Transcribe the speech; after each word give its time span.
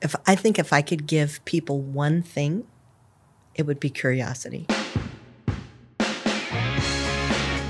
If 0.00 0.14
I 0.28 0.36
think 0.36 0.60
if 0.60 0.72
I 0.72 0.80
could 0.80 1.06
give 1.06 1.44
people 1.44 1.80
one 1.80 2.22
thing, 2.22 2.64
it 3.56 3.66
would 3.66 3.80
be 3.80 3.90
curiosity. 3.90 4.66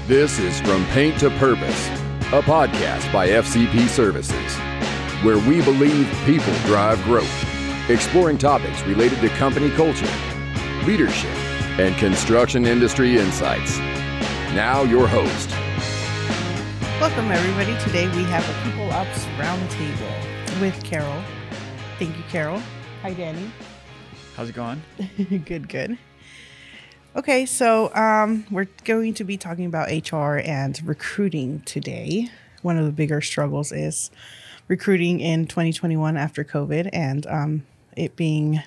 This 0.06 0.38
is 0.38 0.60
From 0.60 0.84
Paint 0.86 1.20
to 1.20 1.30
Purpose, 1.38 1.88
a 2.28 2.42
podcast 2.42 3.10
by 3.12 3.28
FCP 3.28 3.88
Services, 3.88 4.56
where 5.24 5.38
we 5.38 5.62
believe 5.62 6.06
people 6.26 6.52
drive 6.66 7.02
growth, 7.04 7.90
exploring 7.90 8.36
topics 8.36 8.82
related 8.82 9.20
to 9.20 9.30
company 9.30 9.70
culture, 9.70 10.08
leadership, 10.84 11.34
and 11.78 11.96
construction 11.96 12.66
industry 12.66 13.16
insights. 13.16 13.78
Now, 14.54 14.82
your 14.82 15.08
host. 15.08 15.48
Welcome, 17.00 17.30
everybody. 17.30 17.78
Today 17.82 18.06
we 18.14 18.24
have 18.24 18.46
a 18.48 18.70
People 18.70 18.90
Ops 18.90 19.24
Roundtable 19.38 20.60
with 20.60 20.82
Carol. 20.84 21.22
Thank 21.98 22.16
you, 22.16 22.22
Carol. 22.28 22.62
Hi, 23.02 23.12
Danny. 23.12 23.50
How's 24.36 24.48
it 24.50 24.54
going? 24.54 24.80
good, 25.44 25.68
good. 25.68 25.98
Okay, 27.16 27.44
so 27.44 27.92
um, 27.92 28.46
we're 28.52 28.68
going 28.84 29.14
to 29.14 29.24
be 29.24 29.36
talking 29.36 29.66
about 29.66 29.88
HR 29.90 30.38
and 30.38 30.80
recruiting 30.86 31.60
today. 31.62 32.28
One 32.62 32.78
of 32.78 32.84
the 32.84 32.92
bigger 32.92 33.20
struggles 33.20 33.72
is 33.72 34.12
recruiting 34.68 35.18
in 35.18 35.48
2021 35.48 36.16
after 36.16 36.44
COVID 36.44 36.88
and 36.92 37.26
um, 37.26 37.66
it 37.96 38.14
being 38.14 38.62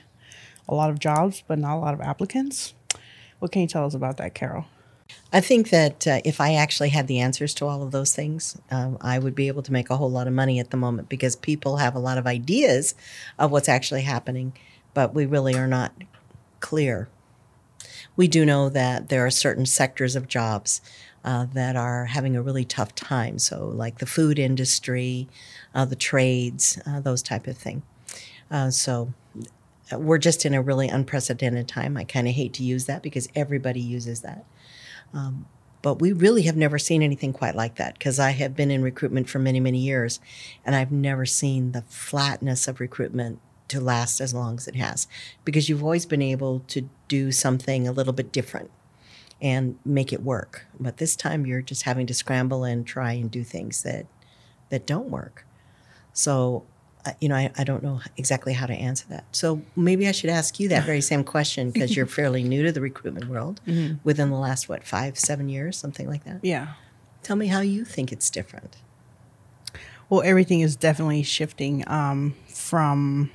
a 0.67 0.75
lot 0.75 0.89
of 0.89 0.99
jobs, 0.99 1.41
but 1.48 1.57
not 1.57 1.77
a 1.77 1.79
lot 1.79 1.93
of 1.93 2.01
applicants. 2.01 2.73
What 3.39 3.53
can 3.53 3.61
you 3.61 3.67
tell 3.70 3.85
us 3.85 3.93
about 3.93 4.17
that, 4.17 4.34
Carol? 4.34 4.65
I 5.33 5.39
think 5.39 5.70
that 5.70 6.05
uh, 6.07 6.20
if 6.25 6.41
I 6.41 6.55
actually 6.55 6.89
had 6.89 7.07
the 7.07 7.20
answers 7.20 7.53
to 7.55 7.65
all 7.65 7.83
of 7.83 7.91
those 7.91 8.13
things, 8.13 8.57
um, 8.70 8.97
I 8.99 9.17
would 9.17 9.34
be 9.35 9.47
able 9.47 9.63
to 9.63 9.71
make 9.71 9.89
a 9.89 9.97
whole 9.97 10.11
lot 10.11 10.27
of 10.27 10.34
money 10.34 10.59
at 10.59 10.71
the 10.71 10.77
moment 10.77 11.07
because 11.07 11.35
people 11.35 11.77
have 11.77 11.95
a 11.95 11.99
lot 11.99 12.17
of 12.17 12.27
ideas 12.27 12.95
of 13.39 13.51
what's 13.51 13.70
actually 13.70 14.01
happening, 14.01 14.53
but 14.93 15.13
we 15.13 15.25
really 15.25 15.55
are 15.55 15.67
not 15.67 15.93
clear. 16.59 17.07
We 18.17 18.27
do 18.27 18.45
know 18.45 18.67
that 18.70 19.07
there 19.07 19.26
are 19.26 19.32
certain 19.32 19.65
sectors 19.65 20.17
of 20.17 20.27
jobs 20.27 20.82
uh, 21.23 21.45
that 21.54 21.76
are 21.76 22.05
having 22.05 22.35
a 22.35 22.41
really 22.41 22.65
tough 22.65 22.93
time. 22.93 23.39
So, 23.39 23.67
like 23.67 23.99
the 23.99 24.05
food 24.05 24.37
industry, 24.37 25.29
uh, 25.73 25.85
the 25.85 25.95
trades, 25.95 26.79
uh, 26.85 26.99
those 26.99 27.21
type 27.21 27.48
of 27.48 27.57
thing. 27.57 27.84
Uh, 28.49 28.70
so, 28.70 29.13
we're 29.91 30.17
just 30.17 30.45
in 30.45 30.54
a 30.54 30.62
really 30.62 30.87
unprecedented 30.87 31.67
time. 31.67 31.98
I 31.98 32.04
kind 32.04 32.27
of 32.27 32.34
hate 32.34 32.54
to 32.54 32.63
use 32.63 32.85
that 32.85 33.01
because 33.04 33.29
everybody 33.35 33.82
uses 33.82 34.21
that. 34.21 34.45
Um, 35.13 35.45
but 35.81 35.99
we 35.99 36.13
really 36.13 36.43
have 36.43 36.55
never 36.55 36.77
seen 36.77 37.01
anything 37.01 37.34
quite 37.34 37.55
like 37.55 37.76
that 37.76 37.98
because 37.98 38.20
I 38.20 38.31
have 38.31 38.55
been 38.55 38.70
in 38.70 38.84
recruitment 38.84 39.29
for 39.29 39.40
many, 39.40 39.59
many 39.59 39.79
years, 39.79 40.20
and 40.63 40.76
I've 40.76 40.91
never 40.91 41.26
seen 41.26 41.71
the 41.71 41.81
flatness 41.84 42.67
of 42.67 42.79
recruitment 42.79 43.39
to 43.70 43.79
last 43.79 44.20
as 44.20 44.34
long 44.34 44.57
as 44.57 44.67
it 44.67 44.76
has 44.76 45.07
because 45.45 45.70
you've 45.70 45.84
always 45.84 46.05
been 46.05 46.21
able 46.21 46.59
to 46.67 46.89
do 47.07 47.32
something 47.32 47.87
a 47.87 47.91
little 47.91 48.13
bit 48.13 48.32
different 48.32 48.70
and 49.41 49.79
make 49.85 50.13
it 50.13 50.21
work. 50.21 50.65
But 50.79 50.98
this 50.98 51.15
time 51.15 51.45
you're 51.45 51.62
just 51.62 51.84
having 51.84 52.05
to 52.07 52.13
scramble 52.13 52.63
and 52.63 52.85
try 52.85 53.13
and 53.13 53.32
do 53.32 53.43
things 53.43 53.84
that 53.84 54.05
that 54.70 54.85
don't 54.85 55.09
work. 55.09 55.45
So 56.13 56.65
you 57.20 57.30
know, 57.30 57.35
I, 57.35 57.52
I 57.57 57.63
don't 57.63 57.84
know 57.84 58.02
exactly 58.18 58.54
how 58.54 58.66
to 58.66 58.74
answer 58.74 59.05
that. 59.10 59.26
So 59.35 59.62
maybe 59.76 60.07
I 60.07 60.12
should 60.12 60.30
ask 60.30 60.60
you 60.60 60.70
that 60.70 60.85
very 60.85 61.02
same 61.02 61.24
question 61.24 61.71
because 61.71 61.96
you're 61.96 62.05
fairly 62.07 62.44
new 62.44 62.63
to 62.63 62.71
the 62.71 62.82
recruitment 62.82 63.27
world 63.27 63.62
mm-hmm. 63.66 63.96
within 64.03 64.30
the 64.30 64.38
last, 64.38 64.69
what, 64.69 64.84
five, 64.84 65.18
seven 65.18 65.50
years, 65.50 65.78
something 65.78 66.07
like 66.07 66.24
that? 66.25 66.40
Yeah. 66.44 66.74
Tell 67.24 67.35
me 67.35 67.47
how 67.47 67.62
you 67.62 67.85
think 67.85 68.12
it's 68.12 68.29
different. 68.29 68.78
Well, 70.09 70.22
everything 70.24 70.62
is 70.62 70.75
definitely 70.75 71.24
shifting 71.24 71.84
um, 71.88 72.35
from 72.47 73.31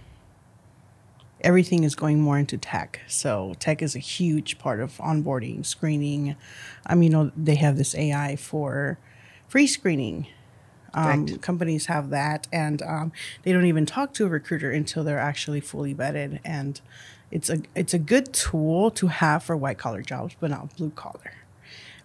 everything 1.40 1.84
is 1.84 1.94
going 1.94 2.20
more 2.20 2.38
into 2.38 2.58
tech. 2.58 3.00
So 3.06 3.54
tech 3.58 3.82
is 3.82 3.94
a 3.94 4.00
huge 4.00 4.58
part 4.58 4.80
of 4.80 4.96
onboarding, 4.98 5.64
screening. 5.64 6.36
I 6.86 6.94
mean, 6.94 7.12
you 7.12 7.16
know, 7.16 7.32
they 7.36 7.54
have 7.56 7.76
this 7.76 7.94
AI 7.94 8.36
for 8.36 8.98
free 9.48 9.66
screening 9.66 10.26
um, 10.96 11.26
companies 11.38 11.86
have 11.86 12.10
that, 12.10 12.48
and 12.52 12.82
um, 12.82 13.12
they 13.42 13.52
don't 13.52 13.66
even 13.66 13.86
talk 13.86 14.12
to 14.14 14.26
a 14.26 14.28
recruiter 14.28 14.70
until 14.70 15.04
they're 15.04 15.18
actually 15.18 15.60
fully 15.60 15.94
vetted. 15.94 16.40
And 16.44 16.80
it's 17.30 17.50
a 17.50 17.58
it's 17.74 17.94
a 17.94 17.98
good 17.98 18.32
tool 18.32 18.90
to 18.92 19.08
have 19.08 19.42
for 19.42 19.56
white 19.56 19.78
collar 19.78 20.02
jobs, 20.02 20.34
but 20.40 20.50
not 20.50 20.76
blue 20.76 20.90
collar, 20.90 21.34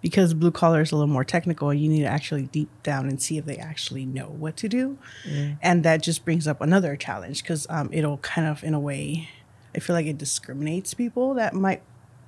because 0.02 0.34
blue 0.34 0.52
collar 0.52 0.82
is 0.82 0.92
a 0.92 0.96
little 0.96 1.08
more 1.08 1.24
technical. 1.24 1.74
You 1.74 1.90
need 1.90 2.02
to 2.02 2.08
actually 2.08 2.44
deep 2.44 2.70
down 2.84 3.08
and 3.08 3.22
see 3.22 3.38
if 3.38 3.46
they 3.46 3.58
actually 3.58 4.06
know 4.06 4.26
what 4.26 4.58
to 4.58 4.68
do, 4.68 4.98
mm. 5.26 5.58
and 5.62 5.84
that 5.84 6.02
just 6.02 6.26
brings 6.26 6.48
up 6.48 6.60
another 6.60 6.96
challenge 6.96 7.44
because 7.44 7.68
um, 7.70 7.90
it'll 7.94 8.18
kind 8.18 8.48
of 8.48 8.64
in 8.64 8.74
a 8.74 8.80
way, 8.80 9.30
I 9.76 9.80
feel 9.80 9.96
like 9.96 10.08
it 10.08 10.18
discriminates 10.18 10.94
people 10.94 11.34
that 11.36 11.54
might 11.54 11.82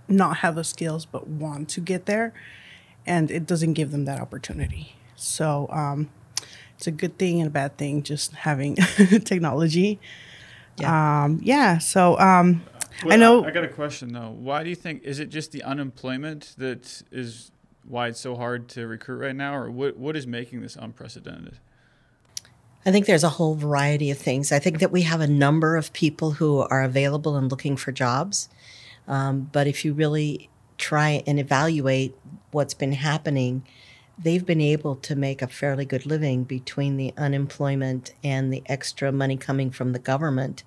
not 0.07 0.37
have 0.37 0.55
the 0.55 0.63
skills 0.63 1.05
but 1.05 1.27
want 1.27 1.69
to 1.69 1.81
get 1.81 2.05
there, 2.05 2.33
and 3.05 3.31
it 3.31 3.45
doesn't 3.45 3.73
give 3.73 3.91
them 3.91 4.05
that 4.05 4.21
opportunity. 4.21 4.95
So 5.15 5.67
um, 5.71 6.09
it's 6.83 6.87
a 6.87 6.91
good 6.91 7.17
thing 7.17 7.39
and 7.39 7.47
a 7.47 7.49
bad 7.49 7.77
thing 7.77 8.03
just 8.03 8.33
having 8.33 8.75
technology. 9.23 10.01
Yeah. 10.77 11.23
Um, 11.23 11.39
yeah. 11.41 11.77
So 11.77 12.19
um, 12.19 12.61
well, 13.05 13.13
I 13.13 13.15
know. 13.15 13.45
I, 13.45 13.47
I 13.47 13.51
got 13.51 13.63
a 13.63 13.69
question 13.69 14.11
though. 14.11 14.35
Why 14.37 14.63
do 14.63 14.69
you 14.69 14.75
think 14.75 15.03
is 15.03 15.19
it 15.19 15.29
just 15.29 15.53
the 15.53 15.63
unemployment 15.63 16.55
that 16.57 17.03
is 17.09 17.51
why 17.87 18.09
it's 18.09 18.19
so 18.19 18.35
hard 18.35 18.67
to 18.69 18.85
recruit 18.85 19.19
right 19.19 19.35
now, 19.35 19.55
or 19.55 19.71
what 19.71 19.95
what 19.95 20.17
is 20.17 20.27
making 20.27 20.61
this 20.61 20.75
unprecedented? 20.75 21.59
I 22.85 22.91
think 22.91 23.05
there's 23.05 23.23
a 23.23 23.29
whole 23.29 23.55
variety 23.55 24.11
of 24.11 24.17
things. 24.17 24.51
I 24.51 24.59
think 24.59 24.79
that 24.79 24.91
we 24.91 25.03
have 25.03 25.21
a 25.21 25.27
number 25.27 25.77
of 25.77 25.93
people 25.93 26.31
who 26.31 26.59
are 26.59 26.83
available 26.83 27.37
and 27.37 27.49
looking 27.49 27.77
for 27.77 27.93
jobs. 27.93 28.49
Um, 29.07 29.49
but 29.53 29.67
if 29.67 29.85
you 29.85 29.93
really 29.93 30.49
try 30.77 31.23
and 31.25 31.39
evaluate 31.39 32.13
what's 32.51 32.73
been 32.73 32.91
happening, 32.91 33.63
they've 34.17 34.45
been 34.45 34.61
able 34.61 34.95
to 34.97 35.15
make 35.15 35.41
a 35.41 35.47
fairly 35.47 35.85
good 35.85 36.05
living 36.05 36.43
between 36.43 36.97
the 36.97 37.13
unemployment 37.17 38.13
and 38.23 38.53
the 38.53 38.63
extra 38.67 39.11
money 39.11 39.37
coming 39.37 39.71
from 39.71 39.91
the 39.91 39.99
government. 39.99 40.63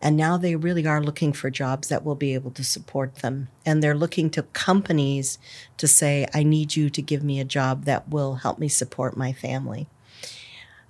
And 0.00 0.16
now 0.16 0.36
they 0.36 0.56
really 0.56 0.84
are 0.86 1.02
looking 1.02 1.32
for 1.32 1.48
jobs 1.48 1.88
that 1.88 2.04
will 2.04 2.16
be 2.16 2.34
able 2.34 2.50
to 2.52 2.64
support 2.64 3.16
them. 3.16 3.48
And 3.64 3.82
they're 3.82 3.94
looking 3.94 4.30
to 4.30 4.42
companies 4.42 5.38
to 5.76 5.86
say, 5.86 6.26
I 6.34 6.42
need 6.42 6.74
you 6.74 6.90
to 6.90 7.00
give 7.00 7.22
me 7.22 7.38
a 7.38 7.44
job 7.44 7.84
that 7.84 8.08
will 8.08 8.36
help 8.36 8.58
me 8.58 8.68
support 8.68 9.16
my 9.16 9.32
family. 9.32 9.86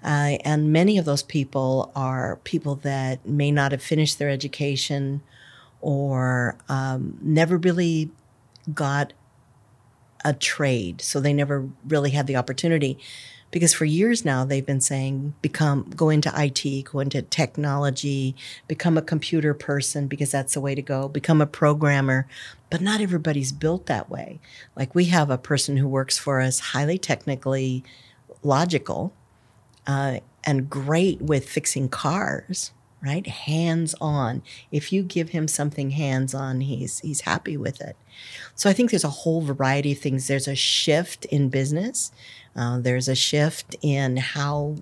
Uh, 0.03 0.39
and 0.45 0.73
many 0.73 0.99
of 0.99 1.05
those 1.05 1.23
people 1.23 1.93
are 1.95 2.37
people 2.43 2.75
that 2.77 3.25
may 3.27 3.53
not 3.53 3.73
have 3.73 3.83
finished 3.83 4.19
their 4.19 4.31
education 4.31 5.23
or 5.81 6.57
um, 6.69 7.19
never 7.21 7.57
really 7.57 8.11
got 8.73 9.13
a 10.25 10.33
trade. 10.33 11.01
So 11.01 11.21
they 11.21 11.33
never 11.33 11.69
really 11.87 12.11
had 12.11 12.27
the 12.27 12.37
opportunity 12.37 12.99
because 13.51 13.75
for 13.75 13.85
years 13.85 14.25
now 14.25 14.45
they've 14.45 14.65
been 14.65 14.81
saying 14.81 15.35
become 15.43 15.91
go 15.95 16.09
into 16.09 16.33
IT, 16.35 16.85
go 16.85 16.99
into 16.99 17.23
technology, 17.23 18.35
become 18.67 18.99
a 18.99 19.03
computer 19.03 19.55
person 19.55 20.09
because 20.09 20.31
that's 20.31 20.55
the 20.55 20.61
way 20.61 20.75
to 20.75 20.83
go, 20.83 21.07
become 21.09 21.41
a 21.41 21.47
programmer. 21.47 22.27
But 22.71 22.81
not 22.81 23.01
everybody's 23.01 23.53
built 23.53 23.87
that 23.87 24.11
way. 24.11 24.41
Like 24.75 24.95
we 24.95 25.05
have 25.07 25.31
a 25.31 25.39
person 25.39 25.77
who 25.77 25.87
works 25.87 26.19
for 26.19 26.41
us, 26.41 26.59
highly 26.59 26.99
technically 26.99 27.85
logical, 28.43 29.13
uh, 29.87 30.21
and 30.45 30.69
great 30.69 31.21
with 31.21 31.49
fixing 31.49 31.89
cars 31.89 32.73
right? 33.03 33.27
Hands 33.27 33.95
on. 34.01 34.43
If 34.71 34.93
you 34.93 35.03
give 35.03 35.31
him 35.31 35.49
something 35.49 35.91
hands 35.91 36.35
on, 36.35 36.61
he's 36.61 37.01
he's 37.01 37.23
happy 37.23 37.57
with 37.57 37.81
it. 37.81 37.97
So 38.55 38.71
I 38.71 38.73
think 38.73 38.91
there's 38.91 39.05
a 39.05 39.09
whole 39.09 39.43
variety 39.43 39.93
of 39.93 39.99
things. 39.99 40.29
There's 40.29 40.49
a 40.49 40.55
shift 40.55 41.25
in 41.27 41.49
business. 41.49 42.13
Uh, 42.55 42.79
there's 42.79 43.09
a 43.09 43.15
shift 43.15 43.77
in 43.83 44.19
how 44.19 44.77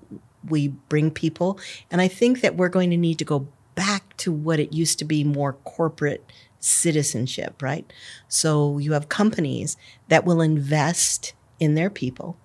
we 0.48 0.68
bring 0.68 1.10
people, 1.10 1.58
and 1.90 2.00
I 2.00 2.08
think 2.08 2.40
that 2.40 2.56
we're 2.56 2.68
going 2.68 2.90
to 2.90 2.96
need 2.96 3.18
to 3.18 3.24
go 3.24 3.48
back 3.74 4.16
to 4.18 4.32
what 4.32 4.60
it 4.60 4.72
used 4.72 4.98
to 4.98 5.04
be 5.04 5.24
more 5.24 5.52
corporate 5.52 6.24
citizenship, 6.58 7.62
right? 7.62 7.90
So 8.28 8.78
you 8.78 8.92
have 8.92 9.08
companies 9.08 9.76
that 10.08 10.24
will 10.24 10.40
invest 10.40 11.32
in 11.58 11.74
their 11.74 11.90
people, 11.90 12.36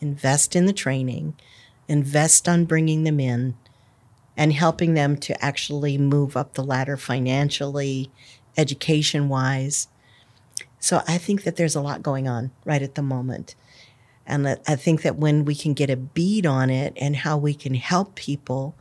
invest 0.00 0.54
in 0.54 0.66
the 0.66 0.72
training, 0.72 1.34
invest 1.88 2.48
on 2.48 2.64
bringing 2.64 3.02
them 3.02 3.18
in, 3.18 3.56
and 4.36 4.52
helping 4.52 4.94
them 4.94 5.16
to 5.16 5.44
actually 5.44 5.96
move 5.98 6.36
up 6.36 6.54
the 6.54 6.64
ladder 6.64 6.96
financially, 6.96 8.10
education 8.56 9.28
wise. 9.28 9.88
So 10.80 11.02
I 11.06 11.18
think 11.18 11.44
that 11.44 11.56
there's 11.56 11.76
a 11.76 11.80
lot 11.80 12.02
going 12.02 12.28
on 12.28 12.50
right 12.64 12.82
at 12.82 12.94
the 12.94 13.02
moment. 13.02 13.54
And 14.26 14.48
I 14.48 14.76
think 14.76 15.02
that 15.02 15.16
when 15.16 15.44
we 15.44 15.54
can 15.54 15.74
get 15.74 15.90
a 15.90 15.96
bead 15.96 16.46
on 16.46 16.70
it 16.70 16.94
and 16.96 17.16
how 17.16 17.36
we 17.36 17.54
can 17.54 17.74
help 17.74 18.14
people, 18.14 18.74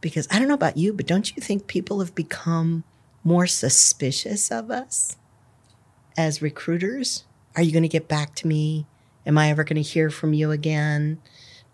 because 0.00 0.26
I 0.30 0.38
don't 0.38 0.48
know 0.48 0.54
about 0.54 0.76
you, 0.76 0.92
but 0.92 1.06
don't 1.06 1.34
you 1.36 1.42
think 1.42 1.66
people 1.66 2.00
have 2.00 2.14
become 2.14 2.84
more 3.22 3.46
suspicious 3.46 4.50
of 4.50 4.70
us 4.70 5.16
as 6.16 6.42
recruiters? 6.42 7.24
Are 7.54 7.62
you 7.62 7.70
going 7.70 7.82
to 7.82 7.88
get 7.88 8.08
back 8.08 8.34
to 8.36 8.46
me? 8.46 8.86
Am 9.26 9.38
I 9.38 9.50
ever 9.50 9.62
going 9.62 9.76
to 9.76 9.82
hear 9.82 10.10
from 10.10 10.32
you 10.32 10.50
again? 10.50 11.20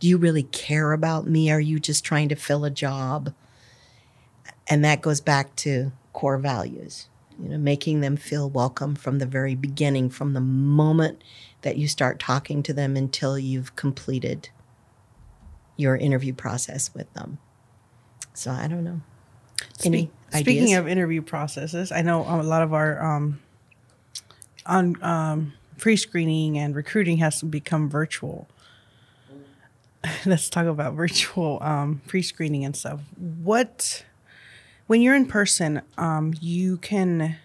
Do 0.00 0.09
you 0.09 0.17
really 0.17 0.45
care 0.45 0.93
about 0.93 1.27
me? 1.27 1.50
Are 1.50 1.61
you 1.61 1.79
just 1.81 2.05
trying 2.05 2.29
to 2.29 2.37
fill 2.37 2.65
a 2.65 2.71
job? 2.71 3.35
And 4.69 4.85
that 4.85 5.03
goes 5.03 5.21
back 5.21 5.56
to 5.56 5.93
core 6.12 6.39
values, 6.39 7.09
you 7.43 7.49
know, 7.49 7.59
making 7.59 8.00
them 8.00 8.17
feel 8.17 8.49
welcome 8.49 8.95
from 8.95 9.19
the 9.19 9.27
very 9.27 9.55
beginning, 9.55 10.11
from 10.11 10.35
the 10.35 10.41
moment 10.41 11.23
that 11.62 11.77
you 11.77 11.89
start 11.89 12.21
talking 12.21 12.62
to 12.62 12.73
them 12.73 12.97
until 12.97 13.39
you've 13.39 13.75
completed 13.77 14.50
your 15.77 15.97
interview 15.97 16.35
process 16.35 16.93
with 16.94 17.12
them. 17.15 17.39
So 18.35 18.51
I 18.51 18.69
don't 18.69 18.85
know. 18.85 19.01
Any 19.85 20.11
Spe- 20.31 20.41
Speaking 20.41 20.75
of 20.75 20.87
interview 20.87 21.23
processes, 21.23 21.91
I 21.91 22.03
know 22.03 22.21
a 22.21 22.43
lot 22.43 22.62
of 22.62 22.75
our 22.75 23.03
um, 23.03 23.41
on 24.67 25.03
um, 25.03 25.55
pre-screening 25.79 26.59
and 26.59 26.75
recruiting 26.77 27.17
has 27.19 27.41
to 27.41 27.47
become 27.47 27.89
virtual. 27.89 28.49
Let's 30.27 30.49
talk 30.49 30.67
about 30.67 30.95
virtual 30.95 31.59
um, 31.62 32.00
pre-screening 32.06 32.65
and 32.65 32.77
stuff. 32.77 33.00
What 33.17 34.05
when 34.87 35.03
you're 35.03 35.17
in 35.17 35.27
person, 35.27 35.83
um, 35.99 36.35
you 36.41 36.79
can 36.79 37.37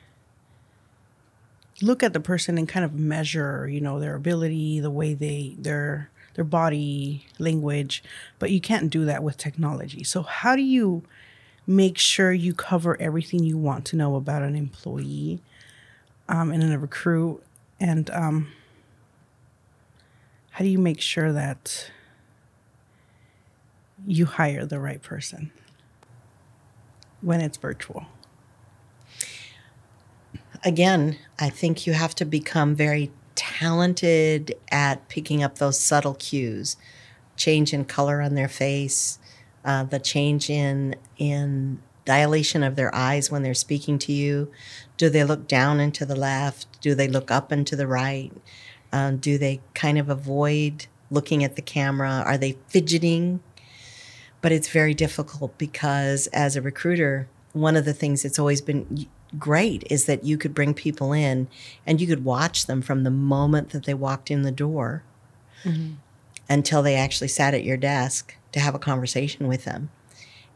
look 1.82 2.04
at 2.04 2.14
the 2.14 2.20
person 2.20 2.58
and 2.58 2.70
kind 2.70 2.86
of 2.86 2.94
measure, 2.94 3.68
you 3.68 3.82
know, 3.82 4.00
their 4.00 4.16
ability, 4.16 4.80
the 4.80 4.92
way 4.92 5.14
they 5.14 5.56
their 5.58 6.10
their 6.36 6.46
body 6.46 7.28
language, 7.38 8.04
but 8.40 8.50
you 8.50 8.60
can't 8.60 8.90
do 8.90 9.06
that 9.06 9.22
with 9.24 9.38
technology. 9.38 10.04
So 10.04 10.24
how 10.24 10.56
do 10.56 10.64
you 10.64 11.04
make 11.68 11.98
sure 11.98 12.32
you 12.32 12.54
cover 12.54 13.00
everything 13.00 13.44
you 13.44 13.58
want 13.58 13.86
to 13.86 13.96
know 13.96 14.16
about 14.16 14.42
an 14.42 14.56
employee 14.56 15.42
um, 16.28 16.52
and 16.52 16.64
a 16.64 16.80
recruit 16.80 17.42
and 17.80 18.10
um, 18.12 18.48
how 20.52 20.64
do 20.64 20.70
you 20.70 20.80
make 20.80 21.02
sure 21.02 21.32
that 21.32 21.92
you 24.06 24.26
hire 24.26 24.66
the 24.66 24.80
right 24.80 25.02
person 25.02 25.52
when 27.22 27.42
it's 27.42 27.58
virtual 27.58 28.06
again, 30.64 31.18
I 31.40 31.50
think 31.50 31.86
you 31.86 31.94
have 31.94 32.16
to 32.16 32.26
become 32.26 32.76
very 32.76 33.12
talented 33.36 34.56
at 34.72 35.08
picking 35.10 35.44
up 35.44 35.58
those 35.58 35.80
subtle 35.80 36.16
cues, 36.16 36.78
change 37.36 37.74
in 37.74 37.86
color 37.86 38.22
on 38.22 38.36
their 38.36 38.48
face, 38.48 39.20
uh, 39.66 39.84
the 39.84 40.00
change 40.00 40.50
in 40.50 40.96
in 41.18 41.82
dilation 42.06 42.64
of 42.64 42.76
their 42.76 42.94
eyes 42.94 43.32
when 43.32 43.44
they're 43.44 43.54
speaking 43.54 43.98
to 43.98 44.12
you. 44.12 44.52
Do 44.98 45.10
they 45.10 45.24
look 45.24 45.48
down 45.48 45.80
and 45.80 45.94
to 45.96 46.06
the 46.06 46.16
left? 46.16 46.82
Do 46.82 46.96
they 46.96 47.08
look 47.08 47.32
up 47.32 47.52
and 47.52 47.66
to 47.68 47.76
the 47.76 47.88
right? 47.88 48.32
Uh, 48.92 49.12
do 49.12 49.38
they 49.38 49.62
kind 49.74 49.98
of 49.98 50.10
avoid 50.10 50.88
looking 51.10 51.44
at 51.44 51.56
the 51.56 51.62
camera? 51.62 52.24
Are 52.26 52.38
they 52.38 52.58
fidgeting? 52.68 53.42
But 54.44 54.52
it's 54.52 54.68
very 54.68 54.94
difficult 54.94 55.58
because 55.58 56.28
as 56.28 56.56
a 56.56 56.62
recruiter, 56.62 57.28
one 57.54 57.76
of 57.76 57.86
the 57.86 57.94
things 57.94 58.22
that's 58.22 58.38
always 58.38 58.62
been 58.62 59.08
great 59.40 59.84
is 59.90 60.06
that 60.06 60.24
you 60.24 60.38
could 60.38 60.54
bring 60.54 60.74
people 60.74 61.14
in 61.14 61.48
and 61.88 62.00
you 62.00 62.08
could 62.08 62.26
watch 62.26 62.66
them 62.68 62.82
from 62.82 63.04
the 63.04 63.10
moment 63.10 63.70
that 63.70 63.86
they 63.86 63.94
walked 63.94 64.30
in 64.30 64.42
the 64.42 64.52
door 64.52 65.04
mm-hmm. 65.64 65.94
until 66.50 66.84
they 66.84 66.96
actually 66.96 67.30
sat 67.30 67.54
at 67.54 67.64
your 67.64 67.78
desk 67.78 68.36
to 68.52 68.60
have 68.60 68.76
a 68.76 68.80
conversation 68.80 69.48
with 69.48 69.64
them. 69.64 69.90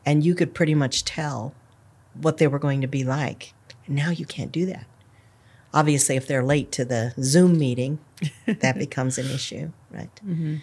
And 0.06 0.24
you 0.24 0.36
could 0.36 0.54
pretty 0.54 0.76
much 0.76 1.04
tell 1.04 1.54
what 2.14 2.38
they 2.40 2.48
were 2.48 2.60
going 2.60 2.82
to 2.82 2.88
be 2.88 3.04
like. 3.04 3.54
And 3.86 3.96
now 3.96 4.10
you 4.10 4.26
can't 4.26 4.52
do 4.52 4.66
that. 4.68 4.86
Obviously, 5.74 6.16
if 6.16 6.28
they're 6.28 6.44
late 6.44 6.72
to 6.74 6.86
the 6.86 7.14
Zoom 7.22 7.58
meeting, 7.58 8.00
that 8.46 8.78
becomes 8.78 9.18
an 9.18 9.30
issue, 9.30 9.72
right? 9.92 10.10
Mm-hmm. 10.26 10.58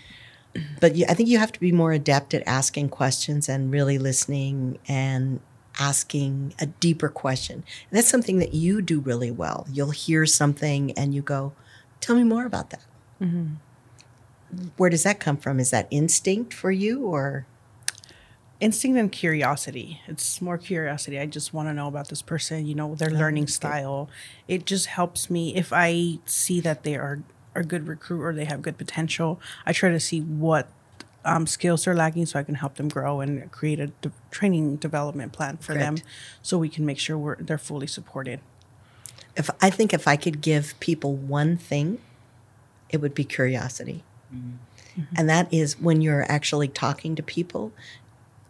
But 0.81 0.95
you, 0.95 1.07
I 1.09 1.15
think 1.15 1.29
you 1.29 1.39
have 1.39 1.53
to 1.53 1.61
be 1.61 1.73
more 1.73 1.93
adept 1.93 2.35
at 2.35 2.43
asking 2.47 2.91
questions 2.91 3.49
and 3.49 3.73
really 3.73 3.99
listening 3.99 4.79
and 4.87 5.41
asking 5.79 6.55
a 6.61 6.67
deeper 6.67 7.09
question. 7.09 7.65
And 7.91 7.99
that's 7.99 8.09
something 8.09 8.39
that 8.39 8.55
you 8.55 8.81
do 8.81 9.01
really 9.01 9.31
well. 9.31 9.67
You'll 9.71 9.91
hear 9.91 10.27
something 10.27 10.93
and 10.93 11.15
you 11.15 11.23
go, 11.23 11.53
Tell 12.01 12.17
me 12.17 12.25
more 12.25 12.45
about 12.45 12.69
that. 12.69 12.85
Mm-hmm. 13.21 13.55
Where 14.77 14.91
does 14.91 15.05
that 15.05 15.21
come 15.21 15.39
from? 15.39 15.59
Is 15.59 15.71
that 15.71 15.89
instinct 15.91 16.53
for 16.53 16.71
you 16.71 17.07
or? 17.07 17.47
instinct 18.61 18.97
and 18.97 19.11
curiosity 19.11 20.01
it's 20.07 20.41
more 20.41 20.57
curiosity 20.57 21.19
i 21.19 21.27
just 21.27 21.53
want 21.53 21.69
to 21.69 21.75
know 21.75 21.89
about 21.89 22.09
this 22.09 22.23
person 22.23 22.65
you 22.65 22.75
know 22.75 22.95
their 22.95 23.11
oh, 23.11 23.15
learning 23.15 23.47
style 23.47 24.09
it 24.47 24.65
just 24.65 24.87
helps 24.87 25.29
me 25.29 25.55
if 25.57 25.73
i 25.73 26.19
see 26.25 26.61
that 26.61 26.85
they 26.85 26.95
are 26.95 27.21
a 27.55 27.63
good 27.63 27.87
recruit 27.89 28.23
or 28.23 28.33
they 28.33 28.45
have 28.45 28.63
good 28.63 28.77
potential 28.79 29.41
i 29.67 29.73
try 29.73 29.91
to 29.91 30.01
see 30.01 30.21
what 30.21 30.69
um, 31.27 31.47
skills 31.47 31.85
they're 31.85 31.95
lacking 31.95 32.27
so 32.27 32.39
i 32.39 32.43
can 32.43 32.57
help 32.57 32.75
them 32.75 32.89
grow 32.89 33.21
and 33.21 33.51
create 33.51 33.81
a 33.81 33.87
de- 33.87 34.13
training 34.31 34.77
development 34.77 35.33
plan 35.33 35.57
for 35.57 35.73
them 35.75 35.97
so 36.43 36.59
we 36.59 36.69
can 36.69 36.85
make 36.85 36.99
sure 36.99 37.17
we're, 37.17 37.37
they're 37.37 37.57
fully 37.57 37.87
supported. 37.87 38.41
If 39.37 39.49
I 39.61 39.71
think 39.71 39.93
if 39.95 40.07
I 40.07 40.17
could 40.17 40.41
give 40.41 40.79
people 40.81 41.15
one 41.15 41.57
thing, 41.57 41.99
it 42.91 42.99
would 42.99 43.15
be 43.15 43.25
curiosity. 43.25 44.05
And 45.17 45.29
that 45.29 45.53
is 45.53 45.81
when 45.81 46.01
you're 46.01 46.31
actually 46.31 46.69
talking 46.69 47.17
to 47.17 47.23
people, 47.23 47.73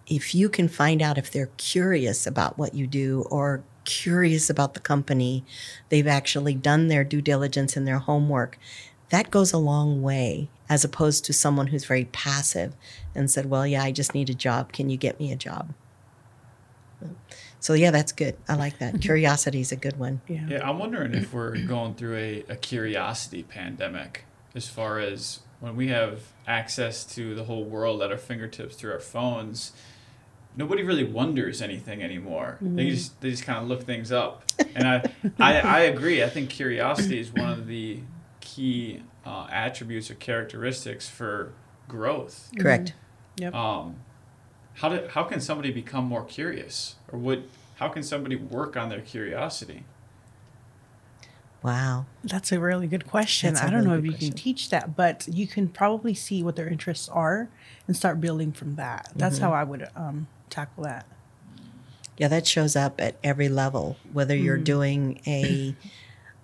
if 0.06 0.34
you 0.34 0.48
can 0.48 0.68
find 0.68 1.00
out 1.00 1.16
if 1.16 1.30
they're 1.30 1.50
curious 1.56 2.26
about 2.26 2.58
what 2.58 2.74
you 2.74 2.86
do 2.86 3.24
or 3.30 3.62
curious 3.84 4.50
about 4.50 4.74
the 4.74 4.80
company, 4.80 5.44
they've 5.88 6.06
actually 6.06 6.54
done 6.54 6.88
their 6.88 7.04
due 7.04 7.22
diligence 7.22 7.76
and 7.76 7.86
their 7.86 7.98
homework, 7.98 8.58
that 9.10 9.30
goes 9.30 9.52
a 9.52 9.58
long 9.58 10.02
way 10.02 10.48
as 10.68 10.84
opposed 10.84 11.24
to 11.26 11.32
someone 11.32 11.68
who's 11.68 11.84
very 11.84 12.06
passive 12.06 12.74
and 13.14 13.30
said, 13.30 13.50
Well, 13.50 13.66
yeah, 13.66 13.82
I 13.82 13.92
just 13.92 14.14
need 14.14 14.30
a 14.30 14.34
job. 14.34 14.72
Can 14.72 14.90
you 14.90 14.96
get 14.96 15.18
me 15.20 15.32
a 15.32 15.36
job? 15.36 15.74
So, 17.60 17.74
yeah, 17.74 17.90
that's 17.90 18.12
good. 18.12 18.36
I 18.48 18.54
like 18.54 18.78
that. 18.78 19.00
Curiosity 19.00 19.60
is 19.60 19.72
a 19.72 19.76
good 19.76 19.98
one. 19.98 20.20
yeah, 20.28 20.46
Yeah, 20.48 20.68
I'm 20.68 20.78
wondering 20.78 21.14
if 21.14 21.32
we're 21.32 21.56
going 21.58 21.94
through 21.94 22.16
a, 22.16 22.44
a 22.48 22.56
curiosity 22.56 23.42
pandemic 23.42 24.24
as 24.54 24.68
far 24.68 24.98
as 24.98 25.40
when 25.60 25.76
we 25.76 25.88
have 25.88 26.20
access 26.46 27.04
to 27.14 27.34
the 27.34 27.44
whole 27.44 27.64
world 27.64 28.02
at 28.02 28.10
our 28.10 28.18
fingertips 28.18 28.76
through 28.76 28.92
our 28.92 29.00
phones. 29.00 29.72
Nobody 30.56 30.82
really 30.82 31.04
wonders 31.04 31.60
anything 31.60 32.02
anymore. 32.02 32.58
They 32.60 32.68
mm-hmm. 32.68 32.90
just 32.90 33.20
they 33.20 33.30
just 33.30 33.44
kind 33.44 33.58
of 33.58 33.66
look 33.66 33.82
things 33.82 34.12
up, 34.12 34.44
and 34.76 34.86
I, 34.86 35.02
I 35.40 35.60
I 35.60 35.80
agree. 35.80 36.22
I 36.22 36.28
think 36.28 36.48
curiosity 36.48 37.18
is 37.18 37.32
one 37.32 37.50
of 37.50 37.66
the 37.66 37.98
key 38.44 39.02
uh, 39.26 39.46
attributes 39.50 40.10
or 40.10 40.14
characteristics 40.14 41.08
for 41.08 41.52
growth. 41.88 42.50
Correct. 42.58 42.94
yep 43.36 43.54
Um, 43.54 43.96
how 44.74 44.88
do, 44.90 45.08
how 45.08 45.24
can 45.24 45.40
somebody 45.40 45.70
become 45.72 46.04
more 46.04 46.24
curious, 46.24 46.96
or 47.10 47.18
would 47.18 47.48
how 47.76 47.88
can 47.88 48.02
somebody 48.02 48.36
work 48.36 48.76
on 48.76 48.88
their 48.88 49.00
curiosity? 49.00 49.84
Wow. 51.62 52.04
That's 52.22 52.52
a 52.52 52.60
really 52.60 52.86
good 52.86 53.06
question. 53.06 53.54
That's 53.54 53.64
a 53.64 53.68
I 53.68 53.70
don't 53.70 53.84
really 53.84 53.88
know 53.88 53.94
if 53.94 54.02
good 54.02 54.22
you 54.22 54.28
can 54.28 54.36
teach 54.36 54.68
that, 54.70 54.94
but 54.96 55.26
you 55.26 55.46
can 55.46 55.68
probably 55.68 56.12
see 56.12 56.42
what 56.42 56.56
their 56.56 56.68
interests 56.68 57.08
are 57.08 57.48
and 57.86 57.96
start 57.96 58.20
building 58.20 58.52
from 58.52 58.76
that. 58.76 59.10
That's 59.16 59.36
Mm-hmm. 59.36 59.44
how 59.44 59.52
I 59.52 59.64
would 59.64 59.88
um, 59.96 60.26
tackle 60.50 60.84
that. 60.84 61.06
Yeah, 62.18 62.28
that 62.28 62.46
shows 62.46 62.76
up 62.76 63.00
at 63.00 63.16
every 63.24 63.48
level, 63.48 63.96
whether 64.12 64.36
you're 64.36 64.58
doing 64.58 65.20
a 65.26 65.74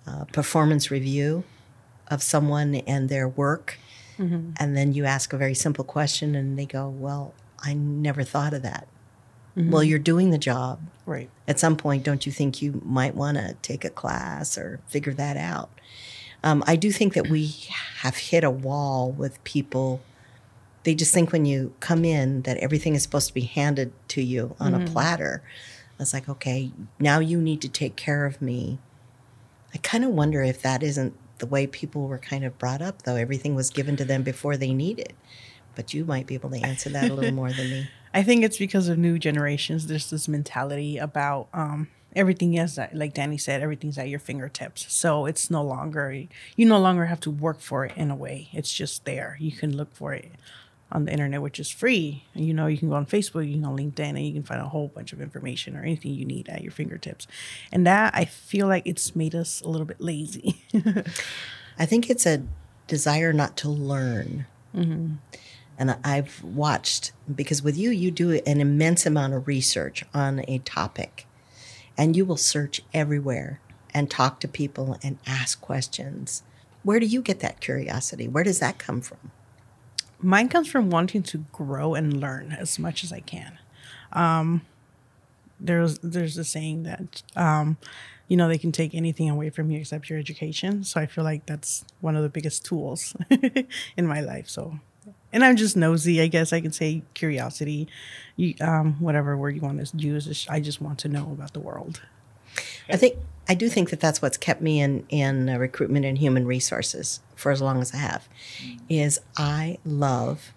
uh, 0.07 0.25
performance 0.25 0.89
review 0.91 1.43
of 2.11 2.21
someone 2.21 2.75
and 2.75 3.09
their 3.09 3.27
work, 3.27 3.77
mm-hmm. 4.17 4.51
and 4.57 4.77
then 4.77 4.93
you 4.93 5.05
ask 5.05 5.33
a 5.33 5.37
very 5.37 5.53
simple 5.53 5.83
question 5.83 6.35
and 6.35 6.57
they 6.57 6.65
go, 6.65 6.89
Well, 6.89 7.33
I 7.59 7.73
never 7.73 8.23
thought 8.23 8.53
of 8.53 8.61
that. 8.63 8.87
Mm-hmm. 9.55 9.71
Well, 9.71 9.83
you're 9.83 9.99
doing 9.99 10.29
the 10.29 10.37
job. 10.37 10.79
Right. 11.05 11.29
At 11.47 11.59
some 11.59 11.75
point, 11.75 12.03
don't 12.03 12.25
you 12.25 12.31
think 12.31 12.61
you 12.61 12.81
might 12.85 13.15
want 13.15 13.37
to 13.37 13.55
take 13.61 13.83
a 13.83 13.89
class 13.89 14.57
or 14.57 14.79
figure 14.87 15.13
that 15.13 15.35
out? 15.37 15.69
Um, 16.43 16.63
I 16.65 16.75
do 16.75 16.91
think 16.91 17.13
that 17.13 17.27
we 17.27 17.47
have 17.97 18.15
hit 18.15 18.43
a 18.43 18.49
wall 18.49 19.11
with 19.11 19.43
people. 19.43 20.01
They 20.83 20.95
just 20.95 21.13
think 21.13 21.31
when 21.31 21.45
you 21.45 21.73
come 21.79 22.05
in 22.05 22.43
that 22.43 22.57
everything 22.57 22.95
is 22.95 23.03
supposed 23.03 23.27
to 23.27 23.33
be 23.33 23.41
handed 23.41 23.93
to 24.09 24.21
you 24.21 24.55
on 24.59 24.73
a 24.73 24.77
mm-hmm. 24.77 24.93
platter. 24.93 25.43
It's 25.99 26.13
like, 26.13 26.27
okay, 26.27 26.71
now 26.99 27.19
you 27.19 27.39
need 27.39 27.61
to 27.61 27.69
take 27.69 27.95
care 27.95 28.25
of 28.25 28.41
me. 28.41 28.79
I 29.73 29.77
kind 29.77 30.03
of 30.03 30.11
wonder 30.11 30.41
if 30.41 30.61
that 30.63 30.81
isn't 30.81 31.13
the 31.41 31.45
way 31.47 31.67
people 31.67 32.07
were 32.07 32.17
kind 32.17 32.45
of 32.45 32.57
brought 32.57 32.81
up, 32.81 33.01
though. 33.01 33.17
Everything 33.17 33.55
was 33.55 33.69
given 33.69 33.97
to 33.97 34.05
them 34.05 34.23
before 34.23 34.55
they 34.55 34.73
needed. 34.73 35.11
But 35.75 35.93
you 35.93 36.05
might 36.05 36.27
be 36.27 36.35
able 36.35 36.51
to 36.51 36.61
answer 36.61 36.89
that 36.91 37.09
a 37.09 37.13
little 37.13 37.33
more 37.33 37.51
than 37.51 37.69
me. 37.69 37.89
I 38.13 38.23
think 38.23 38.43
it's 38.43 38.57
because 38.57 38.87
of 38.87 38.97
new 38.97 39.17
generations. 39.17 39.87
There's 39.87 40.09
this 40.09 40.27
mentality 40.27 40.97
about 40.97 41.47
um, 41.53 41.87
everything 42.15 42.53
that, 42.53 42.89
like 42.93 43.13
Danny 43.13 43.37
said, 43.37 43.61
everything's 43.61 43.97
at 43.97 44.09
your 44.09 44.19
fingertips. 44.19 44.93
So 44.93 45.25
it's 45.25 45.49
no 45.49 45.63
longer 45.63 46.25
you 46.55 46.65
no 46.65 46.79
longer 46.79 47.05
have 47.05 47.21
to 47.21 47.31
work 47.31 47.59
for 47.59 47.85
it 47.85 47.93
in 47.95 48.11
a 48.11 48.15
way. 48.15 48.49
It's 48.53 48.73
just 48.73 49.05
there. 49.05 49.37
You 49.39 49.51
can 49.51 49.75
look 49.75 49.93
for 49.93 50.13
it 50.13 50.31
on 50.91 51.05
the 51.05 51.11
internet, 51.11 51.41
which 51.41 51.59
is 51.59 51.69
free. 51.69 52.23
And, 52.33 52.45
you 52.45 52.53
know, 52.53 52.67
you 52.67 52.77
can 52.77 52.89
go 52.89 52.95
on 52.95 53.05
Facebook, 53.05 53.45
you 53.47 53.53
can 53.53 53.61
go 53.61 53.69
on 53.69 53.77
LinkedIn, 53.77 54.09
and 54.09 54.25
you 54.25 54.33
can 54.33 54.43
find 54.43 54.61
a 54.61 54.67
whole 54.67 54.89
bunch 54.89 55.13
of 55.13 55.21
information 55.21 55.75
or 55.75 55.81
anything 55.81 56.13
you 56.13 56.25
need 56.25 56.49
at 56.49 56.61
your 56.61 56.71
fingertips. 56.71 57.27
And 57.71 57.85
that 57.87 58.13
I 58.15 58.25
feel 58.25 58.67
like 58.67 58.83
it's 58.85 59.15
made 59.15 59.35
us 59.35 59.61
a 59.61 59.69
little 59.69 59.85
bit 59.85 60.01
lazy. 60.01 60.61
I 61.79 61.85
think 61.85 62.09
it's 62.09 62.25
a 62.25 62.43
desire 62.87 63.33
not 63.33 63.55
to 63.57 63.69
learn. 63.69 64.45
Mm-hmm. 64.75 65.15
And 65.77 65.97
I've 66.03 66.43
watched 66.43 67.11
because 67.33 67.63
with 67.63 67.77
you, 67.77 67.89
you 67.89 68.11
do 68.11 68.31
an 68.45 68.61
immense 68.61 69.05
amount 69.05 69.33
of 69.33 69.47
research 69.47 70.05
on 70.13 70.45
a 70.47 70.59
topic, 70.59 71.25
and 71.97 72.15
you 72.15 72.25
will 72.25 72.37
search 72.37 72.81
everywhere 72.93 73.59
and 73.93 74.09
talk 74.09 74.39
to 74.41 74.47
people 74.47 74.97
and 75.01 75.17
ask 75.25 75.59
questions. 75.59 76.43
Where 76.83 76.99
do 76.99 77.05
you 77.05 77.21
get 77.21 77.39
that 77.39 77.61
curiosity? 77.61 78.27
Where 78.27 78.43
does 78.43 78.59
that 78.59 78.77
come 78.77 79.01
from? 79.01 79.31
Mine 80.21 80.49
comes 80.49 80.67
from 80.67 80.89
wanting 80.89 81.23
to 81.23 81.39
grow 81.51 81.93
and 81.95 82.19
learn 82.19 82.51
as 82.51 82.77
much 82.77 83.03
as 83.03 83.11
I 83.11 83.19
can. 83.21 83.57
Um, 84.13 84.61
there's 85.59 85.99
there's 85.99 86.37
a 86.37 86.43
saying 86.43 86.83
that 86.83 87.21
um, 87.35 87.77
you 88.27 88.35
know 88.35 88.47
they 88.47 88.57
can 88.57 88.71
take 88.71 88.95
anything 88.95 89.29
away 89.29 89.49
from 89.49 89.71
you 89.71 89.79
except 89.79 90.09
your 90.09 90.19
education. 90.19 90.83
So 90.83 90.99
I 90.99 91.05
feel 91.05 91.23
like 91.23 91.45
that's 91.45 91.85
one 92.01 92.15
of 92.15 92.23
the 92.23 92.29
biggest 92.29 92.65
tools 92.65 93.15
in 93.97 94.07
my 94.07 94.21
life. 94.21 94.49
So, 94.49 94.79
and 95.31 95.43
I'm 95.43 95.55
just 95.55 95.77
nosy. 95.77 96.21
I 96.21 96.27
guess 96.27 96.51
I 96.51 96.61
could 96.61 96.75
say 96.75 97.03
curiosity, 97.13 97.87
you, 98.35 98.55
um, 98.61 98.93
whatever 98.99 99.37
word 99.37 99.55
you 99.55 99.61
want 99.61 99.85
to 99.85 99.97
use. 99.97 100.47
I 100.49 100.59
just 100.59 100.81
want 100.81 100.99
to 100.99 101.09
know 101.09 101.31
about 101.31 101.53
the 101.53 101.59
world. 101.59 102.01
I 102.89 102.97
think 102.97 103.17
I 103.47 103.55
do 103.55 103.69
think 103.69 103.89
that 103.89 103.99
that's 103.99 104.21
what's 104.21 104.37
kept 104.37 104.61
me 104.61 104.79
in 104.79 105.05
in 105.09 105.49
uh, 105.49 105.57
recruitment 105.57 106.05
and 106.05 106.17
human 106.17 106.45
resources 106.45 107.19
for 107.35 107.51
as 107.51 107.61
long 107.61 107.81
as 107.81 107.93
I 107.93 107.97
have. 107.97 108.27
Is 108.87 109.19
I 109.37 109.77
love 109.83 110.53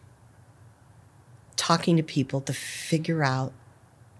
talking 1.56 1.96
to 1.96 2.02
people 2.02 2.40
to 2.42 2.52
figure 2.52 3.24
out 3.24 3.52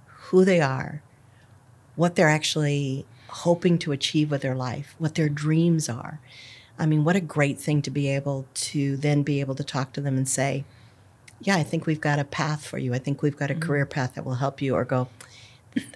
who 0.06 0.44
they 0.44 0.61
are, 0.61 1.02
what 1.97 2.14
they're 2.14 2.28
actually 2.28 3.06
hoping 3.28 3.78
to 3.78 3.92
achieve 3.92 4.30
with 4.30 4.42
their 4.42 4.54
life, 4.54 4.94
what 4.99 5.14
their 5.14 5.28
dreams 5.28 5.88
are. 5.88 6.21
I 6.78 6.87
mean, 6.87 7.04
what 7.04 7.16
a 7.16 7.21
great 7.21 7.59
thing 7.59 7.83
to 7.83 7.90
be 7.90 8.09
able 8.09 8.47
to 8.54 8.97
then 8.97 9.23
be 9.23 9.40
able 9.40 9.54
to 9.56 9.64
talk 9.64 9.92
to 9.92 10.00
them 10.00 10.16
and 10.16 10.28
say, 10.28 10.64
Yeah, 11.40 11.56
I 11.56 11.62
think 11.62 11.87
we've 11.87 12.00
got 12.00 12.18
a 12.18 12.25
path 12.25 12.66
for 12.66 12.78
you. 12.78 12.94
I 12.94 12.99
think 12.99 13.23
we've 13.23 13.37
got 13.37 13.50
a 13.50 13.54
mm-hmm. 13.54 13.62
career 13.62 13.87
path 13.87 14.14
that 14.14 14.25
will 14.25 14.35
help 14.35 14.62
you, 14.62 14.75
or 14.75 14.85
go, 14.85 15.09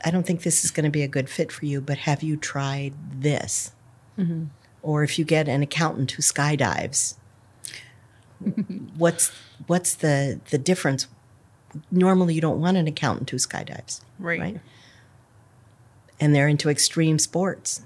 I 0.04 0.10
don't 0.10 0.26
think 0.26 0.42
this 0.42 0.64
is 0.64 0.70
going 0.70 0.84
to 0.84 0.90
be 0.90 1.02
a 1.02 1.08
good 1.08 1.28
fit 1.28 1.52
for 1.52 1.64
you, 1.64 1.80
but 1.80 1.98
have 1.98 2.22
you 2.22 2.36
tried 2.36 2.94
this? 3.20 3.72
Mm-hmm. 4.18 4.44
Or 4.82 5.02
if 5.02 5.18
you 5.18 5.24
get 5.24 5.48
an 5.48 5.62
accountant 5.62 6.12
who 6.12 6.22
skydives, 6.22 7.14
what's 8.96 9.32
what's 9.66 9.94
the 9.94 10.40
the 10.50 10.58
difference? 10.58 11.06
Normally, 11.90 12.34
you 12.34 12.40
don't 12.40 12.60
want 12.60 12.76
an 12.76 12.86
accountant 12.86 13.28
who 13.30 13.36
skydives, 13.36 14.00
right? 14.18 14.40
right? 14.40 14.60
And 16.20 16.34
they're 16.34 16.48
into 16.48 16.70
extreme 16.70 17.18
sports. 17.18 17.82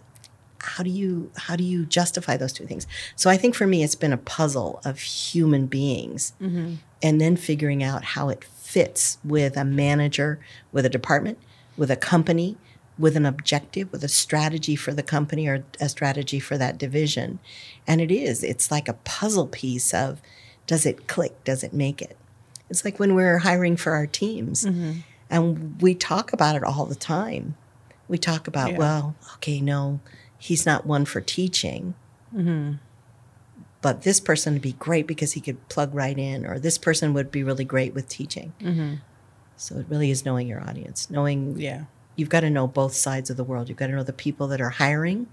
How 0.61 0.85
do 0.85 0.91
you 0.91 1.31
how 1.37 1.57
do 1.57 1.65
you 1.65 1.85
justify 1.85 2.37
those 2.37 2.53
two 2.53 2.67
things? 2.67 2.87
So 3.17 3.29
I 3.29 3.37
think 3.37 3.55
for 3.55 3.67
me, 3.67 3.83
it's 3.83 3.97
been 3.97 4.13
a 4.13 4.19
puzzle 4.19 4.81
of 4.85 5.01
human 5.01 5.67
beings, 5.67 6.35
mm-hmm. 6.41 6.75
and 7.03 7.21
then 7.21 7.37
figuring 7.37 7.83
out 7.83 8.05
how 8.05 8.29
it 8.29 8.45
fits 8.45 9.19
with 9.25 9.57
a 9.57 9.65
manager, 9.65 10.39
with 10.71 10.87
a 10.87 10.89
department, 10.89 11.39
with 11.77 11.91
a 11.91 11.97
company, 11.97 12.57
with 12.99 13.17
an 13.17 13.27
objective, 13.27 13.91
with 13.93 14.05
a 14.05 14.09
strategy 14.09 14.77
for 14.77 14.93
the 14.93 15.03
company 15.03 15.49
or 15.49 15.65
a 15.81 15.89
strategy 15.89 16.39
for 16.39 16.59
that 16.59 16.79
division. 16.79 17.39
And 17.87 18.01
it 18.01 18.11
is, 18.11 18.45
it's 18.45 18.71
like 18.71 18.89
a 18.89 18.95
puzzle 18.95 19.47
piece 19.47 19.95
of 19.95 20.21
does 20.67 20.87
it 20.87 21.09
click? 21.09 21.43
Does 21.45 21.65
it 21.65 21.73
make 21.73 22.01
it? 22.01 22.17
It's 22.71 22.85
like 22.85 22.99
when 22.99 23.15
we're 23.15 23.39
hiring 23.39 23.77
for 23.77 23.93
our 23.93 24.07
teams 24.07 24.65
mm-hmm. 24.65 25.01
and 25.29 25.81
we 25.83 25.95
talk 25.95 26.33
about 26.33 26.57
it 26.57 26.65
all 26.65 26.87
the 26.87 26.95
time. 26.95 27.57
We 28.09 28.19
talk 28.19 28.47
about, 28.47 28.73
yeah. 28.73 28.79
well, 28.79 29.17
okay, 29.35 29.61
no, 29.61 30.01
he's 30.39 30.65
not 30.67 30.87
one 30.87 31.05
for 31.05 31.21
teaching. 31.21 31.95
Mm-hmm. 32.35 32.75
But 33.81 34.03
this 34.03 34.21
person 34.21 34.53
would 34.53 34.63
be 34.63 34.75
great 34.75 35.07
because 35.07 35.33
he 35.33 35.41
could 35.41 35.69
plug 35.69 35.95
right 35.95 36.17
in, 36.17 36.47
or 36.47 36.59
this 36.59 36.79
person 36.79 37.13
would 37.15 37.33
be 37.33 37.43
really 37.43 37.65
great 37.65 37.95
with 37.95 38.09
teaching. 38.09 38.53
Mm-hmm. 38.61 38.95
So 39.57 39.79
it 39.79 39.87
really 39.89 40.11
is 40.11 40.25
knowing 40.25 40.49
your 40.49 40.63
audience, 40.63 41.11
knowing 41.11 41.59
yeah. 41.59 41.85
You've 42.15 42.29
got 42.29 42.41
to 42.41 42.51
know 42.51 42.67
both 42.67 42.95
sides 42.95 43.31
of 43.31 43.37
the 43.37 43.45
world. 43.45 43.69
You've 43.69 43.79
got 43.79 43.87
to 43.87 43.95
know 43.95 44.03
the 44.03 44.13
people 44.13 44.47
that 44.49 44.61
are 44.61 44.71
hiring 44.71 45.29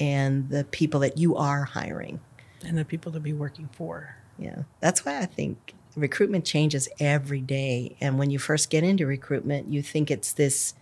and 0.00 0.48
the 0.48 0.64
people 0.64 1.00
that 1.00 1.16
you 1.16 1.36
are 1.36 1.62
hiring. 1.62 2.20
And 2.64 2.76
the 2.76 2.84
people 2.84 3.12
to 3.12 3.20
be 3.20 3.32
working 3.32 3.68
for. 3.72 4.16
Yeah. 4.38 4.62
That's 4.80 5.04
why 5.04 5.18
I 5.18 5.26
think 5.26 5.74
recruitment 5.96 6.44
changes 6.44 6.88
every 6.98 7.40
day. 7.40 7.96
And 8.00 8.18
when 8.18 8.30
you 8.30 8.38
first 8.38 8.70
get 8.70 8.82
into 8.82 9.06
recruitment, 9.06 9.68
you 9.68 9.82
think 9.82 10.10
it's 10.10 10.32
this 10.32 10.74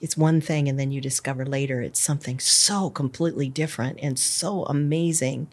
it's 0.00 0.16
one 0.16 0.40
thing 0.40 0.66
and 0.66 0.80
then 0.80 0.90
you 0.90 0.98
discover 0.98 1.44
later 1.44 1.82
it's 1.82 2.00
something 2.00 2.38
so 2.38 2.88
completely 2.88 3.50
different 3.50 3.98
and 4.02 4.18
so 4.18 4.64
amazing. 4.64 5.48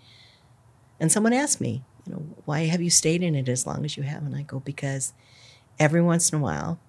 And 1.01 1.12
someone 1.12 1.33
asked 1.33 1.59
me, 1.59 1.83
you 2.07 2.13
know, 2.13 2.23
why 2.45 2.65
have 2.65 2.81
you 2.81 2.89
stayed 2.89 3.21
in 3.21 3.35
it 3.35 3.49
as 3.49 3.67
long 3.67 3.83
as 3.83 3.97
you 3.97 4.03
have? 4.03 4.23
And 4.23 4.35
I 4.35 4.43
go, 4.43 4.59
because 4.59 5.13
every 5.79 6.01
once 6.01 6.31
in 6.31 6.39
a 6.39 6.41
while, 6.41 6.79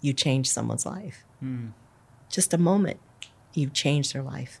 you 0.00 0.12
change 0.12 0.48
someone's 0.48 0.86
life. 0.86 1.24
Mm. 1.42 1.72
Just 2.28 2.54
a 2.54 2.58
moment, 2.58 3.00
you 3.52 3.68
change 3.68 4.12
their 4.12 4.22
life. 4.22 4.60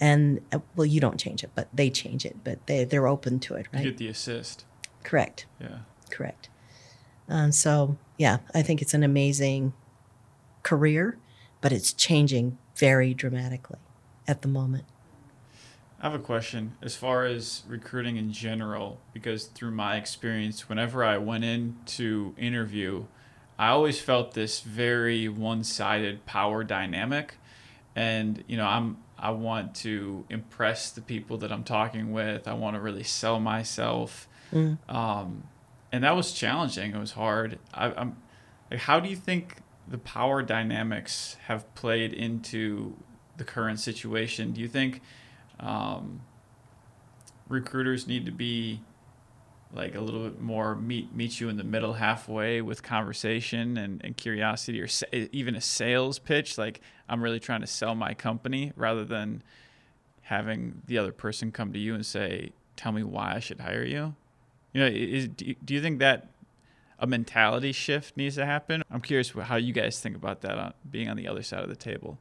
And 0.00 0.40
uh, 0.52 0.60
well, 0.74 0.86
you 0.86 1.00
don't 1.00 1.18
change 1.18 1.44
it, 1.44 1.50
but 1.54 1.68
they 1.72 1.90
change 1.90 2.24
it. 2.24 2.38
But 2.42 2.66
they 2.66 2.84
they're 2.84 3.06
open 3.06 3.38
to 3.40 3.54
it, 3.54 3.66
right? 3.72 3.84
You 3.84 3.90
get 3.90 3.98
the 3.98 4.08
assist. 4.08 4.64
Correct. 5.04 5.46
Yeah. 5.60 5.80
Correct. 6.10 6.48
Um, 7.28 7.52
so 7.52 7.96
yeah, 8.18 8.38
I 8.54 8.62
think 8.62 8.82
it's 8.82 8.94
an 8.94 9.02
amazing 9.02 9.72
career, 10.62 11.18
but 11.60 11.72
it's 11.72 11.92
changing 11.92 12.58
very 12.74 13.14
dramatically 13.14 13.78
at 14.26 14.42
the 14.42 14.48
moment. 14.48 14.84
I 16.00 16.08
have 16.08 16.18
a 16.18 16.22
question 16.22 16.76
as 16.80 16.96
far 16.96 17.24
as 17.24 17.62
recruiting 17.68 18.16
in 18.16 18.32
general, 18.32 19.00
because 19.12 19.44
through 19.44 19.72
my 19.72 19.96
experience, 19.96 20.68
whenever 20.68 21.04
I 21.04 21.18
went 21.18 21.44
in 21.44 21.76
to 21.86 22.34
interview, 22.38 23.04
I 23.58 23.68
always 23.68 24.00
felt 24.00 24.32
this 24.32 24.60
very 24.60 25.28
one-sided 25.28 26.24
power 26.24 26.64
dynamic, 26.64 27.34
and 27.94 28.42
you 28.46 28.56
know, 28.56 28.66
I'm 28.66 28.96
I 29.18 29.32
want 29.32 29.74
to 29.76 30.24
impress 30.30 30.90
the 30.90 31.02
people 31.02 31.36
that 31.38 31.52
I'm 31.52 31.64
talking 31.64 32.10
with. 32.10 32.48
I 32.48 32.54
want 32.54 32.76
to 32.76 32.80
really 32.80 33.02
sell 33.02 33.38
myself, 33.38 34.26
mm. 34.50 34.78
um, 34.88 35.42
and 35.92 36.04
that 36.04 36.16
was 36.16 36.32
challenging. 36.32 36.94
It 36.94 36.98
was 36.98 37.12
hard. 37.12 37.58
I, 37.74 37.92
I'm 37.92 38.16
like, 38.70 38.80
how 38.80 39.00
do 39.00 39.10
you 39.10 39.16
think 39.16 39.58
the 39.86 39.98
power 39.98 40.42
dynamics 40.42 41.36
have 41.48 41.72
played 41.74 42.14
into 42.14 42.96
the 43.36 43.44
current 43.44 43.78
situation? 43.78 44.52
Do 44.52 44.62
you 44.62 44.68
think 44.68 45.02
um, 45.60 46.22
recruiters 47.48 48.06
need 48.06 48.26
to 48.26 48.32
be 48.32 48.80
like 49.72 49.94
a 49.94 50.00
little 50.00 50.28
bit 50.28 50.40
more 50.40 50.74
meet 50.74 51.14
meet 51.14 51.40
you 51.40 51.48
in 51.48 51.56
the 51.56 51.64
middle 51.64 51.94
halfway 51.94 52.60
with 52.60 52.82
conversation 52.82 53.76
and, 53.76 54.00
and 54.04 54.16
curiosity 54.16 54.80
or 54.80 54.88
sa- 54.88 55.06
even 55.12 55.54
a 55.54 55.60
sales 55.60 56.18
pitch 56.18 56.58
like 56.58 56.80
i'm 57.08 57.22
really 57.22 57.38
trying 57.38 57.60
to 57.60 57.66
sell 57.66 57.94
my 57.94 58.12
company 58.12 58.72
rather 58.74 59.04
than 59.04 59.42
having 60.22 60.82
the 60.86 60.98
other 60.98 61.12
person 61.12 61.52
come 61.52 61.72
to 61.72 61.78
you 61.78 61.94
and 61.94 62.04
say 62.04 62.50
tell 62.76 62.92
me 62.92 63.02
why 63.02 63.34
i 63.34 63.38
should 63.38 63.60
hire 63.60 63.84
you. 63.84 64.14
You 64.72 64.80
know 64.80 64.86
is, 64.86 65.28
do, 65.28 65.54
you, 65.68 65.82
think 65.82 65.98
that 65.98 66.28
a 66.98 67.06
mentality 67.06 67.72
shift 67.72 68.16
needs 68.16 68.36
to 68.36 68.46
happen? 68.46 68.84
I'm 68.88 69.00
curious 69.00 69.30
how 69.30 69.56
you 69.56 69.72
guys 69.72 69.98
think 69.98 70.14
about 70.14 70.42
that 70.42 70.56
on, 70.56 70.74
being 70.88 71.08
on 71.08 71.16
the 71.16 71.26
other 71.26 71.42
side 71.42 71.64
of 71.64 71.68
the 71.68 71.76
table. 71.76 72.18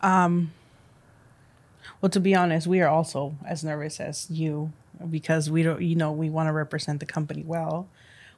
Um 0.00 0.52
well 2.00 2.10
to 2.10 2.20
be 2.20 2.34
honest 2.34 2.66
we 2.66 2.80
are 2.80 2.88
also 2.88 3.36
as 3.46 3.64
nervous 3.64 4.00
as 4.00 4.30
you 4.30 4.72
because 5.10 5.50
we 5.50 5.62
don't, 5.62 5.82
you 5.82 5.96
know, 5.96 6.12
we 6.12 6.30
want 6.30 6.48
to 6.48 6.52
represent 6.52 7.00
the 7.00 7.06
company 7.06 7.42
well. 7.44 7.88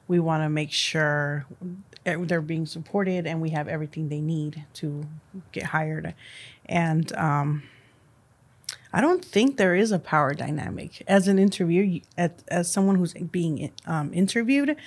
We 0.07 0.19
want 0.19 0.43
to 0.43 0.49
make 0.49 0.71
sure 0.71 1.45
they're 2.03 2.41
being 2.41 2.65
supported 2.65 3.27
and 3.27 3.41
we 3.41 3.49
have 3.49 3.67
everything 3.67 4.09
they 4.09 4.21
need 4.21 4.63
to 4.75 5.05
get 5.51 5.63
hired. 5.63 6.13
And 6.65 7.13
um, 7.13 7.63
I 8.93 9.01
don't 9.01 9.23
think 9.23 9.57
there 9.57 9.75
is 9.75 9.91
a 9.91 9.99
power 9.99 10.33
dynamic. 10.33 11.03
As 11.07 11.27
an 11.27 11.37
interviewer, 11.37 11.99
as, 12.17 12.71
someone 12.71 12.95
who's 12.95 13.13
being 13.13 13.71
um, 13.85 14.13
interviewed, 14.13 14.77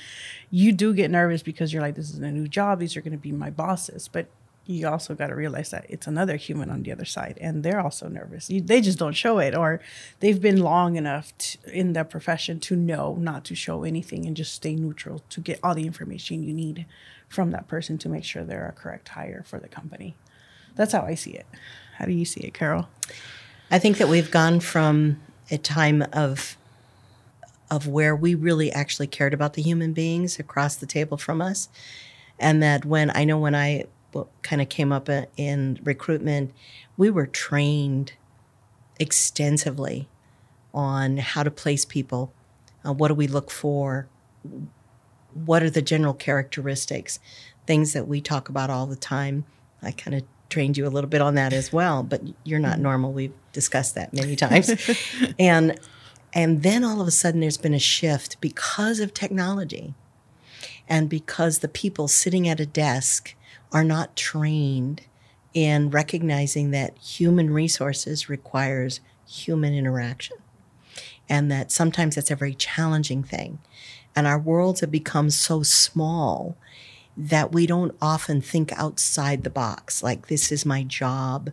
you 0.50 0.72
do 0.72 0.94
get 0.94 1.10
nervous 1.10 1.42
because 1.42 1.72
you're 1.72 1.82
like, 1.82 1.96
this 1.96 2.10
is 2.10 2.18
a 2.18 2.30
new 2.30 2.48
job. 2.48 2.80
These 2.80 2.96
are 2.96 3.02
going 3.02 3.12
to 3.12 3.18
be 3.18 3.32
my 3.32 3.50
bosses. 3.50 4.08
But 4.08 4.26
you 4.70 4.86
also 4.88 5.14
got 5.14 5.28
to 5.28 5.34
realize 5.34 5.70
that 5.70 5.84
it's 5.88 6.06
another 6.06 6.36
human 6.36 6.70
on 6.70 6.82
the 6.82 6.92
other 6.92 7.04
side 7.04 7.36
and 7.40 7.62
they're 7.62 7.80
also 7.80 8.08
nervous. 8.08 8.48
You, 8.48 8.60
they 8.60 8.80
just 8.80 8.98
don't 8.98 9.12
show 9.12 9.38
it 9.38 9.54
or 9.54 9.80
they've 10.20 10.40
been 10.40 10.62
long 10.62 10.96
enough 10.96 11.36
to, 11.38 11.58
in 11.78 11.92
the 11.92 12.04
profession 12.04 12.60
to 12.60 12.76
know 12.76 13.16
not 13.16 13.44
to 13.46 13.54
show 13.54 13.82
anything 13.84 14.26
and 14.26 14.36
just 14.36 14.54
stay 14.54 14.74
neutral 14.76 15.22
to 15.30 15.40
get 15.40 15.58
all 15.62 15.74
the 15.74 15.86
information 15.86 16.42
you 16.42 16.54
need 16.54 16.86
from 17.28 17.50
that 17.50 17.68
person 17.68 17.98
to 17.98 18.08
make 18.08 18.24
sure 18.24 18.44
they're 18.44 18.66
a 18.68 18.72
correct 18.72 19.08
hire 19.10 19.42
for 19.44 19.58
the 19.58 19.68
company. 19.68 20.14
That's 20.76 20.92
how 20.92 21.02
i 21.02 21.14
see 21.14 21.32
it. 21.32 21.46
How 21.96 22.06
do 22.06 22.12
you 22.12 22.24
see 22.24 22.40
it 22.40 22.54
carol? 22.54 22.88
I 23.70 23.78
think 23.78 23.98
that 23.98 24.08
we've 24.08 24.30
gone 24.30 24.60
from 24.60 25.20
a 25.50 25.58
time 25.58 26.02
of 26.12 26.56
of 27.70 27.86
where 27.86 28.16
we 28.16 28.34
really 28.34 28.72
actually 28.72 29.06
cared 29.06 29.32
about 29.32 29.54
the 29.54 29.62
human 29.62 29.92
beings 29.92 30.40
across 30.40 30.74
the 30.74 30.86
table 30.86 31.16
from 31.16 31.40
us 31.40 31.68
and 32.38 32.60
that 32.62 32.84
when 32.84 33.12
i 33.16 33.22
know 33.24 33.38
when 33.38 33.54
i 33.54 33.84
kind 34.42 34.60
of 34.62 34.68
came 34.68 34.92
up 34.92 35.08
in 35.36 35.78
recruitment, 35.82 36.52
we 36.96 37.10
were 37.10 37.26
trained 37.26 38.12
extensively 38.98 40.08
on 40.74 41.16
how 41.16 41.42
to 41.42 41.50
place 41.50 41.84
people 41.84 42.32
Uh, 42.84 42.94
what 42.94 43.08
do 43.08 43.14
we 43.14 43.26
look 43.26 43.50
for? 43.50 44.08
What 45.34 45.62
are 45.62 45.68
the 45.70 45.82
general 45.82 46.14
characteristics? 46.14 47.18
Things 47.66 47.92
that 47.92 48.08
we 48.08 48.20
talk 48.22 48.48
about 48.48 48.70
all 48.70 48.86
the 48.86 48.96
time. 48.96 49.44
I 49.82 49.90
kind 49.90 50.16
of 50.16 50.22
trained 50.48 50.76
you 50.78 50.86
a 50.86 50.88
little 50.88 51.10
bit 51.10 51.20
on 51.20 51.34
that 51.34 51.52
as 51.52 51.72
well, 51.72 52.02
but 52.02 52.22
you're 52.42 52.58
not 52.58 52.78
normal. 52.78 53.12
We've 53.12 53.34
discussed 53.52 53.94
that 53.96 54.12
many 54.14 54.34
times. 54.36 54.70
and 55.38 55.78
and 56.32 56.62
then 56.62 56.84
all 56.84 57.00
of 57.00 57.08
a 57.08 57.10
sudden 57.10 57.40
there's 57.40 57.58
been 57.58 57.74
a 57.74 57.78
shift 57.78 58.40
because 58.40 59.00
of 59.00 59.12
technology 59.12 59.94
and 60.88 61.08
because 61.08 61.58
the 61.58 61.68
people 61.68 62.08
sitting 62.08 62.48
at 62.48 62.60
a 62.60 62.66
desk 62.66 63.34
are 63.72 63.84
not 63.84 64.16
trained 64.16 65.02
in 65.54 65.90
recognizing 65.90 66.70
that 66.70 66.96
human 66.98 67.50
resources 67.52 68.28
requires 68.28 69.00
human 69.26 69.74
interaction 69.74 70.36
and 71.28 71.50
that 71.50 71.70
sometimes 71.70 72.16
that's 72.16 72.30
a 72.30 72.36
very 72.36 72.54
challenging 72.54 73.22
thing. 73.22 73.58
And 74.16 74.26
our 74.26 74.38
worlds 74.38 74.80
have 74.80 74.90
become 74.90 75.30
so 75.30 75.62
small 75.62 76.56
that 77.16 77.52
we 77.52 77.66
don't 77.66 77.96
often 78.02 78.40
think 78.40 78.72
outside 78.72 79.44
the 79.44 79.50
box 79.50 80.02
like 80.02 80.26
this 80.26 80.50
is 80.50 80.66
my 80.66 80.82
job. 80.82 81.50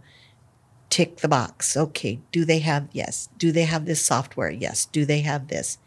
Tick 0.89 1.17
the 1.17 1.27
box. 1.27 1.77
Okay 1.77 2.19
do 2.31 2.45
they 2.45 2.59
have 2.59 2.87
yes 2.91 3.29
do 3.37 3.51
they 3.51 3.65
have 3.65 3.85
this 3.85 4.03
software? 4.03 4.49
Yes 4.49 4.85
do 4.85 5.05
they 5.05 5.21
have 5.21 5.47
this? 5.47 5.77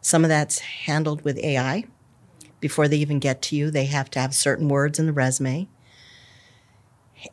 Some 0.00 0.24
of 0.24 0.28
that's 0.28 0.60
handled 0.60 1.22
with 1.22 1.38
ai 1.38 1.84
before 2.60 2.86
they 2.86 2.98
even 2.98 3.18
get 3.18 3.42
to 3.42 3.56
you 3.56 3.70
they 3.70 3.86
have 3.86 4.10
to 4.10 4.20
have 4.20 4.34
certain 4.34 4.68
words 4.68 4.98
in 4.98 5.06
the 5.06 5.12
resume 5.12 5.66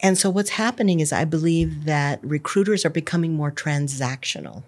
and 0.02 0.18
so 0.18 0.30
what's 0.30 0.52
happening 0.52 1.00
is 1.00 1.14
I 1.14 1.26
believe 1.26 1.86
that 1.86 2.20
recruiters 2.24 2.86
are 2.86 2.90
becoming 2.90 3.34
more 3.34 3.52
transactional. 3.52 4.64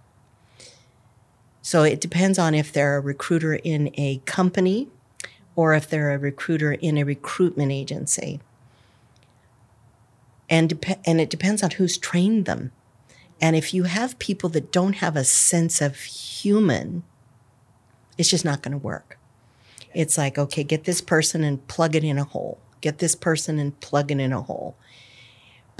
So 1.61 1.83
it 1.83 2.01
depends 2.01 2.39
on 2.39 2.55
if 2.55 2.71
they're 2.71 2.97
a 2.97 3.01
recruiter 3.01 3.55
in 3.55 3.91
a 3.95 4.21
company 4.25 4.87
or 5.55 5.73
if 5.73 5.89
they're 5.89 6.13
a 6.13 6.17
recruiter 6.17 6.71
in 6.71 6.97
a 6.97 7.03
recruitment 7.03 7.71
agency. 7.71 8.39
And, 10.49 10.69
dep- 10.69 11.01
and 11.05 11.21
it 11.21 11.29
depends 11.29 11.61
on 11.61 11.71
who's 11.71 11.97
trained 11.97 12.45
them. 12.45 12.71
And 13.41 13.55
if 13.55 13.73
you 13.73 13.83
have 13.83 14.19
people 14.19 14.49
that 14.49 14.71
don't 14.71 14.93
have 14.93 15.15
a 15.15 15.23
sense 15.23 15.81
of 15.81 15.97
human, 15.97 17.03
it's 18.17 18.29
just 18.29 18.45
not 18.45 18.61
going 18.61 18.71
to 18.71 18.77
work. 18.77 19.17
It's 19.93 20.17
like, 20.17 20.37
okay, 20.37 20.63
get 20.63 20.85
this 20.85 21.01
person 21.01 21.43
and 21.43 21.65
plug 21.67 21.95
it 21.95 22.03
in 22.03 22.17
a 22.17 22.23
hole. 22.23 22.59
Get 22.81 22.99
this 22.99 23.15
person 23.15 23.59
and 23.59 23.79
plug 23.79 24.11
it 24.11 24.19
in 24.19 24.33
a 24.33 24.41
hole 24.41 24.75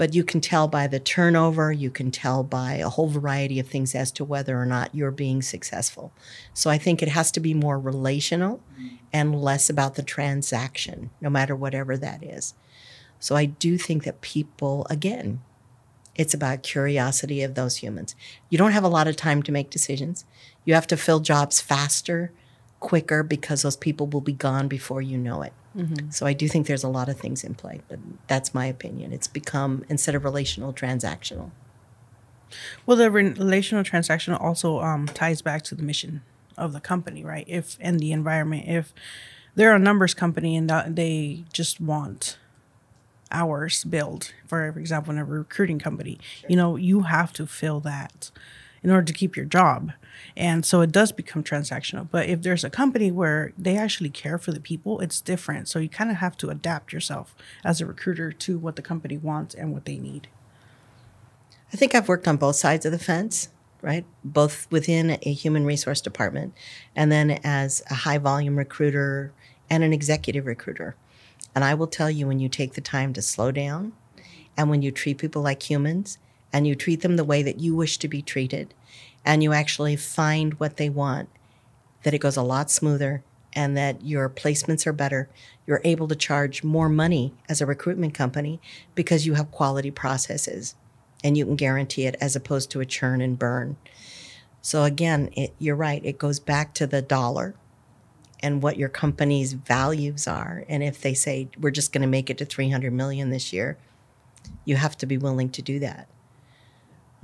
but 0.00 0.14
you 0.14 0.24
can 0.24 0.40
tell 0.40 0.66
by 0.66 0.86
the 0.86 0.98
turnover, 0.98 1.70
you 1.70 1.90
can 1.90 2.10
tell 2.10 2.42
by 2.42 2.76
a 2.76 2.88
whole 2.88 3.08
variety 3.08 3.60
of 3.60 3.66
things 3.66 3.94
as 3.94 4.10
to 4.10 4.24
whether 4.24 4.58
or 4.58 4.64
not 4.64 4.94
you're 4.94 5.10
being 5.10 5.42
successful. 5.42 6.10
So 6.54 6.70
I 6.70 6.78
think 6.78 7.02
it 7.02 7.10
has 7.10 7.30
to 7.32 7.38
be 7.38 7.52
more 7.52 7.78
relational 7.78 8.62
mm-hmm. 8.72 8.94
and 9.12 9.38
less 9.38 9.68
about 9.68 9.96
the 9.96 10.02
transaction, 10.02 11.10
no 11.20 11.28
matter 11.28 11.54
whatever 11.54 11.98
that 11.98 12.22
is. 12.24 12.54
So 13.18 13.36
I 13.36 13.44
do 13.44 13.76
think 13.76 14.04
that 14.04 14.22
people, 14.22 14.86
again, 14.88 15.42
it's 16.14 16.32
about 16.32 16.62
curiosity 16.62 17.42
of 17.42 17.54
those 17.54 17.76
humans. 17.76 18.16
You 18.48 18.56
don't 18.56 18.72
have 18.72 18.84
a 18.84 18.88
lot 18.88 19.06
of 19.06 19.16
time 19.16 19.42
to 19.42 19.52
make 19.52 19.68
decisions. 19.68 20.24
You 20.64 20.72
have 20.72 20.86
to 20.86 20.96
fill 20.96 21.20
jobs 21.20 21.60
faster, 21.60 22.32
quicker, 22.78 23.22
because 23.22 23.60
those 23.60 23.76
people 23.76 24.06
will 24.06 24.22
be 24.22 24.32
gone 24.32 24.66
before 24.66 25.02
you 25.02 25.18
know 25.18 25.42
it. 25.42 25.52
Mm-hmm. 25.76 26.10
So 26.10 26.26
I 26.26 26.32
do 26.32 26.48
think 26.48 26.66
there's 26.66 26.82
a 26.82 26.88
lot 26.88 27.08
of 27.08 27.18
things 27.18 27.44
in 27.44 27.54
play, 27.54 27.80
but 27.88 27.98
that's 28.26 28.52
my 28.52 28.66
opinion. 28.66 29.12
It's 29.12 29.28
become 29.28 29.84
instead 29.88 30.14
of 30.14 30.24
relational, 30.24 30.72
transactional. 30.72 31.50
Well, 32.84 32.96
the 32.96 33.10
relational 33.10 33.84
transactional 33.84 34.40
also 34.40 34.80
um, 34.80 35.06
ties 35.06 35.42
back 35.42 35.62
to 35.62 35.74
the 35.74 35.82
mission 35.82 36.22
of 36.56 36.72
the 36.72 36.80
company, 36.80 37.24
right? 37.24 37.44
If 37.46 37.76
and 37.80 38.00
the 38.00 38.12
environment. 38.12 38.64
If 38.66 38.92
they're 39.54 39.74
a 39.74 39.78
numbers 39.78 40.14
company 40.14 40.56
and 40.56 40.70
they 40.96 41.44
just 41.52 41.80
want 41.80 42.38
hours 43.30 43.84
billed, 43.84 44.32
for 44.46 44.66
example, 44.66 45.12
in 45.12 45.18
a 45.18 45.24
recruiting 45.24 45.78
company, 45.78 46.18
sure. 46.22 46.50
you 46.50 46.56
know, 46.56 46.76
you 46.76 47.02
have 47.02 47.32
to 47.34 47.46
fill 47.46 47.80
that 47.80 48.30
in 48.82 48.90
order 48.90 49.04
to 49.04 49.12
keep 49.12 49.36
your 49.36 49.46
job. 49.46 49.92
And 50.36 50.64
so 50.64 50.80
it 50.80 50.92
does 50.92 51.12
become 51.12 51.42
transactional. 51.42 52.08
But 52.10 52.28
if 52.28 52.42
there's 52.42 52.64
a 52.64 52.70
company 52.70 53.10
where 53.10 53.52
they 53.58 53.76
actually 53.76 54.10
care 54.10 54.38
for 54.38 54.52
the 54.52 54.60
people, 54.60 55.00
it's 55.00 55.20
different. 55.20 55.68
So 55.68 55.78
you 55.78 55.88
kind 55.88 56.10
of 56.10 56.16
have 56.16 56.36
to 56.38 56.50
adapt 56.50 56.92
yourself 56.92 57.34
as 57.64 57.80
a 57.80 57.86
recruiter 57.86 58.32
to 58.32 58.58
what 58.58 58.76
the 58.76 58.82
company 58.82 59.16
wants 59.16 59.54
and 59.54 59.72
what 59.72 59.84
they 59.84 59.98
need. 59.98 60.28
I 61.72 61.76
think 61.76 61.94
I've 61.94 62.08
worked 62.08 62.26
on 62.26 62.36
both 62.36 62.56
sides 62.56 62.84
of 62.84 62.92
the 62.92 62.98
fence, 62.98 63.48
right? 63.80 64.04
Both 64.24 64.66
within 64.70 65.18
a 65.22 65.32
human 65.32 65.64
resource 65.64 66.00
department 66.00 66.54
and 66.96 67.12
then 67.12 67.38
as 67.44 67.82
a 67.90 67.94
high 67.94 68.18
volume 68.18 68.56
recruiter 68.56 69.32
and 69.68 69.84
an 69.84 69.92
executive 69.92 70.46
recruiter. 70.46 70.96
And 71.54 71.64
I 71.64 71.74
will 71.74 71.86
tell 71.86 72.10
you 72.10 72.26
when 72.26 72.40
you 72.40 72.48
take 72.48 72.74
the 72.74 72.80
time 72.80 73.12
to 73.12 73.22
slow 73.22 73.52
down 73.52 73.92
and 74.56 74.68
when 74.68 74.82
you 74.82 74.90
treat 74.90 75.18
people 75.18 75.42
like 75.42 75.68
humans 75.70 76.18
and 76.52 76.66
you 76.66 76.74
treat 76.74 77.02
them 77.02 77.16
the 77.16 77.24
way 77.24 77.42
that 77.42 77.60
you 77.60 77.74
wish 77.74 77.98
to 77.98 78.08
be 78.08 78.22
treated 78.22 78.74
and 79.24 79.42
you 79.42 79.52
actually 79.52 79.96
find 79.96 80.54
what 80.54 80.76
they 80.76 80.88
want, 80.88 81.28
that 82.02 82.14
it 82.14 82.18
goes 82.18 82.36
a 82.36 82.42
lot 82.42 82.70
smoother 82.70 83.22
and 83.52 83.76
that 83.76 84.04
your 84.04 84.28
placements 84.28 84.86
are 84.86 84.92
better. 84.92 85.28
You're 85.66 85.80
able 85.84 86.08
to 86.08 86.14
charge 86.14 86.64
more 86.64 86.88
money 86.88 87.34
as 87.48 87.60
a 87.60 87.66
recruitment 87.66 88.14
company 88.14 88.60
because 88.94 89.26
you 89.26 89.34
have 89.34 89.50
quality 89.50 89.90
processes 89.90 90.74
and 91.22 91.36
you 91.36 91.44
can 91.44 91.56
guarantee 91.56 92.06
it 92.06 92.16
as 92.20 92.34
opposed 92.34 92.70
to 92.70 92.80
a 92.80 92.86
churn 92.86 93.20
and 93.20 93.38
burn. 93.38 93.76
So 94.62 94.84
again, 94.84 95.30
it, 95.36 95.54
you're 95.58 95.76
right. 95.76 96.04
It 96.04 96.18
goes 96.18 96.40
back 96.40 96.74
to 96.74 96.86
the 96.86 97.02
dollar 97.02 97.54
and 98.42 98.62
what 98.62 98.78
your 98.78 98.88
company's 98.88 99.52
values 99.52 100.26
are. 100.26 100.64
And 100.68 100.82
if 100.82 101.00
they 101.00 101.14
say 101.14 101.48
we're 101.58 101.70
just 101.70 101.92
going 101.92 102.02
to 102.02 102.08
make 102.08 102.30
it 102.30 102.38
to 102.38 102.44
300 102.44 102.92
million 102.92 103.30
this 103.30 103.52
year, 103.52 103.76
you 104.64 104.76
have 104.76 104.96
to 104.98 105.06
be 105.06 105.18
willing 105.18 105.50
to 105.50 105.62
do 105.62 105.78
that. 105.80 106.08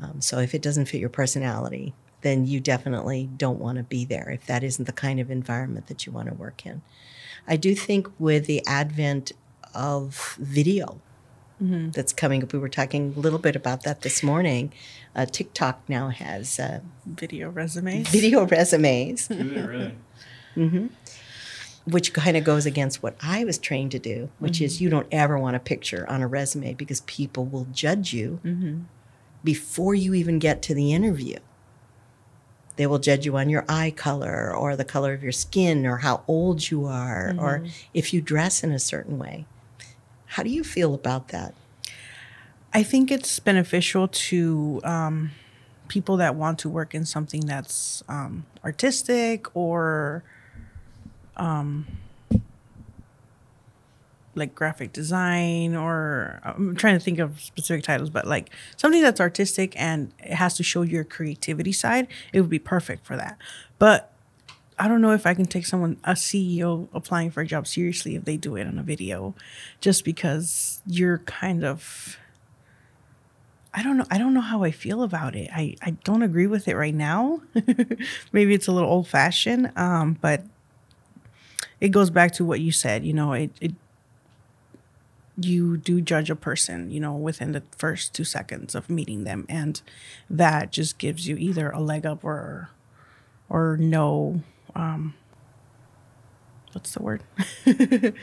Um, 0.02 0.20
so 0.20 0.38
if 0.38 0.54
it 0.54 0.62
doesn't 0.62 0.87
fit 0.87 1.00
your 1.00 1.09
personality, 1.09 1.94
then 2.22 2.46
you 2.46 2.61
definitely 2.61 3.28
don't 3.37 3.59
want 3.59 3.78
to 3.78 3.85
be 3.85 4.04
there 4.04 4.30
if 4.30 4.46
that 4.46 4.62
isn't 4.62 4.85
the 4.85 4.92
kind 4.92 5.20
of 5.20 5.30
environment 5.30 5.87
that 5.87 6.06
you 6.06 6.12
want 6.12 6.28
to 6.28 6.35
work 6.35 6.66
in. 6.66 6.82
I 7.46 7.56
do 7.56 7.74
think 7.74 8.09
with 8.18 8.46
the 8.46 8.66
advent 8.66 9.32
of 9.74 10.37
video 10.40 11.00
mm-hmm. 11.62 11.90
that's 11.90 12.12
coming 12.12 12.42
up, 12.42 12.52
we 12.52 12.59
were 12.59 12.68
talking 12.68 13.14
a 13.16 13.20
little 13.20 13.38
bit 13.38 13.54
about 13.54 13.85
that 13.85 14.00
this 14.00 14.22
morning. 14.22 14.72
Uh, 15.14 15.26
TikTok 15.26 15.80
now 15.88 16.09
has 16.09 16.59
uh, 16.59 16.80
video 17.06 17.50
resumes. 17.50 18.09
Video 18.09 18.44
resumes. 18.44 19.28
Do 19.28 19.35
they 19.37 19.62
really? 19.62 19.94
mm-hmm. 20.56 20.87
Which 21.85 22.12
kind 22.12 22.37
of 22.37 22.42
goes 22.42 22.66
against 22.66 23.04
what 23.04 23.14
I 23.22 23.44
was 23.44 23.59
trained 23.59 23.92
to 23.92 24.00
do, 24.00 24.30
which 24.40 24.54
mm-hmm. 24.54 24.64
is 24.64 24.80
you 24.80 24.90
don't 24.90 25.06
ever 25.12 25.38
want 25.38 25.54
a 25.54 25.61
picture 25.61 26.04
on 26.11 26.20
a 26.20 26.26
resume 26.26 26.74
because 26.74 27.02
people 27.02 27.44
will 27.44 27.68
judge 27.72 28.12
you 28.12 28.40
mm-hmm 28.44 28.82
before 29.46 29.94
you 29.94 30.12
even 30.12 30.40
get 30.40 30.61
to 30.61 30.74
the 30.74 30.92
interview. 30.92 31.38
They 32.74 32.87
will 32.87 32.98
judge 32.98 33.24
you 33.24 33.37
on 33.38 33.48
your 33.48 33.64
eye 33.68 33.92
color 33.96 34.54
or 34.54 34.74
the 34.76 34.85
color 34.85 35.14
of 35.14 35.22
your 35.22 35.32
skin 35.32 35.87
or 35.87 35.98
how 35.98 36.24
old 36.26 36.68
you 36.68 36.85
are 36.85 37.28
mm-hmm. 37.30 37.40
or 37.40 37.64
if 37.94 38.12
you 38.12 38.20
dress 38.20 38.62
in 38.64 38.72
a 38.72 38.78
certain 38.78 39.18
way. 39.18 39.46
How 40.26 40.42
do 40.42 40.50
you 40.50 40.64
feel 40.64 40.92
about 40.92 41.28
that? 41.28 41.54
I 42.74 42.82
think 42.82 43.11
it's 43.11 43.38
beneficial 43.38 44.09
to 44.09 44.80
um, 44.82 45.30
people 45.87 46.16
that 46.18 46.35
want 46.35 46.59
to 46.59 46.68
work 46.68 46.92
in 46.92 47.06
something 47.06 47.46
that's 47.46 48.02
um, 48.09 48.44
artistic 48.64 49.46
or 49.56 50.24
um, 51.37 51.87
like 54.37 54.55
graphic 54.55 54.92
design 54.92 55.75
or 55.75 56.40
I'm 56.44 56.77
trying 56.77 56.94
to 56.94 57.05
think 57.05 57.18
of 57.18 57.40
specific 57.40 57.85
titles, 57.85 58.11
but 58.11 58.27
like 58.27 58.51
something 58.77 59.03
that's 59.03 59.20
artistic 59.20 59.72
and 59.81 60.12
it 60.18 60.35
has 60.35 60.55
to 60.55 60.62
show 60.62 60.83
your 60.83 61.05
creativity 61.05 61.72
side, 61.72 62.07
it 62.33 62.40
would 62.40 62.51
be 62.51 62.59
perfect 62.59 63.07
for 63.07 63.16
that. 63.16 63.38
But 63.79 64.12
I 64.79 64.88
don't 64.88 65.01
know 65.01 65.12
if 65.12 65.27
I 65.27 65.35
can 65.35 65.46
take 65.46 65.66
someone, 65.66 65.99
a 66.05 66.12
CEO 66.12 66.88
applying 66.92 67.31
for 67.31 67.40
a 67.40 67.46
job 67.46 67.66
seriously 67.66 68.14
if 68.14 68.25
they 68.25 68.37
do 68.37 68.57
it 68.57 68.66
on 68.66 68.79
a 68.79 68.83
video, 68.83 69.35
just 69.81 70.05
because 70.05 70.83
you're 70.87 71.18
kind 71.18 71.64
of. 71.64 72.18
I 73.72 73.83
don't 73.83 73.99
know. 73.99 74.07
I 74.11 74.16
don't 74.16 74.33
know 74.33 74.40
how 74.40 74.64
I 74.64 74.70
feel 74.70 75.03
about 75.03 75.37
it. 75.37 75.51
I, 75.53 75.77
I 75.83 75.90
don't 75.90 76.22
agree 76.22 76.46
with 76.46 76.66
it 76.66 76.77
right 76.77 76.94
now. 76.94 77.42
Maybe 78.33 78.55
it's 78.55 78.68
a 78.68 78.72
little 78.72 78.88
old 78.88 79.07
fashioned, 79.07 79.70
um, 79.77 80.16
but 80.18 80.44
it 81.79 81.90
goes 81.90 82.09
back 82.09 82.33
to 82.33 82.44
what 82.44 82.61
you 82.61 82.72
said. 82.72 83.05
You 83.05 83.12
know, 83.12 83.35
it, 83.35 83.51
it 83.61 83.72
you 85.38 85.77
do 85.77 86.01
judge 86.01 86.31
a 86.31 86.37
person, 86.37 86.90
you 86.90 87.01
know, 87.01 87.14
within 87.14 87.53
the 87.53 87.62
first 87.77 88.14
two 88.14 88.25
seconds 88.25 88.75
of 88.75 88.88
meeting 88.88 89.25
them, 89.25 89.46
and 89.49 89.81
that 90.31 90.72
just 90.72 90.99
gives 90.99 91.29
you 91.29 91.37
either 91.37 91.70
a 91.70 91.81
leg 91.81 92.07
up 92.07 92.25
or, 92.25 92.70
or 93.49 93.77
no, 93.79 94.42
um, 94.75 95.14
what's 96.72 96.92
the 96.92 97.03
word? 97.03 97.22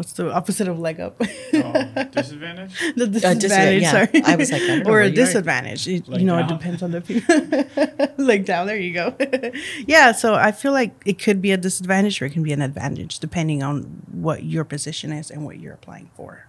what's 0.00 0.14
the 0.14 0.32
opposite 0.32 0.66
of 0.66 0.78
leg 0.78 0.98
up? 0.98 1.20
Oh, 1.20 1.26
disadvantage? 2.10 2.80
the 2.96 3.04
uh, 3.04 3.06
disadvantage, 3.06 3.12
disadvantage, 3.12 3.82
yeah. 3.82 3.90
sorry. 3.90 4.22
I 4.24 4.34
was 4.34 4.50
like, 4.50 4.62
I 4.62 4.82
or 4.84 5.02
a 5.02 5.10
disadvantage. 5.10 5.86
It- 5.86 6.08
Leg 6.08 6.22
you 6.22 6.26
know, 6.26 6.38
down. 6.38 6.50
it 6.50 6.54
depends 6.54 6.82
on 6.82 6.90
the 6.90 7.02
people. 7.02 8.24
Leg 8.24 8.44
down, 8.46 8.66
there 8.66 8.78
you 8.78 8.94
go. 8.94 9.14
yeah, 9.86 10.12
so 10.12 10.32
I 10.36 10.52
feel 10.52 10.72
like 10.72 10.94
it 11.04 11.18
could 11.18 11.42
be 11.42 11.52
a 11.52 11.58
disadvantage 11.58 12.22
or 12.22 12.24
it 12.24 12.30
can 12.30 12.42
be 12.42 12.54
an 12.54 12.62
advantage 12.62 13.18
depending 13.18 13.62
on 13.62 13.82
what 14.10 14.42
your 14.42 14.64
position 14.64 15.12
is 15.12 15.30
and 15.30 15.44
what 15.44 15.60
you're 15.60 15.74
applying 15.74 16.08
for. 16.16 16.46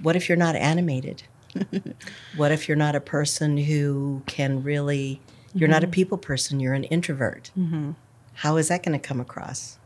What 0.00 0.14
if 0.14 0.28
you're 0.28 0.38
not 0.38 0.54
animated? 0.54 1.24
what 2.36 2.52
if 2.52 2.68
you're 2.68 2.76
not 2.76 2.94
a 2.94 3.00
person 3.00 3.56
who 3.56 4.22
can 4.26 4.62
really, 4.62 5.20
you're 5.52 5.68
not 5.68 5.82
a 5.82 5.86
mm-hmm. 5.86 5.94
people 5.94 6.18
person, 6.18 6.60
you're 6.60 6.74
an 6.74 6.84
introvert? 6.84 7.50
Mm-hmm. 7.58 7.92
How 8.34 8.56
is 8.56 8.68
that 8.68 8.84
going 8.84 8.96
to 8.96 9.04
come 9.04 9.20
across? 9.20 9.77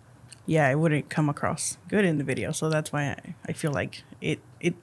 Yeah, 0.46 0.68
it 0.70 0.74
wouldn't 0.78 1.08
come 1.08 1.28
across 1.28 1.78
good 1.88 2.04
in 2.04 2.18
the 2.18 2.24
video, 2.24 2.52
so 2.52 2.68
that's 2.68 2.92
why 2.92 3.10
I, 3.10 3.34
I 3.48 3.52
feel 3.52 3.72
like 3.72 4.02
it 4.20 4.40
it 4.60 4.74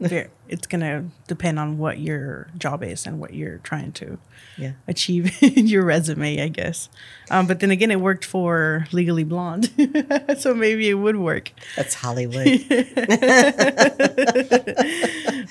it's 0.48 0.66
gonna 0.66 1.04
depend 1.28 1.58
on 1.60 1.78
what 1.78 1.98
your 2.00 2.48
job 2.58 2.82
is 2.82 3.06
and 3.06 3.20
what 3.20 3.34
you're 3.34 3.58
trying 3.58 3.92
to 3.92 4.18
Yeah. 4.56 4.72
achieve 4.88 5.36
in 5.42 5.66
your 5.68 5.84
resume, 5.84 6.42
I 6.42 6.48
guess. 6.48 6.88
Um, 7.30 7.46
but 7.46 7.60
then 7.60 7.70
again, 7.70 7.90
it 7.92 8.00
worked 8.00 8.24
for 8.24 8.86
Legally 8.90 9.22
Blonde, 9.24 9.70
so 10.38 10.54
maybe 10.54 10.88
it 10.88 10.94
would 10.94 11.16
work. 11.16 11.52
That's 11.76 11.94
Hollywood. 11.94 12.48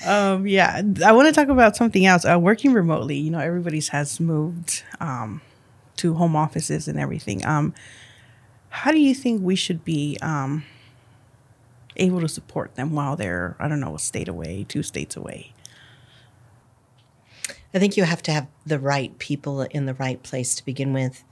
Um, 0.04 0.46
yeah, 0.46 0.82
I 1.04 1.12
want 1.12 1.28
to 1.28 1.32
talk 1.32 1.48
about 1.48 1.76
something 1.76 2.04
else. 2.04 2.24
Uh, 2.24 2.38
working 2.38 2.72
remotely, 2.72 3.16
you 3.16 3.30
know, 3.30 3.38
everybody's 3.38 3.88
has 3.88 4.18
moved 4.20 4.82
um, 5.00 5.40
to 5.98 6.14
home 6.14 6.34
offices 6.36 6.88
and 6.88 6.98
everything. 6.98 7.44
How 8.72 8.90
do 8.90 8.98
you 8.98 9.14
think 9.14 9.42
we 9.42 9.54
should 9.54 9.84
be 9.84 10.16
um, 10.22 10.64
able 11.96 12.20
to 12.20 12.28
support 12.28 12.74
them 12.74 12.94
while 12.94 13.16
they're, 13.16 13.54
I 13.60 13.68
don't 13.68 13.80
know, 13.80 13.94
a 13.94 13.98
state 13.98 14.28
away, 14.28 14.64
two 14.66 14.82
states 14.82 15.14
away? 15.14 15.52
I 17.74 17.78
think 17.78 17.98
you 17.98 18.04
have 18.04 18.22
to 18.22 18.32
have 18.32 18.48
the 18.64 18.78
right 18.78 19.16
people 19.18 19.60
in 19.60 19.84
the 19.84 19.92
right 19.94 20.22
place 20.22 20.54
to 20.54 20.64
begin 20.64 20.94
with. 20.94 21.22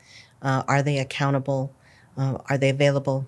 Uh, 0.43 0.65
are 0.69 0.83
they 0.83 0.99
accountable? 0.99 1.73
Uh, 2.15 2.37
are 2.51 2.59
they 2.59 2.69
available? 2.69 3.27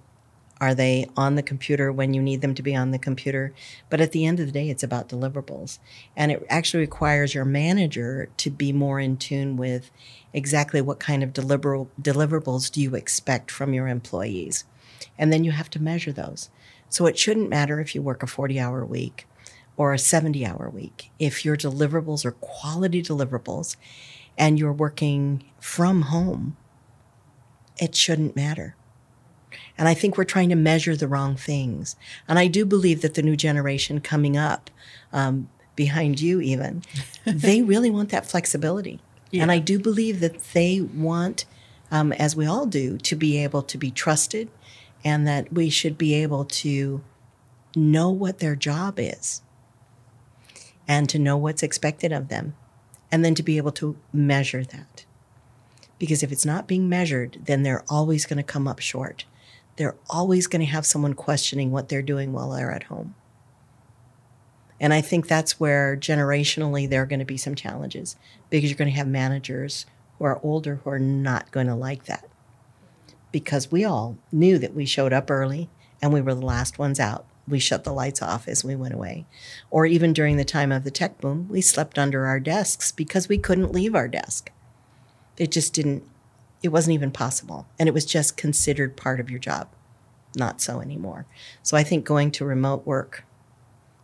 Are 0.63 0.77
they 0.77 1.09
on 1.17 1.35
the 1.35 1.43
computer 1.43 1.91
when 1.91 2.15
you 2.15 2.23
need 2.23 2.41
them 2.41 2.55
to 2.55 2.63
be 2.63 2.77
on 2.77 2.93
the 2.93 2.99
computer? 2.99 3.53
But 3.91 4.01
at 4.01 4.13
the 4.13 4.25
end 4.25 4.39
of 4.39 4.47
the 4.47 4.53
day, 4.53 4.71
it's 4.71 4.85
about 4.85 5.09
deliverables. 5.09 5.81
And 6.17 6.31
it 6.31 6.47
actually 6.49 6.83
requires 6.83 7.35
your 7.35 7.45
manager 7.45 8.29
to 8.37 8.49
be 8.49 8.73
more 8.73 9.01
in 9.01 9.17
tune 9.17 9.57
with 9.57 9.91
exactly 10.33 10.81
what 10.81 11.01
kind 11.01 11.25
of 11.25 11.33
deliver- 11.33 11.87
deliverables 12.01 12.71
do 12.71 12.81
you 12.81 12.95
expect 12.95 13.51
from 13.51 13.75
your 13.75 13.89
employees. 13.89 14.63
And 15.19 15.33
then 15.33 15.43
you 15.43 15.51
have 15.51 15.69
to 15.71 15.83
measure 15.83 16.13
those. 16.13 16.49
So 16.89 17.07
it 17.07 17.19
shouldn't 17.19 17.51
matter 17.51 17.81
if 17.81 17.93
you 17.93 18.01
work 18.01 18.23
a 18.23 18.29
40 18.29 18.61
hour 18.61 18.87
week 18.87 19.27
or 19.77 19.93
a 19.93 19.99
70 19.99 20.47
hour 20.47 20.71
week. 20.73 21.11
If 21.19 21.45
your 21.45 21.57
deliverables 21.57 22.25
are 22.25 22.37
quality 22.41 23.03
deliverables 23.03 23.75
and 24.39 24.61
you're 24.61 24.73
working 24.73 25.43
from 25.59 26.03
home, 26.03 26.57
it 27.81 27.97
shouldn't 27.97 28.37
matter. 28.37 28.77
And 29.83 29.89
I 29.89 29.95
think 29.95 30.17
we're 30.17 30.23
trying 30.23 30.51
to 30.51 30.55
measure 30.55 30.95
the 30.95 31.09
wrong 31.09 31.35
things. 31.35 31.97
And 32.29 32.39
I 32.39 32.47
do 32.47 32.65
believe 32.65 33.03
that 33.03 33.15
the 33.15 33.23
new 33.23 33.35
generation 33.35 34.01
coming 34.01 34.37
up, 34.37 34.71
um, 35.13 35.49
behind 35.75 36.21
you 36.21 36.41
even, 36.41 36.85
they 37.27 37.63
really 37.63 37.91
want 37.91 38.11
that 38.11 38.25
flexibility. 38.25 39.01
And 39.33 39.51
I 39.51 39.59
do 39.59 39.81
believe 39.81 40.21
that 40.21 40.41
they 40.53 40.81
want, 40.81 41.47
um, 41.91 42.13
as 42.13 42.37
we 42.37 42.47
all 42.47 42.65
do, 42.65 42.97
to 42.99 43.17
be 43.17 43.43
able 43.43 43.61
to 43.63 43.77
be 43.77 43.91
trusted 43.91 44.51
and 45.05 45.27
that 45.27 45.53
we 45.53 45.69
should 45.69 45.99
be 45.99 46.15
able 46.15 46.45
to 46.45 47.03
know 47.75 48.09
what 48.09 48.39
their 48.39 48.55
job 48.55 49.01
is 49.01 49.43
and 50.87 51.09
to 51.09 51.19
know 51.19 51.37
what's 51.37 51.65
expected 51.65 52.13
of 52.13 52.29
them 52.29 52.55
and 53.11 53.25
then 53.25 53.35
to 53.35 53.43
be 53.43 53.57
able 53.57 53.73
to 53.73 53.97
measure 54.13 54.63
that. 54.63 55.07
Because 55.99 56.23
if 56.23 56.31
it's 56.31 56.47
not 56.47 56.69
being 56.69 56.89
measured, 56.89 57.39
then 57.47 57.65
they're 57.65 57.83
always 57.89 58.27
going 58.27 58.37
to 58.37 58.45
come 58.45 58.69
up 58.69 58.79
short. 58.79 59.25
They're 59.77 59.97
always 60.11 60.47
going 60.47 60.61
to 60.61 60.73
have 60.73 60.87
someone 60.87 61.15
questioning 61.15 61.71
what 61.71 61.89
they're 61.89 62.03
doing 62.03 62.33
while 62.33 62.51
they're 62.51 62.73
at 62.73 62.85
home. 62.85 63.15
And 64.79 64.93
I 64.93 65.01
think 65.01 65.29
that's 65.29 65.61
where 65.61 65.97
generationally 65.97 66.91
there 66.91 67.03
are 67.03 67.07
going 67.07 67.21
to 67.21 67.25
be 67.25 67.37
some 67.37 67.55
challenges 67.55 68.17
because 68.51 68.69
you're 68.69 68.77
going 68.77 68.91
to 68.91 68.97
have 68.97 69.07
managers 69.07 69.87
who 70.19 70.25
are 70.25 70.41
older 70.43 70.77
who 70.77 70.91
are 70.91 70.99
not 70.99 71.53
going 71.53 71.69
to 71.69 71.75
like 71.75 72.05
that. 72.05 72.29
Because 73.31 73.71
we 73.71 73.85
all 73.85 74.19
knew 74.31 74.59
that 74.59 74.75
we 74.75 74.85
showed 74.85 75.13
up 75.13 75.31
early 75.31 75.71
and 76.03 76.13
we 76.13 76.21
were 76.21 76.35
the 76.35 76.45
last 76.45 76.79
ones 76.79 76.99
out. 76.99 77.27
We 77.47 77.59
shut 77.59 77.85
the 77.85 77.93
lights 77.93 78.23
off 78.23 78.47
as 78.49 78.65
we 78.65 78.77
went 78.77 78.95
away. 78.95 79.27
Or 79.71 79.87
even 79.87 80.13
during 80.13 80.37
the 80.37 80.45
time 80.45 80.73
of 80.73 80.85
the 80.85 80.91
tech 80.91 81.21
boom, 81.21 81.49
we 81.49 81.61
slept 81.61 81.99
under 81.99 82.27
our 82.27 82.41
desks 82.41 82.93
because 82.93 83.29
we 83.29 83.39
couldn't 83.39 83.73
leave 83.73 83.95
our 83.95 84.09
desk. 84.09 84.51
It 85.37 85.51
just 85.51 85.75
didn't, 85.75 86.05
it 86.63 86.69
wasn't 86.69 86.95
even 86.95 87.11
possible. 87.11 87.67
And 87.79 87.89
it 87.89 87.93
was 87.93 88.05
just 88.05 88.37
considered 88.37 88.97
part 88.97 89.21
of 89.21 89.31
your 89.31 89.39
job. 89.39 89.69
Not 90.37 90.61
so 90.61 90.81
anymore. 90.81 91.27
So 91.63 91.77
I 91.77 91.83
think 91.83 92.05
going 92.05 92.31
to 92.33 92.45
remote 92.45 92.87
work, 92.87 93.25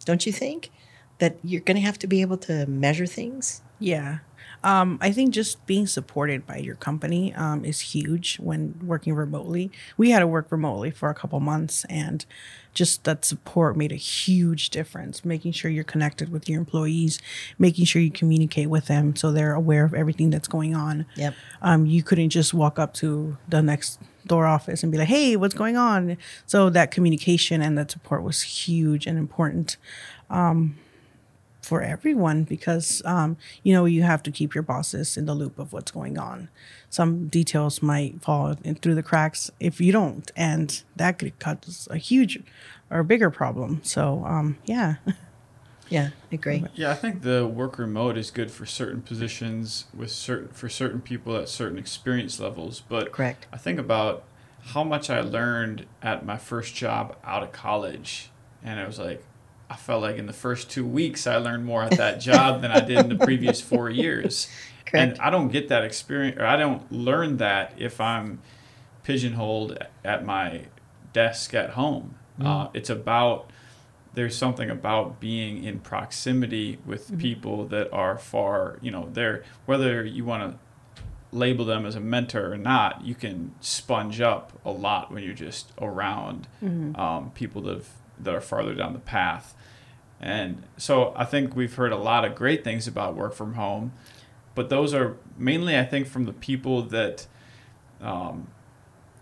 don't 0.04 0.26
you 0.26 0.32
think? 0.32 0.70
That 1.18 1.38
you're 1.42 1.60
going 1.62 1.76
to 1.76 1.82
have 1.82 1.98
to 2.00 2.06
be 2.06 2.20
able 2.20 2.36
to 2.38 2.66
measure 2.66 3.06
things? 3.06 3.62
Yeah. 3.78 4.18
Um, 4.68 4.98
I 5.00 5.12
think 5.12 5.32
just 5.32 5.64
being 5.64 5.86
supported 5.86 6.46
by 6.46 6.58
your 6.58 6.74
company 6.74 7.34
um, 7.34 7.64
is 7.64 7.80
huge 7.80 8.36
when 8.36 8.78
working 8.84 9.14
remotely. 9.14 9.70
We 9.96 10.10
had 10.10 10.18
to 10.18 10.26
work 10.26 10.52
remotely 10.52 10.90
for 10.90 11.08
a 11.08 11.14
couple 11.14 11.40
months, 11.40 11.86
and 11.88 12.26
just 12.74 13.04
that 13.04 13.24
support 13.24 13.78
made 13.78 13.92
a 13.92 13.96
huge 13.96 14.68
difference. 14.68 15.24
Making 15.24 15.52
sure 15.52 15.70
you're 15.70 15.84
connected 15.84 16.30
with 16.30 16.50
your 16.50 16.58
employees, 16.58 17.18
making 17.58 17.86
sure 17.86 18.02
you 18.02 18.10
communicate 18.10 18.68
with 18.68 18.88
them 18.88 19.16
so 19.16 19.32
they're 19.32 19.54
aware 19.54 19.86
of 19.86 19.94
everything 19.94 20.28
that's 20.28 20.48
going 20.48 20.74
on. 20.74 21.06
Yep. 21.16 21.34
Um, 21.62 21.86
you 21.86 22.02
couldn't 22.02 22.28
just 22.28 22.52
walk 22.52 22.78
up 22.78 22.92
to 22.94 23.38
the 23.48 23.62
next 23.62 23.98
door 24.26 24.44
office 24.44 24.82
and 24.82 24.92
be 24.92 24.98
like, 24.98 25.08
"Hey, 25.08 25.34
what's 25.34 25.54
going 25.54 25.78
on?" 25.78 26.18
So 26.44 26.68
that 26.68 26.90
communication 26.90 27.62
and 27.62 27.78
that 27.78 27.90
support 27.90 28.22
was 28.22 28.42
huge 28.42 29.06
and 29.06 29.16
important 29.16 29.78
for 31.68 31.82
everyone 31.82 32.44
because 32.44 33.02
um, 33.04 33.36
you 33.62 33.72
know 33.72 33.84
you 33.84 34.02
have 34.02 34.22
to 34.24 34.30
keep 34.30 34.54
your 34.54 34.62
bosses 34.62 35.16
in 35.16 35.26
the 35.26 35.34
loop 35.34 35.58
of 35.58 35.72
what's 35.72 35.90
going 35.90 36.18
on. 36.18 36.48
Some 36.90 37.28
details 37.28 37.82
might 37.82 38.22
fall 38.22 38.56
in 38.64 38.74
through 38.76 38.94
the 38.94 39.02
cracks 39.02 39.50
if 39.60 39.80
you 39.80 39.92
don't, 39.92 40.30
and 40.36 40.82
that 40.96 41.18
could 41.18 41.38
cause 41.38 41.86
a 41.90 41.98
huge 41.98 42.42
or 42.90 43.00
a 43.00 43.04
bigger 43.04 43.30
problem. 43.30 43.80
So 43.84 44.24
um, 44.24 44.56
yeah, 44.64 44.96
Yeah, 45.90 46.10
I 46.30 46.34
agree. 46.34 46.64
Yeah, 46.74 46.90
I 46.90 46.94
think 46.94 47.22
the 47.22 47.46
work 47.46 47.78
remote 47.78 48.18
is 48.18 48.30
good 48.30 48.50
for 48.50 48.66
certain 48.66 49.00
positions 49.02 49.86
with 49.94 50.10
certain 50.10 50.48
for 50.48 50.68
certain 50.68 51.00
people 51.00 51.36
at 51.36 51.48
certain 51.48 51.78
experience 51.78 52.38
levels. 52.38 52.80
But 52.80 53.12
Correct. 53.12 53.46
I 53.52 53.56
think 53.56 53.78
about 53.78 54.24
how 54.60 54.84
much 54.84 55.08
I 55.08 55.20
learned 55.20 55.86
at 56.02 56.26
my 56.26 56.36
first 56.36 56.74
job 56.74 57.16
out 57.24 57.42
of 57.42 57.52
college, 57.52 58.30
and 58.62 58.78
I 58.78 58.86
was 58.86 58.98
like 58.98 59.24
I 59.70 59.76
felt 59.76 60.02
like 60.02 60.16
in 60.16 60.26
the 60.26 60.32
first 60.32 60.70
two 60.70 60.86
weeks 60.86 61.26
I 61.26 61.36
learned 61.36 61.64
more 61.64 61.82
at 61.82 61.92
that 61.92 62.20
job 62.20 62.62
than 62.62 62.70
I 62.70 62.80
did 62.80 62.98
in 62.98 63.08
the 63.08 63.24
previous 63.24 63.60
four 63.60 63.90
years. 64.04 64.48
Correct. 64.86 65.12
And 65.18 65.20
I 65.20 65.30
don't 65.30 65.48
get 65.48 65.68
that 65.68 65.84
experience, 65.84 66.38
or 66.38 66.46
I 66.46 66.56
don't 66.56 66.90
learn 66.90 67.36
that 67.36 67.74
if 67.76 68.00
I'm 68.00 68.40
pigeonholed 69.04 69.78
at 70.04 70.24
my 70.24 70.62
desk 71.12 71.54
at 71.54 71.70
home. 71.70 72.14
Uh, 72.42 72.68
it's 72.72 72.88
about 72.88 73.50
there's 74.14 74.36
something 74.36 74.70
about 74.70 75.20
being 75.20 75.64
in 75.64 75.80
proximity 75.80 76.78
with 76.86 77.18
people 77.18 77.66
that 77.66 77.92
are 77.92 78.16
far, 78.16 78.78
you 78.80 78.90
know, 78.90 79.08
they're 79.12 79.44
whether 79.66 80.04
you 80.04 80.24
want 80.24 80.52
to 80.52 80.58
label 81.36 81.64
them 81.64 81.84
as 81.84 81.94
a 81.94 82.00
mentor 82.00 82.52
or 82.52 82.56
not, 82.56 83.04
you 83.04 83.14
can 83.14 83.54
sponge 83.60 84.20
up 84.20 84.58
a 84.64 84.70
lot 84.70 85.12
when 85.12 85.22
you're 85.22 85.34
just 85.34 85.72
around 85.80 86.48
um, 86.96 87.30
people 87.34 87.60
that 87.62 87.74
have, 87.74 87.88
that 88.18 88.34
are 88.34 88.40
farther 88.40 88.74
down 88.74 88.92
the 88.94 88.98
path. 88.98 89.54
And 90.20 90.64
so 90.76 91.12
I 91.16 91.24
think 91.24 91.54
we've 91.54 91.74
heard 91.74 91.92
a 91.92 91.96
lot 91.96 92.24
of 92.24 92.34
great 92.34 92.64
things 92.64 92.86
about 92.88 93.14
work 93.14 93.34
from 93.34 93.54
home, 93.54 93.92
but 94.54 94.68
those 94.68 94.92
are 94.92 95.16
mainly 95.36 95.78
I 95.78 95.84
think 95.84 96.06
from 96.08 96.24
the 96.24 96.32
people 96.32 96.82
that 96.82 97.26
um, 98.00 98.48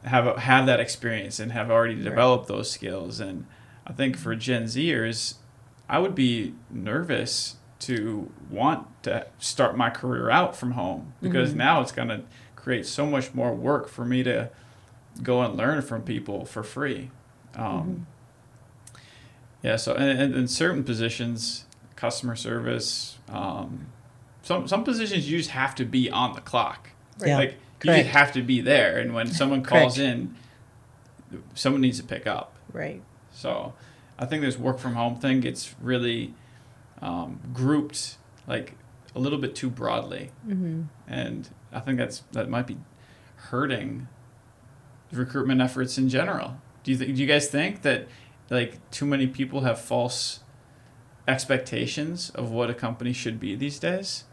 have 0.05 0.39
have 0.39 0.67
that 0.67 0.81
experience 0.81 1.39
and 1.39 1.53
have 1.53 1.71
already 1.71 1.97
developed 2.03 2.49
those 2.49 2.71
skills. 2.71 3.21
And 3.21 3.47
I 3.87 3.93
think 3.93 4.17
for 4.17 4.35
Gen 4.35 4.65
Zers, 4.65 5.35
I 5.89 5.99
would 5.99 6.15
be 6.15 6.55
nervous 6.71 7.57
to 7.81 8.31
want 8.51 8.87
to 9.03 9.27
start 9.39 9.77
my 9.77 9.91
career 9.91 10.31
out 10.31 10.57
from 10.57 10.73
home 10.73 11.13
because 11.21 11.55
now 11.55 11.83
it's 11.83 11.93
going 11.93 12.09
to 12.09 12.23
create 12.55 12.87
so 12.87 13.07
much 13.07 13.35
more 13.35 13.55
work 13.55 13.89
for 13.89 14.05
me 14.05 14.23
to 14.23 14.51
go 15.23 15.43
and 15.43 15.57
learn 15.57 15.83
from 15.83 16.03
people 16.03 16.45
for 16.45 16.63
free. 16.63 17.11
Um, 17.55 18.07
Yeah, 19.67 19.77
so 19.77 19.95
and, 19.95 20.21
and 20.21 20.35
in 20.35 20.47
certain 20.49 20.85
positions, 20.85 21.65
customer 21.97 22.37
service, 22.37 23.19
um, 23.29 23.87
some 24.43 24.69
some 24.69 24.85
positions 24.85 25.29
you 25.31 25.39
just 25.39 25.51
have 25.51 25.75
to 25.77 25.85
be 25.85 26.09
on 26.11 26.35
the 26.35 26.41
clock. 26.41 26.91
Yeah, 27.25 27.37
Like 27.39 27.51
you 27.53 27.57
correct. 27.91 28.05
just 28.05 28.17
have 28.17 28.33
to 28.35 28.43
be 28.43 28.61
there, 28.61 28.99
and 28.99 29.13
when 29.15 29.27
someone 29.27 29.63
calls 29.63 29.99
in, 29.99 30.37
someone 31.55 31.81
needs 31.81 31.99
to 31.99 32.05
pick 32.05 32.27
up. 32.27 32.55
right. 32.73 33.03
So 33.33 33.75
I 34.19 34.25
think 34.27 34.43
this 34.43 34.57
work 34.57 34.79
from 34.79 34.95
home 34.95 35.17
thing 35.17 35.41
gets 35.41 35.75
really 35.81 36.33
um, 37.03 37.41
grouped 37.53 38.17
like 38.47 38.75
a 39.15 39.19
little 39.19 39.39
bit 39.39 39.55
too 39.57 39.69
broadly, 39.71 40.31
Mm-hmm. 40.47 40.83
and 41.09 41.49
I 41.73 41.81
think 41.81 41.99
that's 41.99 42.23
that 42.33 42.49
might 42.49 42.67
be 42.67 42.79
hurting 43.51 44.07
recruitment 45.13 45.61
efforts 45.61 45.99
in 45.99 46.09
general. 46.09 46.57
Do 46.85 46.93
you 46.93 46.97
think? 46.99 47.15
Do 47.17 47.21
you 47.21 47.27
guys 47.27 47.49
think 47.49 47.83
that 47.83 48.07
like 48.51 48.79
too 48.91 49.07
many 49.07 49.27
people 49.27 49.63
have 49.63 49.81
false 49.81 50.41
expectations 51.29 52.31
of 52.31 52.51
what 52.51 52.71
a 52.71 52.75
company 52.75 53.13
should 53.13 53.41
be 53.41 53.55
these 53.57 53.79
days? 53.79 54.25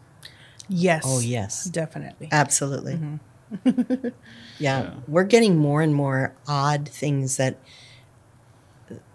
Yes. 0.68 1.02
Oh, 1.06 1.20
yes. 1.20 1.64
Definitely. 1.64 2.28
Absolutely. 2.32 2.94
Mm-hmm. 2.94 3.16
yeah. 4.58 4.82
Yeah. 4.82 4.90
We're 5.06 5.24
getting 5.24 5.56
more 5.56 5.82
and 5.82 5.94
more 5.94 6.34
odd 6.48 6.88
things 6.88 7.36
that 7.36 7.58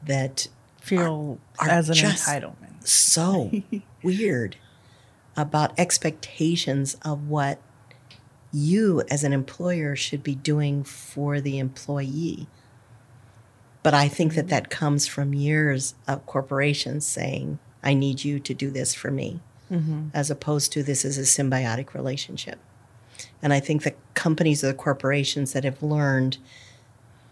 that 0.06 0.48
Feel 0.82 1.40
are 1.60 1.70
as 1.70 1.90
an 1.90 1.96
just- 1.96 2.28
entitlement. 2.28 2.88
so 2.88 3.52
weird 4.04 4.56
about 5.38 5.78
expectations 5.80 6.96
of 7.04 7.28
what 7.28 7.62
you 8.52 9.04
as 9.12 9.24
an 9.24 9.32
employer 9.32 9.96
should 9.96 10.24
be 10.24 10.36
doing 10.36 10.84
for 10.84 11.40
the 11.40 11.60
employee. 11.60 12.48
But 13.90 13.96
I 13.96 14.08
think 14.08 14.36
that 14.36 14.50
that 14.50 14.70
comes 14.70 15.08
from 15.08 15.34
years 15.34 15.96
of 16.08 16.24
corporations 16.28 17.08
saying, 17.08 17.58
I 17.82 17.96
need 17.96 18.24
you 18.24 18.40
to 18.40 18.54
do 18.54 18.70
this 18.70 18.94
for 18.94 19.10
me, 19.10 19.40
mm-hmm. 19.72 20.10
as 20.14 20.30
opposed 20.30 20.72
to 20.74 20.84
this 20.84 21.04
is 21.04 21.18
a 21.18 21.22
symbiotic 21.22 21.96
relationship. 21.96 22.60
And 23.42 23.52
I 23.52 23.60
think 23.60 23.82
the 23.82 23.96
companies 24.14 24.64
or 24.64 24.68
the 24.68 24.76
corporations 24.76 25.54
that 25.54 25.64
have 25.64 25.82
learned 25.82 26.38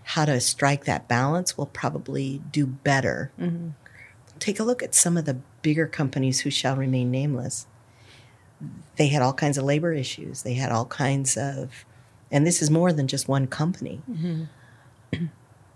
how 0.03 0.25
to 0.25 0.39
strike 0.39 0.85
that 0.85 1.07
balance 1.07 1.59
will 1.59 1.67
probably 1.67 2.41
do 2.51 2.65
better 2.65 3.31
mm-hmm. 3.39 3.69
take 4.39 4.59
a 4.59 4.63
look 4.63 4.81
at 4.81 4.95
some 4.95 5.15
of 5.15 5.25
the 5.25 5.37
bigger 5.61 5.85
companies 5.85 6.39
who 6.39 6.49
shall 6.49 6.75
remain 6.75 7.11
nameless. 7.11 7.67
They 8.95 9.09
had 9.09 9.21
all 9.21 9.33
kinds 9.33 9.59
of 9.59 9.63
labor 9.63 9.93
issues. 9.93 10.41
They 10.41 10.55
had 10.55 10.71
all 10.71 10.85
kinds 10.85 11.37
of, 11.37 11.85
and 12.31 12.47
this 12.47 12.63
is 12.63 12.71
more 12.71 12.91
than 12.91 13.07
just 13.07 13.27
one 13.27 13.45
company. 13.45 14.01
Mm-hmm. 14.09 15.25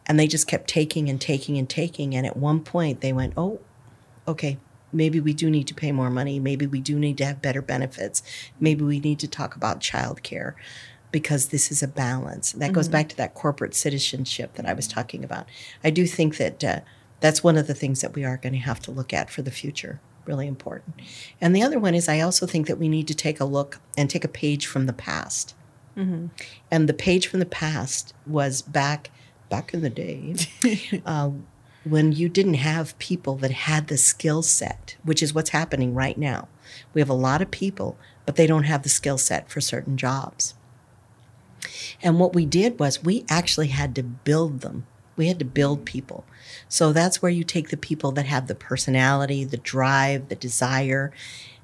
And 0.08 0.20
they 0.20 0.28
just 0.28 0.48
kept 0.48 0.68
taking 0.68 1.10
and 1.10 1.20
taking 1.20 1.58
and 1.58 1.70
taking. 1.70 2.16
And 2.16 2.26
at 2.26 2.38
one 2.38 2.62
point, 2.62 3.02
they 3.02 3.14
went, 3.14 3.34
oh, 3.38 3.60
okay, 4.28 4.58
maybe 4.92 5.20
we 5.20 5.34
do 5.34 5.50
need 5.50 5.68
to 5.68 5.74
pay 5.74 5.92
more 5.92 6.10
money. 6.10 6.40
Maybe 6.40 6.68
we 6.68 6.82
do 6.82 7.00
need 7.00 7.18
to 7.20 7.26
have 7.26 7.42
better 7.42 7.62
benefits. 7.62 8.22
Maybe 8.60 8.84
we 8.84 9.00
need 9.00 9.20
to 9.20 9.28
talk 9.28 9.56
about 9.56 9.80
childcare 9.80 10.54
because 11.12 11.50
this 11.50 11.72
is 11.72 11.84
a 11.84 11.88
balance. 11.88 12.54
That 12.54 12.74
goes 12.74 12.88
back 12.88 13.10
to 13.10 13.18
that 13.18 13.34
corporate 13.34 13.76
citizenship 13.76 14.54
that 14.54 14.66
I 14.66 14.74
was 14.74 14.88
talking 14.88 15.24
about. 15.24 15.46
I 15.84 15.90
do 15.90 16.08
think 16.08 16.38
that 16.38 16.64
uh, 16.64 16.80
that's 17.20 17.44
one 17.44 17.58
of 17.58 17.68
the 17.68 17.74
things 17.74 18.02
that 18.02 18.16
we 18.16 18.24
are 18.24 18.38
going 18.38 18.54
to 18.54 18.60
have 18.60 18.80
to 18.82 18.92
look 18.92 19.14
at 19.14 19.30
for 19.30 19.42
the 19.42 19.52
future. 19.52 20.00
Really 20.26 20.48
important. 20.48 20.96
And 21.42 21.56
the 21.56 21.64
other 21.64 21.80
one 21.80 21.96
is 21.96 22.08
I 22.08 22.22
also 22.22 22.46
think 22.46 22.68
that 22.68 22.78
we 22.78 22.88
need 22.88 23.08
to 23.08 23.16
take 23.16 23.40
a 23.40 23.46
look 23.46 23.80
and 23.98 24.10
take 24.10 24.24
a 24.24 24.30
page 24.30 24.68
from 24.68 24.86
the 24.86 24.94
past. 24.94 25.54
And 26.70 26.88
the 26.88 26.94
page 26.94 27.28
from 27.28 27.40
the 27.40 27.46
past 27.46 28.14
was 28.26 28.62
back 28.62 29.10
back 29.52 29.74
in 29.74 29.82
the 29.82 29.90
day 29.90 30.34
uh, 31.06 31.30
when 31.84 32.12
you 32.12 32.30
didn't 32.30 32.56
have 32.56 32.98
people 32.98 33.36
that 33.36 33.52
had 33.52 33.88
the 33.88 33.98
skill 33.98 34.42
set, 34.42 34.96
which 35.04 35.22
is 35.22 35.34
what's 35.34 35.50
happening 35.52 35.94
right 35.94 36.18
now. 36.18 36.48
We 36.94 37.02
have 37.02 37.10
a 37.10 37.14
lot 37.14 37.42
of 37.42 37.52
people, 37.52 37.98
but 38.26 38.38
they 38.38 38.48
don't 38.48 38.64
have 38.64 38.82
the 38.82 38.90
skill 38.90 39.18
set 39.18 39.50
for 39.50 39.62
certain 39.62 39.98
jobs. 39.98 40.56
And 42.02 42.20
what 42.20 42.34
we 42.34 42.46
did 42.46 42.80
was 42.80 43.04
we 43.04 43.26
actually 43.30 43.68
had 43.68 43.94
to 43.96 44.04
build 44.04 44.62
them. 44.62 44.88
We 45.16 45.28
had 45.28 45.40
to 45.40 45.46
build 45.46 45.86
people. 45.86 46.24
So 46.70 46.94
that's 46.94 47.22
where 47.22 47.32
you 47.32 47.44
take 47.44 47.70
the 47.70 47.78
people 47.78 48.12
that 48.14 48.26
have 48.26 48.48
the 48.48 48.56
personality, 48.56 49.44
the 49.44 49.58
drive, 49.58 50.30
the 50.30 50.36
desire, 50.36 51.12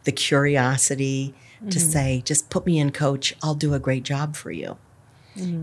the 0.03 0.11
curiosity 0.11 1.33
to 1.71 1.79
say, 1.79 2.21
just 2.23 2.49
put 2.49 2.65
me 2.65 2.77
in, 2.77 2.91
coach, 2.91 3.35
I'll 3.41 3.55
do 3.55 3.73
a 3.73 3.79
great 3.79 4.03
job 4.03 4.35
for 4.35 4.51
you. 4.51 4.77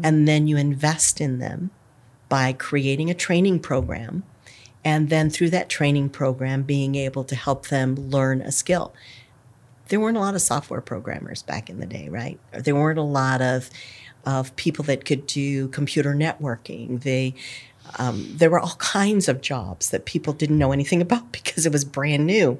And 0.04 0.26
then 0.26 0.46
you 0.46 0.56
invest 0.56 1.20
in 1.20 1.38
them 1.38 1.70
by 2.34 2.52
creating 2.52 3.08
a 3.10 3.14
training 3.14 3.60
program. 3.60 4.24
And 4.84 5.08
then 5.08 5.30
through 5.30 5.50
that 5.50 5.68
training 5.68 6.08
program, 6.08 6.62
being 6.62 6.96
able 6.96 7.22
to 7.22 7.36
help 7.36 7.68
them 7.68 7.94
learn 7.94 8.40
a 8.40 8.50
skill 8.50 8.92
there 9.88 10.00
weren't 10.00 10.16
a 10.16 10.20
lot 10.20 10.34
of 10.34 10.40
software 10.40 10.80
programmers 10.80 11.42
back 11.42 11.68
in 11.68 11.78
the 11.78 11.86
day, 11.86 12.08
right? 12.08 12.38
There 12.52 12.74
weren't 12.74 12.98
a 12.98 13.02
lot 13.02 13.42
of 13.42 13.70
of 14.24 14.56
people 14.56 14.82
that 14.86 15.04
could 15.04 15.26
do 15.26 15.68
computer 15.68 16.14
networking. 16.14 17.02
They 17.02 17.34
um, 17.98 18.26
there 18.30 18.50
were 18.50 18.60
all 18.60 18.76
kinds 18.78 19.28
of 19.28 19.40
jobs 19.40 19.90
that 19.90 20.06
people 20.06 20.32
didn't 20.32 20.58
know 20.58 20.72
anything 20.72 21.02
about 21.02 21.32
because 21.38 21.66
it 21.66 21.72
was 21.72 21.84
brand 21.84 22.26
new. 22.26 22.58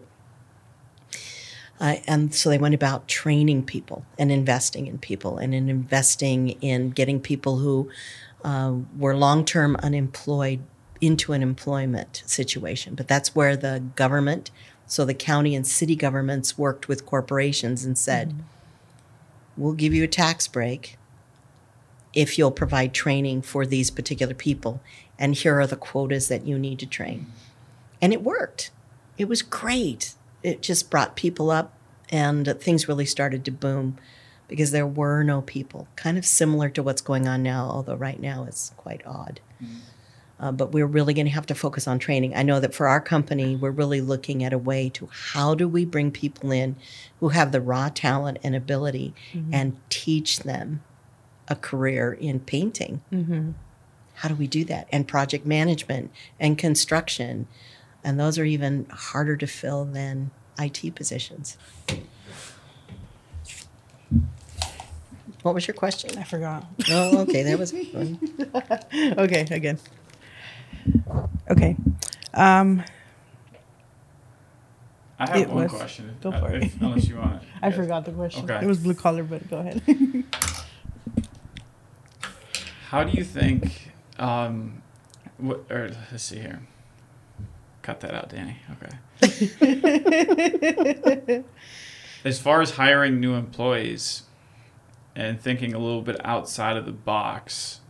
Uh, 1.81 1.97
and 2.07 2.33
so 2.33 2.49
they 2.49 2.59
went 2.59 2.75
about 2.75 3.09
training 3.09 3.65
people 3.65 4.07
and 4.17 4.31
investing 4.31 4.87
in 4.87 4.99
people 4.99 5.39
and 5.39 5.53
in 5.55 5.69
investing 5.69 6.51
in 6.61 6.91
getting 6.91 7.19
people 7.19 7.59
who 7.59 7.91
uh, 8.45 8.75
were 8.97 9.17
long 9.17 9.45
term 9.45 9.77
unemployed 9.77 10.61
into 11.01 11.33
an 11.33 11.43
employment 11.43 12.23
situation. 12.27 12.95
But 12.95 13.09
that's 13.09 13.35
where 13.35 13.57
the 13.57 13.83
government, 13.97 14.51
so 14.87 15.05
the 15.05 15.15
county 15.15 15.55
and 15.55 15.67
city 15.67 15.97
governments 15.97 16.57
worked 16.57 16.89
with 16.89 17.07
corporations 17.07 17.85
and 17.85 17.99
said, 17.99 18.35
we'll 19.57 19.73
give 19.73 19.95
you 19.95 20.05
a 20.05 20.09
tax 20.09 20.47
break 20.47 20.97
if 22.13 22.39
you'll 22.39 22.51
provide 22.53 22.95
training 22.95 23.43
for 23.43 23.67
these 23.67 23.91
particular 23.91 24.35
people. 24.35 24.81
And 25.19 25.35
here 25.35 25.59
are 25.59 25.67
the 25.67 25.77
quotas 25.77 26.29
that 26.29 26.47
you 26.47 26.59
need 26.59 26.79
to 26.81 26.87
train. 26.87 27.27
And 28.01 28.13
it 28.13 28.23
worked. 28.23 28.71
It 29.19 29.29
was 29.29 29.43
great. 29.43 30.15
It 30.43 30.61
just 30.61 30.91
brought 30.91 31.17
people 31.17 31.51
up, 31.51 31.73
and 32.11 32.61
things 32.61 32.89
really 32.89 33.07
started 33.07 33.45
to 33.45 33.51
boom 33.51 33.97
because 34.49 34.71
there 34.71 34.87
were 34.87 35.23
no 35.23 35.43
people. 35.43 35.89
Kind 35.97 36.19
of 36.19 36.25
similar 36.25 36.69
to 36.71 36.83
what's 36.83 37.03
going 37.03 37.27
on 37.27 37.43
now, 37.43 37.69
although 37.71 37.95
right 37.95 38.21
now 38.21 38.45
it's 38.45 38.71
quite 38.77 39.03
odd. 39.07 39.41
Mm. 39.63 39.77
Uh, 40.41 40.53
but 40.53 40.73
we're 40.73 40.87
really 40.87 41.15
going 41.15 41.27
to 41.27 41.33
have 41.33 41.47
to 41.47 41.55
focus 41.55 41.87
on 41.87 41.99
training. 41.99 42.35
I 42.35 42.43
know 42.43 42.59
that 42.61 42.75
for 42.75 42.89
our 42.89 43.01
company, 43.01 43.55
we're 43.55 43.71
really 43.71 44.01
looking 44.01 44.43
at 44.43 44.53
a 44.53 44.59
way 44.59 44.91
to 44.91 45.09
how 45.11 45.55
do 45.55 45.69
we 45.69 45.85
bring 45.85 46.11
people 46.11 46.51
in 46.51 46.77
who 47.21 47.29
have 47.29 47.53
the 47.53 47.61
raw 47.61 47.89
talent 47.89 48.39
and 48.43 48.55
ability 48.55 49.15
mm-hmm. 49.33 49.55
and 49.55 49.77
teach 49.91 50.41
them 50.41 50.83
a 51.49 51.55
career 51.55 52.13
in 52.13 52.41
painting. 52.41 53.01
Mm-hmm. 53.13 53.53
How 54.15 54.29
do 54.29 54.35
we 54.35 54.47
do 54.47 54.65
that? 54.65 54.89
And 54.91 55.07
project 55.07 55.47
management 55.47 56.11
and 56.41 56.59
construction. 56.59 57.47
And 58.03 58.19
those 58.19 58.39
are 58.39 58.45
even 58.45 58.87
harder 58.91 59.37
to 59.37 59.47
fill 59.47 59.85
than 59.85 60.31
IT 60.59 60.95
positions. 60.95 61.57
What 65.43 65.55
was 65.55 65.67
your 65.67 65.75
question? 65.75 66.17
I 66.19 66.25
forgot. 66.25 66.65
Oh, 66.91 67.19
okay, 67.21 67.43
that 67.43 67.59
was 67.59 67.73
a 67.73 67.85
good 67.85 67.95
one. 67.95 69.19
okay, 69.19 69.47
again. 69.51 69.79
Okay. 71.51 71.77
Um, 72.33 72.83
I 75.19 75.29
have 75.29 75.37
It 75.37 75.49
one 75.49 75.63
was- 75.65 75.73
question. 75.73 76.17
go 76.23 76.31
uh, 76.31 76.41
for 76.41 76.53
it. 76.55 76.63
if- 76.65 76.81
unless 76.81 77.07
you 77.09 77.17
want 77.17 77.43
it. 77.43 77.49
I 77.63 77.67
Yes. 77.69 77.77
forgot 77.77 78.05
the 78.05 78.13
question. 78.13 78.45
Okay. 78.51 78.65
It 78.65 78.67
was 78.67 78.79
blue 78.79 78.95
collar, 78.95 79.23
but 79.23 79.49
go 79.51 79.59
ahead. 79.59 79.83
How 82.89 83.05
do 83.05 83.13
you 83.13 83.25
think? 83.25 83.93
Um, 84.19 84.83
what, 85.39 85.65
or 85.71 85.91
let's 86.11 86.23
see 86.25 86.39
here. 86.39 86.61
Cut 87.83 88.01
that 88.01 88.15
out, 88.15 88.29
Danny. 88.31 88.57
Okay. 88.75 88.89
as 92.25 92.41
far 92.41 92.63
as 92.63 92.73
hiring 92.73 93.21
new 93.21 93.35
employees 93.35 94.23
and 95.15 95.41
thinking 95.41 95.75
a 95.75 95.79
little 95.79 96.03
bit 96.03 96.17
outside 96.25 96.77
of 96.77 96.87
the 96.87 96.93
box, 96.93 97.81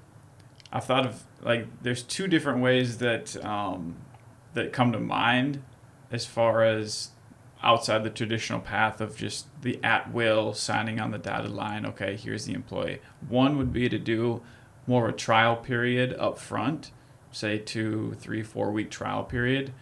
I 0.72 0.80
thought 0.80 1.06
of 1.06 1.22
like 1.40 1.66
there's 1.82 2.02
two 2.02 2.26
different 2.26 2.60
ways 2.60 2.98
that 2.98 3.42
um, 3.44 3.96
that 4.54 4.72
come 4.72 4.92
to 4.92 4.98
mind 4.98 5.62
as 6.10 6.26
far 6.26 6.64
as 6.64 7.10
outside 7.62 8.04
the 8.04 8.10
traditional 8.10 8.60
path 8.60 9.00
of 9.00 9.16
just 9.16 9.46
the 9.62 9.82
at 9.82 10.12
will 10.12 10.52
signing 10.52 11.00
on 11.00 11.12
the 11.12 11.18
dotted 11.18 11.52
line. 11.52 11.86
Okay, 11.86 12.16
here's 12.16 12.44
the 12.44 12.52
employee. 12.52 13.00
One 13.26 13.56
would 13.56 13.72
be 13.72 13.88
to 13.88 13.98
do 13.98 14.42
more 14.86 15.08
of 15.08 15.14
a 15.14 15.16
trial 15.16 15.56
period 15.56 16.14
up 16.18 16.38
front, 16.38 16.90
say 17.30 17.58
two, 17.58 18.14
three, 18.18 18.42
four 18.42 18.70
week 18.70 18.90
trial 18.90 19.22
period. 19.24 19.72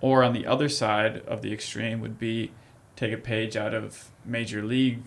Or 0.00 0.24
on 0.24 0.32
the 0.32 0.46
other 0.46 0.70
side 0.70 1.18
of 1.26 1.42
the 1.42 1.52
extreme 1.52 2.00
would 2.00 2.18
be 2.18 2.52
take 3.00 3.12
a 3.14 3.16
page 3.16 3.56
out 3.56 3.72
of 3.72 4.10
major 4.26 4.62
league 4.62 5.02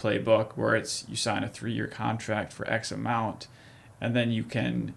playbook 0.00 0.52
where 0.52 0.76
it's 0.76 1.04
you 1.08 1.16
sign 1.16 1.42
a 1.42 1.48
three 1.48 1.72
year 1.72 1.88
contract 1.88 2.52
for 2.52 2.68
X 2.70 2.92
amount 2.92 3.48
and 4.00 4.14
then 4.14 4.30
you 4.30 4.44
can 4.44 4.94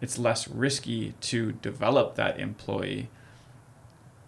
it's 0.00 0.18
less 0.18 0.48
risky 0.48 1.14
to 1.20 1.52
develop 1.52 2.16
that 2.16 2.38
employee. 2.40 3.08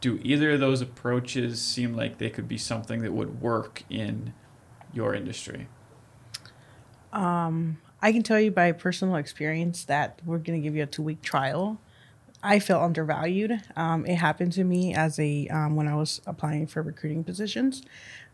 Do 0.01 0.21
either 0.23 0.53
of 0.53 0.61
those 0.61 0.81
approaches 0.81 1.61
seem 1.61 1.95
like 1.95 2.19
they 2.19 2.31
could 2.31 2.49
be 2.49 2.59
something 2.59 3.03
that 3.03 3.13
would 3.13 3.41
work 3.41 3.83
in 3.91 4.33
your 4.93 5.15
industry? 5.15 5.67
Um, 7.13 7.79
I 8.01 8.13
can 8.13 8.23
tell 8.23 8.41
you 8.41 8.51
by 8.51 8.73
personal 8.73 9.17
experience 9.17 9.85
that 9.85 10.21
we're 10.25 10.39
going 10.39 10.61
to 10.61 10.63
give 10.63 10.77
you 10.77 10.85
a 10.85 10.87
two 10.87 11.03
week 11.03 11.21
trial. 11.23 11.81
I 12.43 12.59
felt 12.59 12.83
undervalued. 12.83 13.61
Um, 13.77 14.07
it 14.07 14.17
happened 14.17 14.53
to 14.55 14.65
me 14.65 14.95
as 14.95 15.19
a 15.19 15.47
um, 15.49 15.77
when 15.77 15.87
I 15.87 15.95
was 15.95 16.23
applying 16.27 16.67
for 16.67 16.81
recruiting 16.81 17.23
positions. 17.23 17.83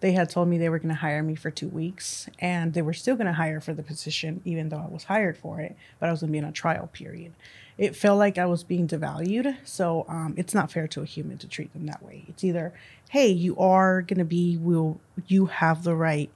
They 0.00 0.12
had 0.12 0.30
told 0.30 0.48
me 0.48 0.58
they 0.58 0.68
were 0.68 0.78
going 0.78 0.90
to 0.90 0.94
hire 0.94 1.22
me 1.22 1.34
for 1.34 1.50
two 1.50 1.68
weeks, 1.68 2.28
and 2.38 2.72
they 2.72 2.82
were 2.82 2.92
still 2.92 3.16
going 3.16 3.26
to 3.26 3.32
hire 3.32 3.60
for 3.60 3.74
the 3.74 3.82
position, 3.82 4.42
even 4.44 4.68
though 4.68 4.78
I 4.78 4.92
was 4.92 5.04
hired 5.04 5.36
for 5.36 5.60
it. 5.60 5.76
But 5.98 6.08
I 6.08 6.12
was 6.12 6.20
going 6.20 6.28
to 6.28 6.32
be 6.32 6.38
in 6.38 6.44
a 6.44 6.52
trial 6.52 6.88
period. 6.92 7.32
It 7.78 7.96
felt 7.96 8.18
like 8.18 8.38
I 8.38 8.46
was 8.46 8.62
being 8.62 8.86
devalued. 8.86 9.56
So 9.64 10.06
um, 10.08 10.34
it's 10.36 10.54
not 10.54 10.70
fair 10.70 10.86
to 10.88 11.02
a 11.02 11.04
human 11.04 11.38
to 11.38 11.48
treat 11.48 11.72
them 11.72 11.86
that 11.86 12.02
way. 12.02 12.24
It's 12.28 12.44
either, 12.44 12.72
hey, 13.10 13.28
you 13.28 13.56
are 13.58 14.02
going 14.02 14.18
to 14.18 14.24
be, 14.24 14.56
will 14.56 15.00
you 15.26 15.46
have 15.46 15.82
the 15.82 15.94
right 15.94 16.30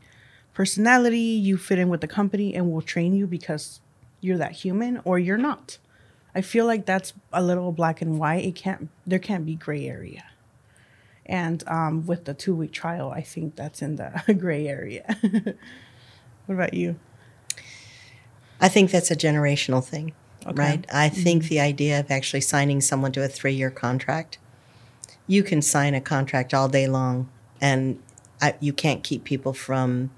personality, 0.54 1.18
you 1.18 1.56
fit 1.56 1.78
in 1.78 1.88
with 1.88 2.00
the 2.00 2.08
company, 2.08 2.54
and 2.54 2.70
we'll 2.70 2.82
train 2.82 3.14
you 3.14 3.26
because 3.26 3.80
you're 4.20 4.38
that 4.38 4.52
human, 4.52 5.00
or 5.04 5.18
you're 5.18 5.38
not 5.38 5.78
I 6.34 6.40
feel 6.42 6.64
like 6.66 6.86
that's 6.86 7.12
a 7.32 7.42
little 7.42 7.72
black 7.72 8.00
and 8.00 8.18
white. 8.18 8.44
It 8.44 8.54
can't 8.54 8.88
there 9.06 9.18
can't 9.18 9.44
be 9.46 9.54
gray 9.54 9.86
area. 9.88 10.24
And 11.26 11.62
um, 11.68 12.06
with 12.06 12.24
the 12.24 12.34
two 12.34 12.54
week 12.54 12.72
trial, 12.72 13.10
I 13.10 13.20
think 13.22 13.56
that's 13.56 13.82
in 13.82 13.96
the 13.96 14.22
gray 14.38 14.66
area. 14.68 15.16
what 16.46 16.54
about 16.54 16.74
you? 16.74 16.98
I 18.60 18.68
think 18.68 18.90
that's 18.90 19.10
a 19.10 19.16
generational 19.16 19.82
thing, 19.82 20.12
Okay. 20.46 20.54
right? 20.54 20.86
I 20.92 21.08
think 21.08 21.44
the 21.44 21.60
idea 21.60 22.00
of 22.00 22.10
actually 22.10 22.42
signing 22.42 22.80
someone 22.80 23.12
to 23.12 23.24
a 23.24 23.28
three 23.28 23.54
year 23.54 23.70
contract, 23.70 24.38
you 25.26 25.42
can 25.42 25.62
sign 25.62 25.94
a 25.94 26.00
contract 26.00 26.52
all 26.52 26.68
day 26.68 26.86
long, 26.86 27.28
and 27.60 28.02
I, 28.42 28.54
you 28.60 28.72
can't 28.72 29.02
keep 29.02 29.24
people 29.24 29.52
from 29.52 30.10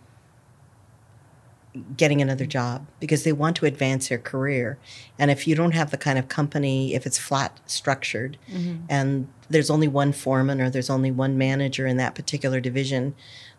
getting 1.96 2.20
another 2.20 2.44
job 2.44 2.87
because 3.00 3.24
they 3.24 3.32
want 3.32 3.56
to 3.56 3.66
advance 3.66 4.08
their 4.08 4.18
career. 4.18 4.78
And 5.18 5.30
if 5.30 5.46
you 5.46 5.54
don't 5.54 5.72
have 5.72 5.90
the 5.90 5.96
kind 5.96 6.18
of 6.18 6.28
company, 6.28 6.94
if 6.94 7.06
it's 7.06 7.18
flat 7.18 7.61
structured 7.66 8.37
mm-hmm. 8.50 8.85
and 8.88 9.28
there's 9.48 9.70
only 9.70 9.88
one 9.88 10.12
foreman 10.12 10.61
or 10.61 10.68
there's 10.68 10.90
only 10.90 11.11
one 11.11 11.38
manager 11.38 11.87
in 11.87 11.96
that 11.96 12.14
particular 12.14 12.61
division, 12.61 13.14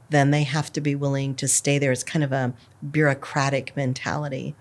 then 0.09 0.31
they 0.31 0.43
have 0.43 0.71
to 0.73 0.81
be 0.81 0.93
willing 0.93 1.33
to 1.35 1.47
stay 1.47 1.79
there. 1.79 1.91
It's 1.91 2.03
kind 2.03 2.23
of 2.23 2.31
a 2.31 2.53
bureaucratic 2.87 3.75
mentality. 3.75 4.55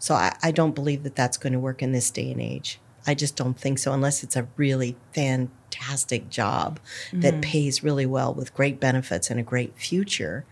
So 0.00 0.14
I, 0.14 0.36
I 0.42 0.50
don't 0.50 0.74
believe 0.74 1.02
that 1.04 1.16
that's 1.16 1.36
going 1.36 1.52
to 1.52 1.58
work 1.58 1.82
in 1.82 1.92
this 1.92 2.10
day 2.10 2.32
and 2.32 2.40
age. 2.40 2.80
I 3.06 3.14
just 3.14 3.36
don't 3.36 3.58
think 3.58 3.78
so, 3.78 3.92
unless 3.92 4.22
it's 4.22 4.36
a 4.36 4.48
really 4.56 4.96
fantastic 5.14 6.28
job 6.28 6.78
that 7.12 7.34
mm-hmm. 7.34 7.40
pays 7.40 7.82
really 7.82 8.06
well 8.06 8.34
with 8.34 8.54
great 8.54 8.80
benefits 8.80 9.30
and 9.30 9.40
a 9.40 9.44
great 9.44 9.78
future. 9.78 10.44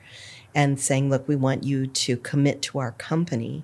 And 0.57 0.81
saying, 0.81 1.11
look, 1.11 1.29
we 1.29 1.37
want 1.37 1.65
you 1.65 1.87
to 1.87 2.17
commit 2.17 2.63
to 2.63 2.79
our 2.79 2.93
company. 2.93 3.63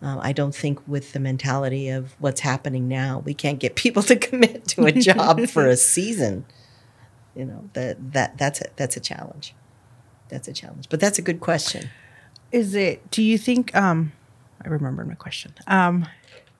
Um, 0.00 0.18
I 0.20 0.32
don't 0.32 0.54
think 0.54 0.80
with 0.86 1.12
the 1.12 1.20
mentality 1.20 1.88
of 1.88 2.14
what's 2.18 2.40
happening 2.40 2.88
now, 2.88 3.18
we 3.24 3.34
can't 3.34 3.58
get 3.58 3.74
people 3.84 4.02
to 4.04 4.16
commit 4.16 4.66
to 4.68 4.86
a 4.86 4.92
job 4.92 5.46
for 5.48 5.66
a 5.66 5.76
season. 5.76 6.44
You 7.34 7.46
know 7.46 7.70
that 7.72 8.12
that 8.12 8.38
that's 8.38 8.60
a, 8.60 8.66
that's 8.76 8.96
a 8.96 9.00
challenge. 9.00 9.54
That's 10.28 10.48
a 10.48 10.52
challenge. 10.52 10.88
But 10.88 11.00
that's 11.00 11.18
a 11.18 11.22
good 11.22 11.40
question. 11.40 11.88
Is 12.52 12.74
it? 12.74 13.10
Do 13.10 13.22
you 13.22 13.38
think? 13.38 13.74
Um, 13.74 14.12
I 14.64 14.68
remembered 14.68 15.08
my 15.08 15.14
question. 15.14 15.54
Um, 15.66 16.06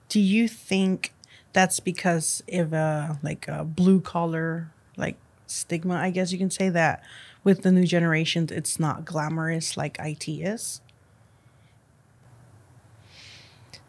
do 0.09 0.19
you 0.19 0.47
think 0.47 1.13
that's 1.53 1.79
because 1.79 2.43
of 2.51 2.73
a 2.73 3.19
like 3.23 3.47
a 3.47 3.63
blue 3.63 4.01
collar 4.01 4.71
like 4.97 5.17
stigma? 5.47 5.95
I 5.95 6.09
guess 6.09 6.31
you 6.31 6.37
can 6.37 6.49
say 6.49 6.69
that 6.69 7.03
with 7.43 7.63
the 7.63 7.71
new 7.71 7.85
generations, 7.85 8.51
it's 8.51 8.79
not 8.79 9.05
glamorous 9.05 9.75
like 9.75 9.97
IT 9.99 10.27
is. 10.27 10.81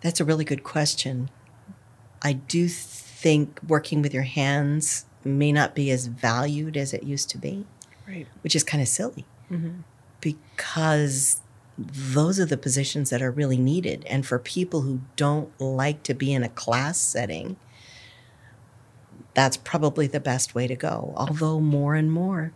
That's 0.00 0.20
a 0.20 0.24
really 0.24 0.44
good 0.44 0.62
question. 0.64 1.30
I 2.22 2.34
do 2.34 2.68
think 2.68 3.60
working 3.66 4.02
with 4.02 4.12
your 4.12 4.24
hands 4.24 5.06
may 5.24 5.52
not 5.52 5.74
be 5.74 5.90
as 5.90 6.06
valued 6.06 6.76
as 6.76 6.92
it 6.92 7.02
used 7.02 7.30
to 7.30 7.38
be, 7.38 7.66
Right. 8.06 8.26
which 8.42 8.54
is 8.54 8.62
kind 8.62 8.82
of 8.82 8.88
silly 8.88 9.24
mm-hmm. 9.50 9.80
because 10.20 11.40
those 11.78 12.38
are 12.38 12.44
the 12.44 12.58
positions 12.58 13.10
that 13.10 13.22
are 13.22 13.30
really 13.30 13.56
needed. 13.56 14.04
And 14.06 14.26
for 14.26 14.38
people 14.38 14.82
who 14.82 15.00
don't 15.16 15.58
like 15.60 16.02
to 16.04 16.14
be 16.14 16.32
in 16.34 16.42
a 16.42 16.48
class 16.50 16.98
setting, 16.98 17.56
that's 19.32 19.56
probably 19.56 20.06
the 20.06 20.20
best 20.20 20.54
way 20.54 20.66
to 20.66 20.76
go. 20.76 21.12
Although, 21.16 21.60
more 21.60 21.94
and 21.94 22.12
more, 22.12 22.52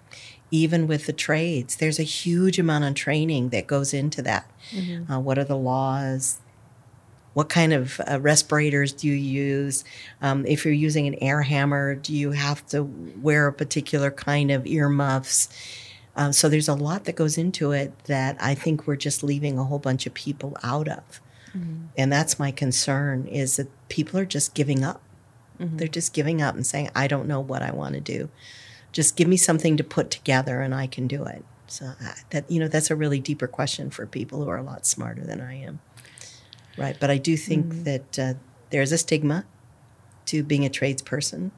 even 0.50 0.87
with 0.87 1.06
the 1.06 1.12
trades, 1.12 1.76
there's 1.76 1.98
a 1.98 2.04
huge 2.04 2.58
amount 2.58 2.84
of 2.84 2.94
training 2.94 3.50
that 3.50 3.66
goes 3.66 3.92
into 3.92 4.22
that. 4.22 4.50
Uh, 5.11 5.20
what 5.20 5.38
are 5.38 5.44
the 5.44 5.56
laws? 5.56 6.40
What 7.34 7.48
kind 7.48 7.72
of 7.72 8.00
uh, 8.11 8.18
respirators 8.20 8.92
do 8.92 9.06
you 9.06 9.14
use? 9.14 9.84
Um, 10.22 10.44
if 10.46 10.64
you're 10.64 10.74
using 10.74 11.06
an 11.06 11.14
air 11.20 11.42
hammer, 11.42 11.94
do 11.94 12.12
you 12.14 12.32
have 12.32 12.66
to 12.68 12.82
wear 12.82 13.46
a 13.46 13.52
particular 13.52 14.11
kind 14.11 14.50
of 14.50 14.66
earmuffs? 14.66 15.48
Um, 16.16 16.32
so 16.32 16.48
there's 16.48 16.68
a 16.68 16.74
lot 16.74 17.04
that 17.04 17.14
goes 17.14 17.38
into 17.38 17.70
it 17.70 17.92
that 18.06 18.37
I 18.40 18.54
think 18.54 18.87
we're 18.87 18.96
just 18.96 19.22
leaving 19.22 19.56
a 19.58 19.64
whole 19.64 19.78
bunch 19.78 20.04
of 20.06 20.14
people 20.14 20.56
out 20.64 20.88
of. 20.88 21.20
And 21.96 22.12
that's 22.12 22.38
my 22.38 22.50
concern 22.50 23.26
is 23.28 23.56
that 23.56 23.68
people 23.88 24.18
are 24.18 24.24
just 24.26 24.54
giving 24.54 24.82
up. 24.82 25.00
They're 25.76 25.88
just 25.88 26.12
giving 26.12 26.40
up 26.42 26.54
and 26.54 26.66
saying, 26.66 26.90
I 26.94 27.06
don't 27.06 27.26
know 27.28 27.40
what 27.40 27.62
I 27.62 27.70
want 27.72 27.94
to 27.94 28.00
do. 28.00 28.30
Just 28.92 29.16
give 29.16 29.29
me 29.29 29.37
something 29.37 29.77
to 29.77 29.85
put 29.85 30.11
together 30.11 30.61
and 30.61 30.74
I 30.74 30.87
can 30.87 31.07
do 31.07 31.24
it. 31.24 31.44
So 31.66 31.87
uh, 31.87 32.12
that 32.31 32.51
you 32.51 32.59
know 32.59 32.68
that's 32.68 32.90
a 32.90 32.96
really 32.96 33.20
deeper 33.20 33.46
question 33.46 33.90
for 33.90 34.07
people 34.07 34.42
who 34.42 34.48
are 34.48 34.57
a 34.57 34.62
lot 34.62 34.87
smarter 34.87 35.22
than 35.22 35.40
I 35.40 35.55
am. 35.55 35.81
Right, 36.79 36.96
but 36.98 37.11
I 37.11 37.18
do 37.18 37.37
think 37.37 37.85
that 37.85 38.18
uh, 38.18 38.35
there's 38.70 38.92
a 38.92 38.98
stigma 38.98 39.44
to 40.27 40.42
being 40.42 40.64
a 40.64 40.70
tradesperson. 40.70 41.51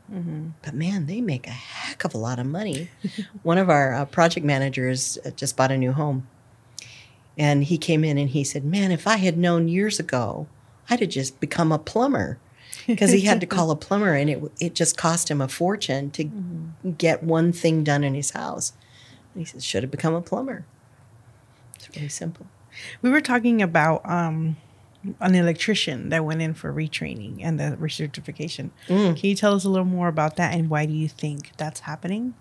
But 0.62 0.74
man, 0.74 1.06
they 1.06 1.20
make 1.20 1.46
a 1.46 1.50
heck 1.50 2.04
of 2.04 2.14
a 2.14 2.18
lot 2.18 2.38
of 2.38 2.46
money. 2.46 2.88
One 3.42 3.58
of 3.58 3.68
our 3.68 3.92
uh, 3.92 4.04
project 4.06 4.46
managers 4.46 5.18
uh, 5.24 5.30
just 5.30 5.56
bought 5.56 5.72
a 5.72 5.76
new 5.76 5.92
home. 5.92 6.28
And 7.36 7.64
he 7.64 7.78
came 7.78 8.04
in 8.04 8.16
and 8.16 8.30
he 8.30 8.44
said, 8.44 8.64
Man, 8.64 8.92
if 8.92 9.06
I 9.06 9.16
had 9.16 9.36
known 9.36 9.68
years 9.68 9.98
ago, 9.98 10.46
I'd 10.88 11.00
have 11.00 11.08
just 11.08 11.40
become 11.40 11.72
a 11.72 11.78
plumber. 11.78 12.38
Because 12.86 13.10
he 13.12 13.20
had 13.22 13.40
to 13.40 13.46
call 13.46 13.70
a 13.70 13.76
plumber 13.76 14.14
and 14.14 14.28
it, 14.30 14.42
it 14.60 14.74
just 14.74 14.96
cost 14.96 15.30
him 15.30 15.40
a 15.40 15.48
fortune 15.48 16.10
to 16.12 16.24
get 16.98 17.22
one 17.22 17.52
thing 17.52 17.84
done 17.84 18.02
in 18.04 18.14
his 18.14 18.30
house. 18.30 18.72
And 19.34 19.40
he 19.42 19.44
said, 19.44 19.62
Should 19.62 19.82
have 19.82 19.90
become 19.90 20.14
a 20.14 20.20
plumber. 20.22 20.64
It's 21.76 21.88
really 21.96 22.08
simple. 22.08 22.46
We 23.02 23.10
were 23.10 23.20
talking 23.20 23.62
about 23.62 24.02
um, 24.08 24.56
an 25.20 25.34
electrician 25.34 26.08
that 26.10 26.24
went 26.24 26.42
in 26.42 26.54
for 26.54 26.72
retraining 26.72 27.38
and 27.42 27.58
the 27.58 27.76
recertification. 27.80 28.70
Can 28.86 29.16
you 29.22 29.34
tell 29.34 29.54
us 29.54 29.64
a 29.64 29.68
little 29.68 29.84
more 29.86 30.08
about 30.08 30.36
that 30.36 30.54
and 30.54 30.68
why 30.70 30.86
do 30.86 30.92
you 30.92 31.08
think 31.08 31.52
that's 31.56 31.80
happening? 31.80 32.34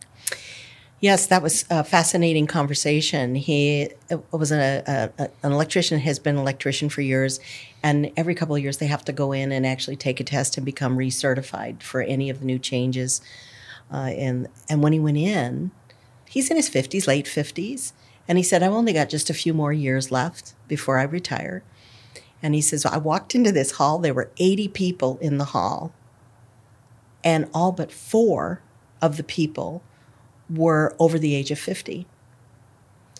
Yes, 1.01 1.27
that 1.27 1.41
was 1.41 1.63
a 1.69 1.83
fascinating 1.85 2.45
conversation. 2.45 3.35
He 3.35 3.89
uh, 4.11 4.17
was 4.31 4.51
a, 4.51 4.83
a- 5.17 5.29
an 5.43 5.51
electrician, 5.53 5.97
has 5.99 6.19
been 6.19 6.35
an 6.35 6.41
electrician 6.41 6.89
for 6.89 6.99
years, 7.01 7.39
and 7.81 8.11
every 8.17 8.35
couple 8.35 8.55
of 8.55 8.61
years 8.61 8.77
they 8.77 8.87
have 8.87 9.05
to 9.05 9.13
go 9.13 9.31
in 9.31 9.51
and 9.51 9.65
actually 9.65 9.95
take 9.95 10.19
a 10.19 10.23
test 10.23 10.57
and 10.57 10.65
become 10.65 10.97
recertified 10.97 11.81
for 11.81 12.01
any 12.01 12.29
of 12.29 12.39
the 12.39 12.45
new 12.45 12.59
changes. 12.59 13.21
Uh, 13.91 14.11
and 14.17 14.47
and 14.69 14.83
when 14.83 14.93
he 14.93 14.99
went 14.99 15.17
in, 15.17 15.71
he's 16.27 16.49
in 16.49 16.57
his 16.57 16.69
fifties, 16.69 17.07
late 17.07 17.27
fifties, 17.27 17.93
and 18.27 18.37
he 18.37 18.43
said, 18.43 18.61
"I've 18.63 18.73
only 18.73 18.93
got 18.93 19.09
just 19.09 19.29
a 19.29 19.33
few 19.33 19.53
more 19.53 19.73
years 19.73 20.11
left 20.11 20.53
before 20.67 20.97
I 20.97 21.03
retire." 21.03 21.63
And 22.41 22.55
he 22.55 22.61
says, 22.61 22.85
"I 22.85 22.97
walked 22.97 23.35
into 23.35 23.51
this 23.51 23.71
hall. 23.71 23.99
There 23.99 24.13
were 24.13 24.31
eighty 24.37 24.67
people 24.67 25.17
in 25.21 25.37
the 25.37 25.45
hall, 25.45 25.91
and 27.23 27.49
all 27.53 27.71
but 27.71 27.91
four 27.91 28.61
of 29.01 29.17
the 29.17 29.23
people." 29.23 29.83
were 30.49 30.95
over 30.99 31.19
the 31.19 31.35
age 31.35 31.51
of 31.51 31.59
50. 31.59 32.07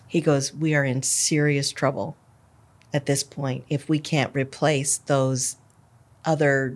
He 0.07 0.21
goes, 0.21 0.53
We 0.53 0.73
are 0.73 0.83
in 0.83 1.03
serious 1.03 1.71
trouble 1.71 2.17
at 2.93 3.05
this 3.05 3.23
point 3.23 3.63
if 3.69 3.87
we 3.87 3.99
can't 3.99 4.33
replace 4.33 4.97
those 4.97 5.57
other, 6.25 6.75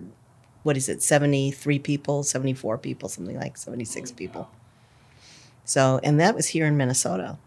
what 0.62 0.76
is 0.76 0.88
it, 0.88 1.02
73 1.02 1.78
people, 1.78 2.22
74 2.22 2.78
people, 2.78 3.08
something 3.08 3.38
like 3.38 3.56
76 3.56 4.12
people. 4.12 4.48
So, 5.64 6.00
and 6.02 6.20
that 6.20 6.34
was 6.34 6.48
here 6.48 6.66
in 6.66 6.76
Minnesota. 6.76 7.38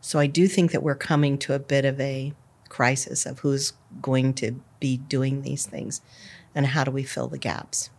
So 0.00 0.18
I 0.18 0.26
do 0.26 0.48
think 0.48 0.72
that 0.72 0.82
we're 0.82 0.94
coming 0.94 1.38
to 1.38 1.54
a 1.54 1.58
bit 1.58 1.84
of 1.84 2.00
a 2.00 2.32
crisis 2.68 3.26
of 3.26 3.40
who's 3.40 3.72
going 4.00 4.34
to 4.34 4.60
be 4.80 4.96
doing 4.96 5.42
these 5.42 5.66
things 5.66 6.00
and 6.54 6.68
how 6.68 6.84
do 6.84 6.90
we 6.90 7.02
fill 7.02 7.28
the 7.28 7.38
gaps. 7.38 7.90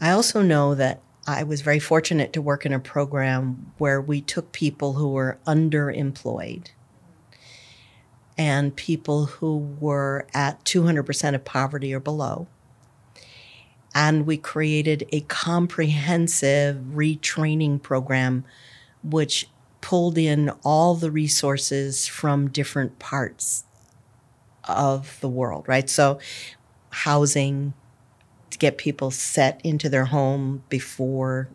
I 0.00 0.10
also 0.10 0.40
know 0.42 0.74
that 0.74 1.00
I 1.26 1.42
was 1.42 1.60
very 1.60 1.78
fortunate 1.78 2.32
to 2.32 2.42
work 2.42 2.64
in 2.64 2.72
a 2.72 2.78
program 2.78 3.72
where 3.78 4.00
we 4.00 4.20
took 4.20 4.52
people 4.52 4.94
who 4.94 5.10
were 5.10 5.38
underemployed 5.46 6.68
and 8.40 8.74
people 8.74 9.26
who 9.26 9.58
were 9.80 10.26
at 10.32 10.64
200% 10.64 11.34
of 11.34 11.44
poverty 11.44 11.92
or 11.92 12.00
below. 12.00 12.46
And 13.94 14.24
we 14.24 14.38
created 14.38 15.06
a 15.12 15.20
comprehensive 15.20 16.78
retraining 16.94 17.82
program 17.82 18.46
which 19.04 19.46
pulled 19.82 20.16
in 20.16 20.48
all 20.64 20.94
the 20.94 21.10
resources 21.10 22.06
from 22.06 22.48
different 22.48 22.98
parts 22.98 23.64
of 24.64 25.20
the 25.20 25.28
world, 25.28 25.68
right? 25.68 25.90
So 25.90 26.18
housing 26.88 27.74
to 28.48 28.56
get 28.56 28.78
people 28.78 29.10
set 29.10 29.60
into 29.62 29.90
their 29.90 30.06
home 30.06 30.64
before 30.70 31.50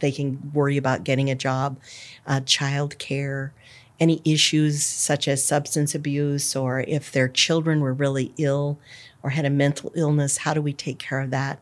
they 0.00 0.12
can 0.12 0.52
worry 0.52 0.76
about 0.76 1.04
getting 1.04 1.30
a 1.30 1.34
job, 1.34 1.78
uh, 2.26 2.40
child 2.40 2.98
care, 2.98 3.54
any 4.00 4.20
issues 4.24 4.84
such 4.84 5.26
as 5.26 5.42
substance 5.42 5.94
abuse, 5.94 6.54
or 6.54 6.80
if 6.80 7.10
their 7.10 7.28
children 7.28 7.80
were 7.80 7.92
really 7.92 8.32
ill 8.38 8.78
or 9.22 9.30
had 9.30 9.44
a 9.44 9.50
mental 9.50 9.92
illness, 9.94 10.38
how 10.38 10.54
do 10.54 10.62
we 10.62 10.72
take 10.72 10.98
care 10.98 11.20
of 11.20 11.30
that? 11.30 11.58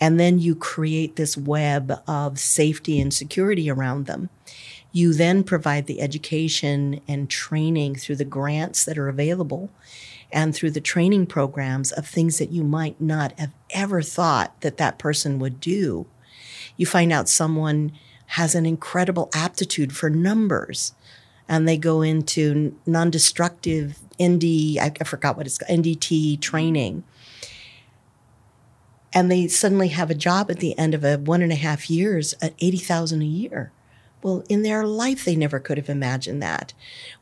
And 0.00 0.20
then 0.20 0.38
you 0.38 0.54
create 0.54 1.16
this 1.16 1.36
web 1.36 2.00
of 2.06 2.38
safety 2.38 3.00
and 3.00 3.12
security 3.12 3.70
around 3.70 4.06
them. 4.06 4.28
You 4.92 5.14
then 5.14 5.42
provide 5.42 5.86
the 5.86 6.00
education 6.00 7.00
and 7.08 7.30
training 7.30 7.96
through 7.96 8.16
the 8.16 8.24
grants 8.24 8.84
that 8.84 8.98
are 8.98 9.08
available 9.08 9.70
and 10.32 10.54
through 10.54 10.72
the 10.72 10.80
training 10.80 11.26
programs 11.26 11.92
of 11.92 12.06
things 12.06 12.38
that 12.38 12.50
you 12.50 12.62
might 12.62 13.00
not 13.00 13.38
have 13.38 13.52
ever 13.70 14.02
thought 14.02 14.60
that 14.60 14.76
that 14.76 14.98
person 14.98 15.38
would 15.38 15.60
do. 15.60 16.06
You 16.76 16.86
find 16.86 17.12
out 17.12 17.28
someone 17.28 17.92
has 18.30 18.54
an 18.54 18.66
incredible 18.66 19.30
aptitude 19.34 19.94
for 19.94 20.10
numbers 20.10 20.92
and 21.48 21.68
they 21.68 21.76
go 21.76 22.02
into 22.02 22.76
non-destructive 22.86 23.98
ND, 24.22 24.78
I 24.78 24.90
forgot 25.04 25.36
what 25.36 25.46
it's 25.46 25.58
called, 25.58 25.84
NDT 25.84 26.40
training. 26.40 27.04
And 29.12 29.30
they 29.30 29.48
suddenly 29.48 29.88
have 29.88 30.10
a 30.10 30.14
job 30.14 30.50
at 30.50 30.58
the 30.58 30.78
end 30.78 30.94
of 30.94 31.04
a 31.04 31.16
one 31.16 31.42
and 31.42 31.52
a 31.52 31.56
half 31.56 31.88
years 31.88 32.34
at 32.42 32.54
80,000 32.58 33.22
a 33.22 33.24
year. 33.24 33.72
Well, 34.22 34.42
in 34.48 34.62
their 34.62 34.84
life, 34.84 35.24
they 35.24 35.36
never 35.36 35.60
could 35.60 35.78
have 35.78 35.88
imagined 35.88 36.42
that. 36.42 36.72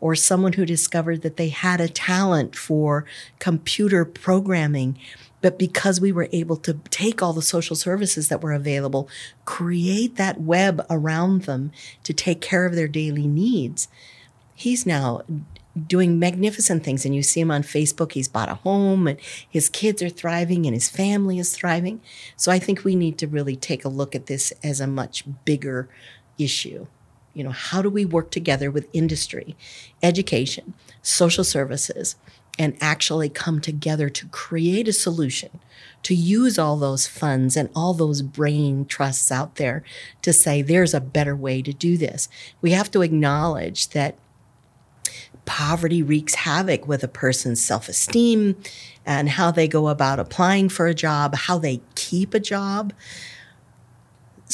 Or 0.00 0.14
someone 0.14 0.54
who 0.54 0.64
discovered 0.64 1.22
that 1.22 1.36
they 1.36 1.50
had 1.50 1.80
a 1.80 1.88
talent 1.88 2.56
for 2.56 3.04
computer 3.38 4.04
programming, 4.04 4.98
but 5.40 5.58
because 5.58 6.00
we 6.00 6.12
were 6.12 6.28
able 6.32 6.56
to 6.56 6.74
take 6.88 7.22
all 7.22 7.34
the 7.34 7.42
social 7.42 7.76
services 7.76 8.28
that 8.28 8.40
were 8.40 8.52
available, 8.52 9.08
create 9.44 10.16
that 10.16 10.40
web 10.40 10.86
around 10.88 11.42
them 11.42 11.72
to 12.04 12.14
take 12.14 12.40
care 12.40 12.64
of 12.64 12.74
their 12.74 12.88
daily 12.88 13.26
needs, 13.26 13.88
he's 14.54 14.86
now 14.86 15.22
doing 15.86 16.18
magnificent 16.18 16.84
things. 16.84 17.04
And 17.04 17.14
you 17.14 17.22
see 17.22 17.40
him 17.40 17.50
on 17.50 17.62
Facebook. 17.62 18.12
He's 18.12 18.28
bought 18.28 18.48
a 18.48 18.54
home 18.54 19.06
and 19.06 19.18
his 19.48 19.68
kids 19.68 20.02
are 20.02 20.08
thriving 20.08 20.66
and 20.66 20.74
his 20.74 20.88
family 20.88 21.38
is 21.38 21.54
thriving. 21.54 22.00
So 22.36 22.52
I 22.52 22.58
think 22.58 22.84
we 22.84 22.94
need 22.94 23.18
to 23.18 23.26
really 23.26 23.56
take 23.56 23.84
a 23.84 23.88
look 23.88 24.14
at 24.14 24.26
this 24.26 24.52
as 24.62 24.80
a 24.80 24.86
much 24.86 25.24
bigger 25.44 25.88
issue. 26.38 26.86
You 27.32 27.44
know, 27.44 27.50
how 27.50 27.82
do 27.82 27.90
we 27.90 28.04
work 28.04 28.30
together 28.30 28.70
with 28.70 28.88
industry, 28.92 29.56
education, 30.02 30.74
social 31.02 31.42
services, 31.42 32.14
and 32.56 32.76
actually 32.80 33.28
come 33.28 33.60
together 33.60 34.08
to 34.08 34.26
create 34.26 34.86
a 34.86 34.92
solution, 34.92 35.58
to 36.04 36.14
use 36.14 36.56
all 36.56 36.76
those 36.76 37.08
funds 37.08 37.56
and 37.56 37.68
all 37.74 37.92
those 37.92 38.22
brain 38.22 38.84
trusts 38.84 39.32
out 39.32 39.56
there 39.56 39.82
to 40.22 40.32
say 40.32 40.62
there's 40.62 40.94
a 40.94 41.00
better 41.00 41.34
way 41.34 41.60
to 41.60 41.72
do 41.72 41.96
this? 41.96 42.28
We 42.62 42.70
have 42.70 42.92
to 42.92 43.02
acknowledge 43.02 43.88
that 43.88 44.14
poverty 45.44 46.02
wreaks 46.02 46.34
havoc 46.34 46.86
with 46.86 47.04
a 47.04 47.08
person's 47.08 47.62
self 47.62 47.88
esteem 47.88 48.56
and 49.04 49.28
how 49.28 49.50
they 49.50 49.68
go 49.68 49.88
about 49.88 50.18
applying 50.18 50.68
for 50.68 50.86
a 50.86 50.94
job, 50.94 51.34
how 51.34 51.58
they 51.58 51.80
keep 51.94 52.34
a 52.34 52.40
job 52.40 52.92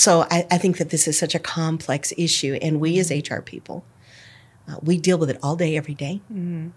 so 0.01 0.27
I, 0.31 0.47
I, 0.51 0.59
think 0.59 0.79
that 0.79 0.91
this 0.91 1.09
is 1.09 1.19
such 1.19 1.35
a 1.35 1.39
complex 1.39 2.13
issue, 2.17 2.59
and 2.63 2.81
we 2.81 2.99
as 2.99 3.11
HR 3.11 3.41
people, 3.41 3.85
uh, 4.69 4.77
we 4.83 4.97
deal 4.97 5.19
with 5.19 5.31
it 5.31 5.39
all 5.43 5.57
day, 5.57 5.77
every 5.77 5.95
day. 5.95 6.21
Mm-hmm. 6.33 6.69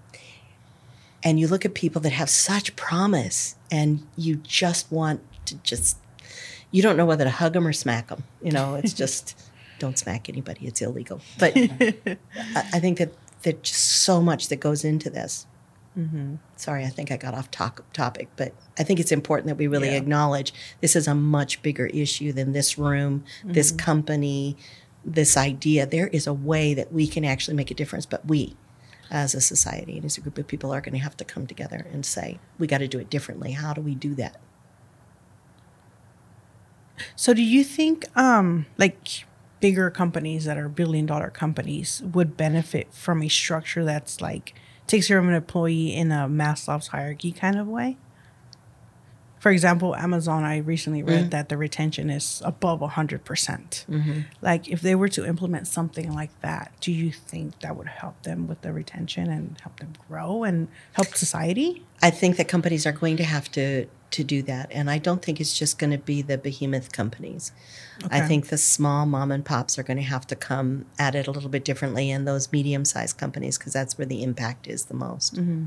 And 1.24 1.40
you 1.40 1.48
look 1.48 1.64
at 1.64 1.74
people 1.74 2.02
that 2.02 2.12
have 2.12 2.30
such 2.30 2.76
promise, 2.76 3.56
and 3.72 4.06
you 4.18 4.38
just 4.38 4.92
want 4.92 5.22
to 5.46 5.56
just, 5.58 5.98
you 6.72 6.82
don't 6.82 6.98
know 6.98 7.06
whether 7.06 7.24
to 7.24 7.30
hug 7.30 7.54
them 7.54 7.68
or 7.68 7.72
smack 7.72 8.08
them. 8.08 8.24
You 8.42 8.52
know, 8.52 8.76
it's 8.76 8.94
just, 9.04 9.40
don't 9.80 9.98
smack 9.98 10.28
anybody; 10.28 10.66
it's 10.66 10.82
illegal. 10.82 11.22
But 11.40 11.54
I, 11.58 12.18
I 12.56 12.80
think 12.80 12.98
that 12.98 13.14
there's 13.44 13.62
just 13.62 14.02
so 14.02 14.22
much 14.22 14.50
that 14.50 14.58
goes 14.58 14.84
into 14.84 15.10
this. 15.10 15.46
Mm-hmm. 15.98 16.36
Sorry, 16.56 16.86
I 16.86 16.90
think 16.90 17.12
I 17.12 17.18
got 17.18 17.36
off 17.36 17.52
to- 17.52 17.84
topic, 17.94 18.30
but 18.36 18.54
I 18.80 18.84
think 18.84 19.00
it's 19.00 19.12
important 19.12 19.48
that 19.48 19.58
we 19.58 19.68
really 19.68 19.92
yeah. 19.92 19.98
acknowledge 19.98 20.54
this 20.82 20.96
is 20.96 21.08
a 21.08 21.14
much 21.14 21.62
bigger 21.62 21.86
issue 21.88 22.34
than 22.34 22.54
this 22.54 22.78
room, 22.78 23.24
mm-hmm. 23.40 23.54
this 23.54 23.72
company, 23.72 24.58
this 25.06 25.38
idea. 25.38 25.86
There 25.86 26.08
is 26.08 26.26
a 26.26 26.34
way 26.34 26.74
that 26.74 26.92
we 26.92 27.06
can 27.06 27.24
actually 27.24 27.56
make 27.56 27.70
a 27.70 27.76
difference, 27.76 28.08
but 28.08 28.26
we, 28.26 28.58
as 29.12 29.36
a 29.36 29.42
society 29.42 29.98
and 29.98 30.06
as 30.06 30.18
a 30.18 30.22
group 30.22 30.38
of 30.40 30.48
people, 30.48 30.74
are 30.74 30.82
going 30.82 30.94
to 30.94 31.04
have 31.04 31.18
to 31.18 31.26
come 31.26 31.46
together 31.46 31.86
and 31.92 32.04
say, 32.04 32.40
we 32.58 32.66
got 32.66 32.80
to 32.80 32.88
do 32.88 32.98
it 32.98 33.12
differently. 33.12 33.52
How 33.52 33.74
do 33.74 33.82
we 33.82 33.94
do 33.94 34.16
that? 34.16 34.38
So, 37.16 37.34
do 37.34 37.44
you 37.44 37.64
think, 37.64 38.06
um, 38.18 38.66
like, 38.78 39.26
bigger 39.64 39.90
companies 39.90 40.44
that 40.44 40.58
are 40.58 40.68
billion 40.68 41.06
dollar 41.06 41.30
companies 41.30 42.04
would 42.14 42.36
benefit 42.36 42.94
from 42.94 43.24
a 43.24 43.30
structure 43.30 43.86
that's 43.86 44.20
like 44.20 44.54
takes 44.88 45.08
care 45.08 45.18
of 45.18 45.26
an 45.26 45.34
employee 45.34 45.96
in 45.96 46.12
a 46.12 46.28
Maslow's 46.28 46.88
hierarchy 46.88 47.32
kind 47.32 47.58
of 47.58 47.66
way. 47.66 47.96
For 49.40 49.52
example, 49.52 49.96
Amazon, 49.96 50.44
I 50.44 50.58
recently 50.58 51.02
read 51.02 51.28
mm 51.28 51.32
that 51.32 51.48
the 51.48 51.56
retention 51.56 52.10
is 52.10 52.42
above 52.44 52.82
100%. 52.82 53.24
percent 53.24 53.86
mm-hmm. 53.90 54.22
Like, 54.42 54.68
if 54.68 54.82
they 54.82 54.96
were 54.96 55.08
to 55.10 55.26
implement 55.26 55.68
something 55.68 56.14
like 56.14 56.34
that, 56.42 56.74
do 56.82 56.92
you 56.92 57.14
think 57.14 57.60
that 57.62 57.78
would 57.78 57.88
help 57.88 58.22
them 58.24 58.48
with 58.48 58.62
the 58.64 58.74
retention 58.74 59.30
and 59.30 59.58
help 59.62 59.80
them 59.80 59.94
grow 60.10 60.44
and 60.44 60.68
help 60.92 61.16
society? 61.16 61.86
I 62.02 62.10
think 62.10 62.36
that 62.36 62.50
companies 62.50 62.86
are 62.86 62.92
going 62.92 63.16
to 63.18 63.24
have 63.24 63.50
to 63.54 63.88
to 64.14 64.24
do 64.24 64.42
that. 64.44 64.70
And 64.72 64.90
I 64.90 64.98
don't 64.98 65.22
think 65.22 65.42
it's 65.42 65.58
just 65.58 65.78
going 65.78 65.92
to 65.92 65.98
be 65.98 66.22
the 66.22 66.38
behemoth 66.38 66.92
companies. 66.92 67.52
Okay. 68.06 68.20
I 68.20 68.22
think 68.22 68.48
the 68.48 68.58
small 68.58 69.06
mom 69.06 69.32
and 69.32 69.44
pops 69.44 69.78
are 69.78 69.84
going 69.84 69.98
to 69.98 70.04
have 70.04 70.26
to 70.28 70.36
come 70.36 70.86
at 70.98 71.16
it 71.16 71.28
a 71.28 71.32
little 71.32 71.50
bit 71.50 71.66
differently, 71.66 72.10
and 72.10 72.28
those 72.28 72.52
medium 72.52 72.86
sized 72.86 73.18
companies, 73.18 73.58
because 73.58 73.74
that's 73.74 73.98
where 73.98 74.08
the 74.08 74.24
impact 74.24 74.68
is 74.68 74.86
the 74.86 74.94
most. 74.94 75.36
Mm-hmm. 75.36 75.66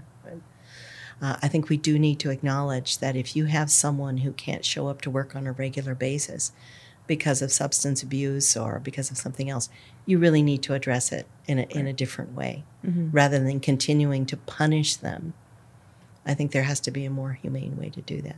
Uh, 1.21 1.37
I 1.43 1.49
think 1.49 1.69
we 1.69 1.79
do 1.79 1.99
need 1.99 2.19
to 2.21 2.31
acknowledge 2.31 2.99
that 2.99 3.17
if 3.17 3.35
you 3.35 3.47
have 3.47 3.71
someone 3.71 4.19
who 4.19 4.33
can't 4.33 4.65
show 4.65 4.89
up 4.89 5.01
to 5.03 5.11
work 5.11 5.35
on 5.35 5.47
a 5.47 5.53
regular 5.53 5.95
basis 5.95 6.53
because 7.07 7.41
of 7.41 7.51
substance 7.51 8.03
abuse 8.03 8.57
or 8.57 8.81
because 8.81 9.11
of 9.11 9.17
something 9.17 9.49
else, 9.49 9.71
you 10.05 10.19
really 10.19 10.43
need 10.43 10.63
to 10.65 10.75
address 10.75 11.13
it 11.13 11.27
in 11.47 11.59
a, 11.59 11.63
in 11.71 11.87
a 11.87 11.93
different 11.93 12.35
way 12.35 12.65
mm-hmm. 12.85 13.11
rather 13.13 13.39
than 13.39 13.61
continuing 13.61 14.27
to 14.27 14.37
punish 14.37 14.97
them 14.97 15.33
I 16.27 16.35
think 16.35 16.51
there 16.51 16.65
has 16.65 16.81
to 16.81 16.91
be 16.91 17.05
a 17.05 17.11
more 17.11 17.33
humane 17.33 17.77
way 17.79 17.89
to 17.91 18.03
do 18.03 18.21
that. 18.23 18.37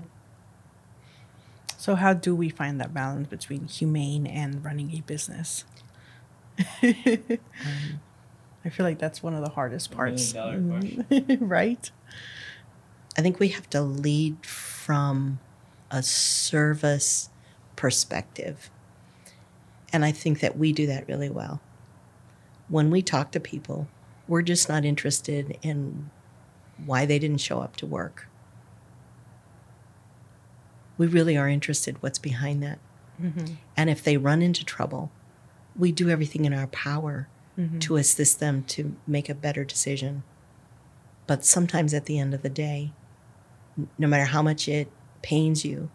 So, 1.79 1.95
how 1.95 2.13
do 2.13 2.35
we 2.35 2.51
find 2.51 2.81
that 2.81 2.93
balance 2.93 3.29
between 3.29 3.67
humane 3.67 4.27
and 4.27 4.63
running 4.63 4.93
a 4.95 5.01
business? 5.01 5.65
um, 6.83 8.01
I 8.65 8.69
feel 8.69 8.85
like 8.85 8.99
that's 8.99 9.23
one 9.23 9.35
of 9.35 9.43
the 9.43 9.51
hardest 9.51 9.91
parts. 9.91 10.35
right? 11.41 11.91
I 13.17 13.23
think 13.23 13.41
we 13.41 13.49
have 13.49 13.71
to 13.71 13.81
lead 13.81 14.45
from 14.45 15.39
a 15.91 16.03
service 16.03 17.31
perspective. 17.77 18.71
And 19.93 20.05
I 20.05 20.13
think 20.13 20.41
that 20.41 20.59
we 20.59 20.73
do 20.73 20.87
that 20.87 21.09
really 21.09 21.31
well. 21.31 21.61
When 22.69 22.91
we 22.91 23.01
talk 23.01 23.31
to 23.31 23.41
people, 23.41 23.89
we're 24.27 24.43
just 24.43 24.69
not 24.69 24.85
interested 24.85 25.57
in 25.63 26.11
why 26.85 27.07
they 27.07 27.19
didn't 27.19 27.41
show 27.41 27.61
up 27.61 27.77
to 27.77 27.87
work. 27.87 28.29
We 30.97 31.07
really 31.07 31.37
are 31.37 31.49
interested 31.49 32.03
what's 32.03 32.19
behind 32.19 32.63
that. 32.63 32.79
Mm-hmm. 33.21 33.55
And 33.77 33.91
if 33.91 34.03
they 34.03 34.17
run 34.17 34.43
into 34.43 34.65
trouble, 34.65 35.11
we 35.77 35.93
do 35.93 36.09
everything 36.09 36.45
in 36.45 36.53
our 36.53 36.67
power 36.69 37.29
mm-hmm. 37.59 37.79
to 37.81 37.97
assist 37.97 38.41
them 38.41 38.65
to 38.65 38.97
make 39.07 39.29
a 39.29 39.35
better 39.35 39.65
decision. 39.65 40.23
But 41.27 41.45
sometimes 41.45 41.95
at 41.95 42.07
the 42.07 42.19
end 42.19 42.35
of 42.35 42.43
the 42.43 42.49
day, 42.49 42.93
no 43.99 44.09
matter 44.09 44.25
how 44.25 44.43
much 44.43 44.69
it 44.69 44.91
pains 45.23 45.65
you, 45.65 45.91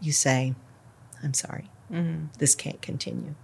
you 0.00 0.12
say, 0.12 0.54
I'm 1.22 1.34
sorry, 1.34 1.70
mm-hmm. 1.90 2.26
this 2.38 2.54
can't 2.54 2.82
continue. 2.82 3.34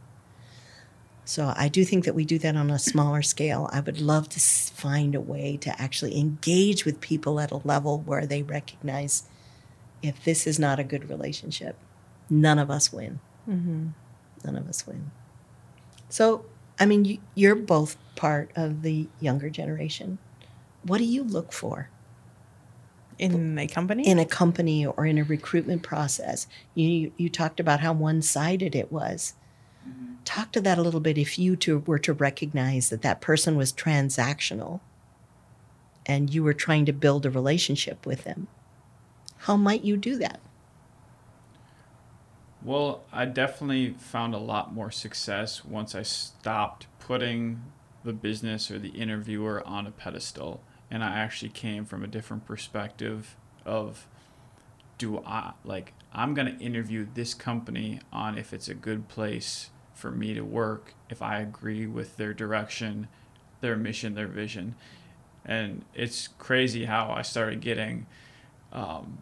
So 1.25 1.53
I 1.57 1.68
do 1.68 1.85
think 1.85 2.05
that 2.05 2.14
we 2.14 2.25
do 2.25 2.39
that 2.39 2.57
on 2.57 2.71
a 2.71 2.79
smaller 2.79 3.23
scale. 3.23 3.68
I 3.73 3.81
would 3.81 4.01
love 4.01 4.29
to 4.31 4.41
find 4.41 5.14
a 5.14 5.21
way 5.21 5.57
to 5.59 5.81
actually 5.81 6.18
engage 6.18 6.85
with 6.85 7.01
people 7.01 7.39
at 7.39 7.53
a 7.53 7.59
level 7.59 8.01
where 8.01 8.27
they 8.27 8.43
recognize 8.43 9.25
if 10.03 10.25
this 10.25 10.47
is 10.47 10.59
not 10.59 10.81
a 10.81 10.85
good 10.85 11.09
relationship, 11.09 11.77
none 12.29 12.59
of 12.59 12.71
us 12.71 12.93
win. 12.93 13.21
Mm-hmm. 13.49 13.89
None 14.45 14.57
of 14.57 14.68
us 14.68 14.87
win. 14.87 15.11
So, 16.09 16.45
I 16.79 16.87
mean, 16.87 17.21
you're 17.35 17.55
both 17.55 17.97
part 18.16 18.51
of 18.57 18.83
the 18.83 19.09
younger 19.21 19.51
generation. 19.51 20.18
What 20.83 20.99
do 20.99 21.05
you 21.05 21.23
look 21.23 21.53
for? 21.53 21.91
in 23.21 23.59
a 23.59 23.66
company 23.66 24.09
in 24.09 24.18
a 24.18 24.25
company 24.25 24.87
or 24.87 25.05
in 25.05 25.18
a 25.18 25.25
recruitment 25.25 25.83
process 25.83 26.47
you 26.75 27.12
you 27.18 27.29
talked 27.29 27.61
about 27.61 27.81
how 27.81 27.93
one-sided 27.93 28.75
it 28.75 28.91
was 28.91 29.35
Talk 30.25 30.53
to 30.53 30.61
that 30.61 30.79
a 30.79 30.83
little 30.83 31.01
bit 31.01 31.18
if 31.18 31.39
you 31.39 31.57
to, 31.57 31.79
were 31.81 31.99
to 31.99 32.12
recognize 32.12 32.91
that 32.91 33.03
that 33.03 33.21
person 33.21 33.57
was 33.57 33.73
transactional 33.73 34.81
and 36.07 36.33
you 36.33 36.43
were 36.43 36.55
trying 36.55 36.87
to 36.87 36.93
build 36.93 37.27
a 37.27 37.31
relationship 37.31 38.07
with 38.07 38.25
them. 38.25 38.49
How 39.39 39.57
might 39.57 39.85
you 39.85 39.97
do 39.97 40.16
that? 40.16 40.41
Well, 42.62 43.05
I 43.11 43.25
definitely 43.25 43.95
found 43.99 44.35
a 44.35 44.39
lot 44.39 44.75
more 44.75 44.91
success 44.91 45.64
once 45.64 45.95
I 45.95 46.03
stopped 46.03 46.87
putting 46.99 47.62
the 48.05 48.12
business 48.12 48.71
or 48.71 48.79
the 48.79 48.91
interviewer 48.91 49.66
on 49.66 49.87
a 49.87 49.91
pedestal 49.91 50.62
and 50.91 51.05
I 51.05 51.18
actually 51.18 51.51
came 51.51 51.85
from 51.85 52.03
a 52.03 52.07
different 52.07 52.47
perspective 52.47 53.37
of 53.64 54.07
do 54.99 55.23
I 55.25 55.53
like 55.64 55.95
I'm 56.12 56.35
going 56.35 56.57
to 56.57 56.62
interview 56.62 57.07
this 57.14 57.35
company 57.35 58.01
on 58.12 58.37
if 58.37 58.53
it's 58.53 58.68
a 58.68 58.75
good 58.75 59.09
place 59.09 59.71
for 60.01 60.11
me 60.11 60.34
to 60.34 60.40
work, 60.42 60.94
if 61.09 61.22
I 61.22 61.40
agree 61.40 61.86
with 61.86 62.16
their 62.16 62.32
direction, 62.32 63.09
their 63.61 63.76
mission, 63.76 64.14
their 64.14 64.26
vision. 64.26 64.74
And 65.44 65.84
it's 65.94 66.28
crazy 66.28 66.86
how 66.86 67.11
I 67.11 67.22
started 67.22 67.61
getting 67.61 68.07
um, 68.72 69.18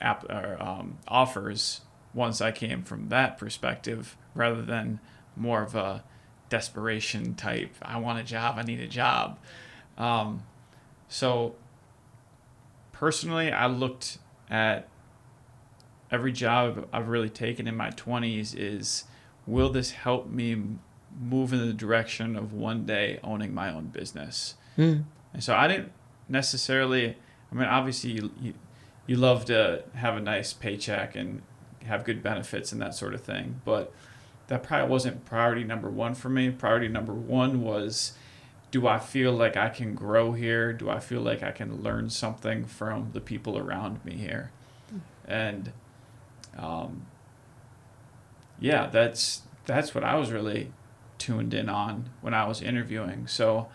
app, 0.00 0.24
or, 0.30 0.56
um, 0.60 0.98
offers 1.08 1.80
once 2.14 2.40
I 2.40 2.52
came 2.52 2.82
from 2.82 3.08
that 3.08 3.36
perspective 3.36 4.16
rather 4.34 4.62
than 4.62 5.00
more 5.36 5.62
of 5.62 5.74
a 5.74 6.04
desperation 6.48 7.34
type. 7.34 7.74
I 7.82 7.98
want 7.98 8.18
a 8.18 8.22
job. 8.22 8.56
I 8.58 8.62
need 8.62 8.80
a 8.80 8.88
job. 8.88 9.38
Um, 9.98 10.44
so 11.08 11.56
personally, 12.92 13.50
I 13.50 13.66
looked 13.66 14.18
at 14.48 14.88
every 16.10 16.32
job 16.32 16.88
I've 16.92 17.08
really 17.08 17.28
taken 17.28 17.66
in 17.66 17.76
my 17.76 17.90
20s 17.90 18.54
is 18.56 19.04
will 19.46 19.70
this 19.70 19.92
help 19.92 20.28
me 20.28 20.62
move 21.18 21.52
in 21.52 21.66
the 21.66 21.72
direction 21.72 22.36
of 22.36 22.52
one 22.52 22.84
day 22.84 23.18
owning 23.22 23.54
my 23.54 23.72
own 23.72 23.86
business? 23.86 24.54
Mm. 24.76 25.04
And 25.32 25.42
so 25.44 25.54
I 25.54 25.68
didn't 25.68 25.92
necessarily, 26.28 27.16
I 27.50 27.54
mean, 27.54 27.68
obviously, 27.68 28.10
you, 28.12 28.30
you, 28.40 28.54
you 29.06 29.16
love 29.16 29.44
to 29.46 29.84
have 29.94 30.16
a 30.16 30.20
nice 30.20 30.52
paycheck 30.52 31.14
and 31.14 31.42
have 31.84 32.04
good 32.04 32.22
benefits 32.22 32.72
and 32.72 32.82
that 32.82 32.94
sort 32.94 33.14
of 33.14 33.22
thing, 33.22 33.60
but 33.64 33.92
that 34.48 34.62
probably 34.62 34.88
wasn't 34.88 35.24
priority 35.24 35.64
number 35.64 35.88
one 35.88 36.14
for 36.14 36.28
me. 36.28 36.50
Priority 36.50 36.88
number 36.88 37.14
one 37.14 37.62
was 37.62 38.12
do 38.70 38.86
I 38.86 38.98
feel 38.98 39.32
like 39.32 39.56
I 39.56 39.68
can 39.68 39.94
grow 39.94 40.32
here? 40.32 40.72
Do 40.72 40.90
I 40.90 40.98
feel 40.98 41.20
like 41.20 41.42
I 41.42 41.52
can 41.52 41.82
learn 41.82 42.10
something 42.10 42.64
from 42.64 43.10
the 43.12 43.20
people 43.20 43.56
around 43.56 44.04
me 44.04 44.14
here? 44.14 44.50
And 45.26 45.72
um, 46.58 47.06
yeah, 48.60 48.86
that's 48.86 49.42
that's 49.66 49.94
what 49.94 50.04
I 50.04 50.16
was 50.16 50.30
really 50.30 50.72
tuned 51.18 51.54
in 51.54 51.68
on 51.68 52.10
when 52.20 52.34
I 52.34 52.46
was 52.46 52.62
interviewing. 52.62 53.26
So 53.26 53.68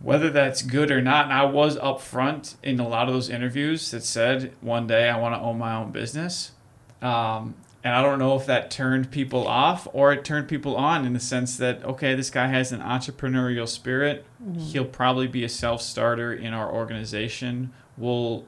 whether 0.00 0.28
that's 0.28 0.62
good 0.62 0.90
or 0.90 1.00
not, 1.00 1.26
and 1.26 1.32
I 1.32 1.44
was 1.44 1.78
upfront 1.78 2.56
in 2.62 2.78
a 2.80 2.86
lot 2.86 3.08
of 3.08 3.14
those 3.14 3.30
interviews 3.30 3.90
that 3.90 4.04
said 4.04 4.52
one 4.60 4.86
day 4.86 5.08
I 5.08 5.18
want 5.18 5.34
to 5.34 5.40
own 5.40 5.58
my 5.58 5.74
own 5.74 5.92
business. 5.92 6.52
Um, 7.00 7.54
and 7.82 7.94
I 7.94 8.02
don't 8.02 8.18
know 8.18 8.34
if 8.34 8.46
that 8.46 8.70
turned 8.70 9.10
people 9.10 9.46
off 9.46 9.86
or 9.92 10.12
it 10.12 10.24
turned 10.24 10.48
people 10.48 10.74
on 10.76 11.04
in 11.04 11.12
the 11.12 11.20
sense 11.20 11.58
that, 11.58 11.84
okay, 11.84 12.14
this 12.14 12.30
guy 12.30 12.46
has 12.46 12.72
an 12.72 12.80
entrepreneurial 12.80 13.68
spirit. 13.68 14.24
Mm-hmm. 14.42 14.60
He'll 14.60 14.84
probably 14.86 15.26
be 15.26 15.44
a 15.44 15.48
self 15.48 15.82
starter 15.82 16.32
in 16.32 16.54
our 16.54 16.72
organization. 16.72 17.72
We'll 17.98 18.46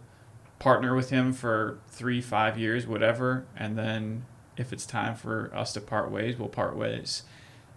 partner 0.58 0.94
with 0.94 1.10
him 1.10 1.34
for 1.34 1.78
three, 1.88 2.22
five 2.22 2.58
years, 2.58 2.86
whatever. 2.86 3.44
And 3.56 3.76
then 3.76 4.24
if 4.56 4.72
it's 4.72 4.86
time 4.86 5.14
for 5.14 5.50
us 5.54 5.72
to 5.74 5.80
part 5.80 6.10
ways, 6.10 6.38
we'll 6.38 6.48
part 6.48 6.76
ways. 6.76 7.22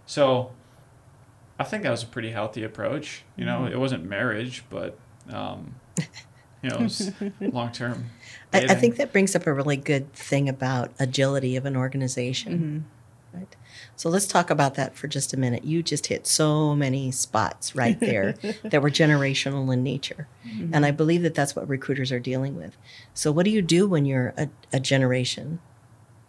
So 0.06 0.52
I 1.58 1.64
think 1.64 1.82
that 1.82 1.90
was 1.90 2.02
a 2.02 2.06
pretty 2.06 2.30
healthy 2.30 2.62
approach. 2.64 3.22
You 3.36 3.44
know, 3.44 3.60
mm-hmm. 3.60 3.72
it 3.72 3.78
wasn't 3.78 4.04
marriage, 4.04 4.64
but, 4.70 4.98
um, 5.30 5.74
you 6.62 6.70
know, 6.70 6.88
long 7.40 7.70
term. 7.72 8.06
I, 8.52 8.60
I, 8.60 8.74
think 8.74 8.96
that 8.96 9.12
brings 9.12 9.36
up 9.36 9.46
a 9.46 9.52
really 9.52 9.76
good 9.76 10.12
thing 10.12 10.48
about 10.48 10.90
agility 10.98 11.56
of 11.56 11.66
an 11.66 11.76
organization. 11.76 12.58
Mm-hmm. 12.58 13.38
Right. 13.38 13.56
So 13.94 14.08
let's 14.08 14.26
talk 14.26 14.50
about 14.50 14.74
that 14.74 14.96
for 14.96 15.06
just 15.06 15.32
a 15.32 15.36
minute. 15.36 15.64
You 15.64 15.82
just 15.82 16.08
hit 16.08 16.26
so 16.26 16.74
many 16.74 17.12
spots 17.12 17.76
right 17.76 18.00
there 18.00 18.32
that 18.64 18.82
were 18.82 18.90
generational 18.90 19.72
in 19.72 19.84
nature. 19.84 20.26
Mm-hmm. 20.44 20.74
And 20.74 20.84
I 20.84 20.90
believe 20.90 21.22
that 21.22 21.34
that's 21.34 21.54
what 21.54 21.68
recruiters 21.68 22.10
are 22.10 22.18
dealing 22.18 22.56
with. 22.56 22.76
So, 23.14 23.30
what 23.30 23.44
do 23.44 23.50
you 23.50 23.62
do 23.62 23.86
when 23.86 24.04
you're 24.06 24.34
a, 24.36 24.48
a 24.72 24.80
generation 24.80 25.60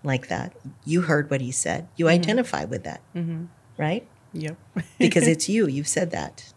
like 0.03 0.27
that? 0.27 0.53
You 0.85 1.01
heard 1.01 1.29
what 1.29 1.41
he 1.41 1.51
said, 1.51 1.87
you 1.95 2.05
mm-hmm. 2.05 2.13
identify 2.13 2.65
with 2.65 2.83
that, 2.83 3.01
mm-hmm. 3.15 3.45
right? 3.77 4.07
Yep. 4.33 4.57
because 4.99 5.27
it's 5.27 5.49
you, 5.49 5.67
you've 5.67 5.87
said 5.87 6.11
that. 6.11 6.53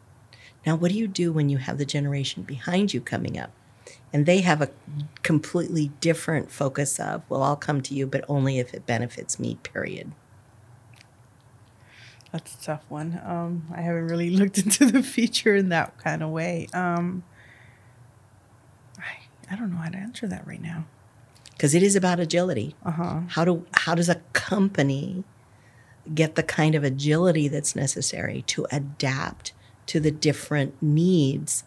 Now, 0.66 0.76
what 0.76 0.90
do 0.90 0.96
you 0.96 1.06
do 1.06 1.32
when 1.32 1.48
you 1.48 1.58
have 1.58 1.76
the 1.76 1.84
generation 1.84 2.42
behind 2.42 2.94
you 2.94 3.00
coming 3.00 3.38
up? 3.38 3.50
and 4.14 4.26
they 4.26 4.42
have 4.42 4.62
a 4.62 4.70
completely 5.24 5.90
different 6.00 6.50
focus 6.50 6.98
of 7.00 7.22
well 7.28 7.42
i'll 7.42 7.56
come 7.56 7.82
to 7.82 7.94
you 7.94 8.06
but 8.06 8.24
only 8.28 8.58
if 8.58 8.72
it 8.72 8.86
benefits 8.86 9.38
me 9.38 9.56
period 9.56 10.12
that's 12.32 12.54
a 12.54 12.64
tough 12.64 12.84
one 12.88 13.20
um, 13.24 13.66
i 13.74 13.82
haven't 13.82 14.06
really 14.06 14.30
looked 14.38 14.56
into 14.56 14.86
the 14.86 15.02
future 15.02 15.54
in 15.54 15.68
that 15.68 15.98
kind 15.98 16.22
of 16.22 16.30
way 16.30 16.68
um, 16.72 17.24
I, 18.98 19.52
I 19.52 19.56
don't 19.56 19.72
know 19.72 19.78
how 19.78 19.90
to 19.90 19.98
answer 19.98 20.26
that 20.28 20.46
right 20.46 20.62
now 20.62 20.86
because 21.54 21.74
it 21.74 21.82
is 21.82 21.96
about 21.96 22.20
agility 22.20 22.74
uh-huh. 22.84 23.20
how 23.28 23.44
do 23.44 23.66
how 23.72 23.94
does 23.94 24.08
a 24.08 24.16
company 24.32 25.24
get 26.14 26.34
the 26.34 26.42
kind 26.42 26.74
of 26.74 26.84
agility 26.84 27.48
that's 27.48 27.74
necessary 27.74 28.42
to 28.42 28.66
adapt 28.70 29.52
to 29.86 29.98
the 29.98 30.10
different 30.10 30.74
needs 30.82 31.64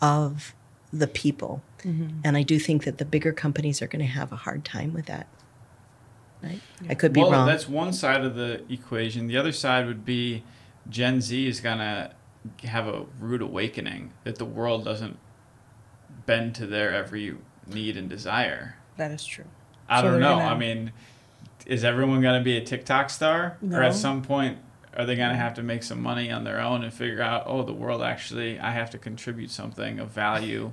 of 0.00 0.54
the 0.92 1.06
people 1.06 1.62
Mm-hmm. 1.84 2.20
And 2.24 2.36
I 2.36 2.42
do 2.42 2.58
think 2.58 2.84
that 2.84 2.98
the 2.98 3.04
bigger 3.04 3.32
companies 3.32 3.80
are 3.82 3.86
going 3.86 4.04
to 4.04 4.10
have 4.10 4.32
a 4.32 4.36
hard 4.36 4.64
time 4.64 4.92
with 4.92 5.06
that. 5.06 5.26
Right? 6.42 6.60
Yeah. 6.82 6.90
I 6.90 6.94
could 6.94 7.12
be 7.12 7.20
well, 7.20 7.32
wrong. 7.32 7.46
That's 7.46 7.68
one 7.68 7.92
side 7.92 8.24
of 8.24 8.34
the 8.34 8.62
equation. 8.72 9.26
The 9.26 9.36
other 9.36 9.52
side 9.52 9.86
would 9.86 10.04
be 10.04 10.44
Gen 10.88 11.20
Z 11.20 11.46
is 11.46 11.60
going 11.60 11.78
to 11.78 12.12
have 12.64 12.86
a 12.86 13.04
rude 13.18 13.42
awakening 13.42 14.12
that 14.24 14.36
the 14.36 14.46
world 14.46 14.84
doesn't 14.84 15.18
bend 16.26 16.54
to 16.56 16.66
their 16.66 16.94
every 16.94 17.36
need 17.66 17.96
and 17.96 18.08
desire. 18.08 18.76
That 19.00 19.10
is 19.10 19.24
true. 19.24 19.46
I 19.88 20.00
so 20.00 20.10
don't 20.10 20.20
know. 20.20 20.36
Gonna... 20.36 20.54
I 20.54 20.56
mean, 20.56 20.92
is 21.66 21.84
everyone 21.84 22.20
going 22.20 22.38
to 22.38 22.44
be 22.44 22.56
a 22.56 22.64
TikTok 22.64 23.10
star? 23.10 23.56
No. 23.60 23.78
Or 23.78 23.82
at 23.82 23.94
some 23.94 24.22
point, 24.22 24.58
are 24.96 25.04
they 25.04 25.16
going 25.16 25.30
to 25.30 25.36
have 25.36 25.54
to 25.54 25.62
make 25.62 25.82
some 25.82 26.00
money 26.00 26.30
on 26.30 26.44
their 26.44 26.60
own 26.60 26.84
and 26.84 26.92
figure 26.92 27.22
out, 27.22 27.44
oh, 27.46 27.62
the 27.62 27.72
world 27.72 28.02
actually, 28.02 28.58
I 28.58 28.70
have 28.72 28.90
to 28.90 28.98
contribute 28.98 29.50
something 29.50 29.98
of 29.98 30.10
value 30.10 30.72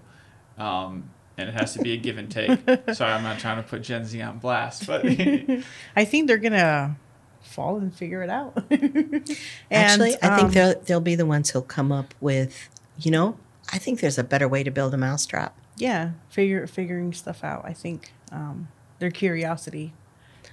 um, 0.57 1.09
and 1.37 1.49
it 1.49 1.53
has 1.53 1.73
to 1.73 1.79
be 1.79 1.93
a 1.93 1.97
give 1.97 2.17
and 2.17 2.29
take. 2.29 2.59
Sorry, 2.93 3.11
I'm 3.11 3.23
not 3.23 3.39
trying 3.39 3.57
to 3.57 3.63
put 3.63 3.83
Gen 3.83 4.05
Z 4.05 4.19
on 4.21 4.39
blast, 4.39 4.87
but 4.87 5.05
I 5.95 6.05
think 6.05 6.27
they're 6.27 6.37
gonna 6.37 6.97
fall 7.41 7.77
and 7.77 7.93
figure 7.93 8.23
it 8.23 8.29
out. 8.29 8.63
and, 8.71 9.37
Actually, 9.71 10.21
I 10.21 10.27
um, 10.29 10.39
think 10.39 10.53
they'll 10.53 10.79
they'll 10.81 10.99
be 10.99 11.15
the 11.15 11.25
ones 11.25 11.51
who'll 11.51 11.61
come 11.61 11.91
up 11.91 12.13
with, 12.19 12.69
you 12.99 13.11
know, 13.11 13.37
I 13.71 13.77
think 13.77 13.99
there's 13.99 14.17
a 14.17 14.23
better 14.23 14.47
way 14.47 14.63
to 14.63 14.71
build 14.71 14.93
a 14.93 14.97
mousetrap. 14.97 15.55
Yeah, 15.77 16.11
figure 16.29 16.65
figuring 16.65 17.13
stuff 17.13 17.43
out. 17.43 17.63
I 17.65 17.73
think 17.73 18.11
um, 18.31 18.67
their 18.99 19.11
curiosity 19.11 19.93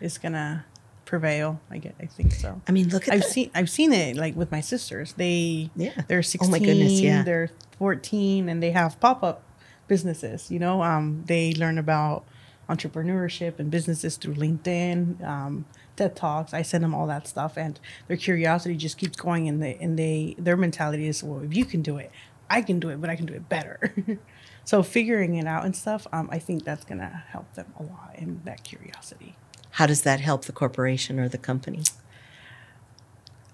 is 0.00 0.18
gonna 0.18 0.64
prevail. 1.04 1.60
I 1.70 1.78
get. 1.78 1.94
I 2.00 2.06
think 2.06 2.32
so. 2.32 2.60
I 2.68 2.72
mean, 2.72 2.88
look 2.88 3.08
at 3.08 3.14
I've 3.14 3.24
seen 3.24 3.50
I've 3.54 3.70
seen 3.70 3.92
it 3.92 4.16
like 4.16 4.36
with 4.36 4.50
my 4.50 4.60
sisters. 4.60 5.14
They 5.14 5.70
yeah. 5.76 6.02
They're 6.08 6.22
sixteen. 6.22 6.48
Oh 6.48 6.52
my 6.52 6.58
goodness, 6.58 7.00
yeah. 7.00 7.22
They're 7.22 7.50
fourteen, 7.78 8.48
and 8.48 8.62
they 8.62 8.70
have 8.72 8.98
pop 9.00 9.22
up 9.22 9.42
businesses. 9.88 10.50
You 10.50 10.58
know, 10.58 10.82
um, 10.82 11.24
they 11.26 11.54
learn 11.54 11.78
about 11.78 12.24
entrepreneurship 12.68 13.58
and 13.58 13.70
businesses 13.70 14.16
through 14.16 14.34
LinkedIn, 14.34 15.22
um, 15.22 15.66
TED 15.96 16.16
Talks. 16.16 16.54
I 16.54 16.62
send 16.62 16.82
them 16.82 16.94
all 16.94 17.06
that 17.06 17.28
stuff, 17.28 17.56
and 17.56 17.78
their 18.08 18.16
curiosity 18.16 18.76
just 18.76 18.98
keeps 18.98 19.16
going. 19.16 19.48
And 19.48 19.62
they 19.62 19.76
and 19.80 19.98
they 19.98 20.34
their 20.38 20.56
mentality 20.56 21.06
is, 21.06 21.22
well, 21.22 21.42
if 21.42 21.54
you 21.54 21.64
can 21.64 21.82
do 21.82 21.98
it, 21.98 22.10
I 22.48 22.62
can 22.62 22.80
do 22.80 22.88
it, 22.90 23.00
but 23.00 23.10
I 23.10 23.16
can 23.16 23.26
do 23.26 23.34
it 23.34 23.48
better. 23.48 23.94
so 24.64 24.82
figuring 24.82 25.34
it 25.36 25.46
out 25.46 25.64
and 25.64 25.74
stuff, 25.76 26.06
um, 26.12 26.28
I 26.32 26.38
think 26.38 26.64
that's 26.64 26.84
gonna 26.84 27.24
help 27.28 27.52
them 27.54 27.72
a 27.78 27.82
lot 27.82 28.14
in 28.16 28.40
that 28.44 28.64
curiosity. 28.64 29.36
How 29.72 29.86
does 29.86 30.02
that 30.02 30.20
help 30.20 30.44
the 30.44 30.52
corporation 30.52 31.18
or 31.18 31.28
the 31.28 31.38
company? 31.38 31.82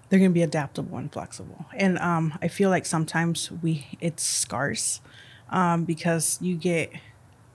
They're 0.09 0.19
going 0.19 0.31
to 0.31 0.35
be 0.35 0.43
adaptable 0.43 0.97
and 0.97 1.11
flexible, 1.11 1.65
and 1.73 1.97
um, 1.97 2.37
I 2.41 2.47
feel 2.47 2.69
like 2.69 2.85
sometimes 2.85 3.49
we 3.49 3.87
it's 4.01 4.21
scarce 4.21 5.01
um, 5.49 5.85
because 5.85 6.37
you 6.41 6.55
get 6.55 6.91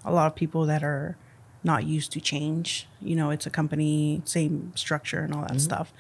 a 0.04 0.12
lot 0.12 0.26
of 0.26 0.34
people 0.34 0.66
that 0.66 0.82
are 0.82 1.16
not 1.62 1.84
used 1.84 2.12
to 2.12 2.20
change. 2.20 2.88
You 3.00 3.14
know, 3.14 3.30
it's 3.30 3.46
a 3.46 3.50
company, 3.50 4.22
same 4.24 4.72
structure 4.74 5.20
and 5.20 5.34
all 5.34 5.42
that 5.42 5.50
mm-hmm. 5.50 5.58
stuff. 5.58 5.92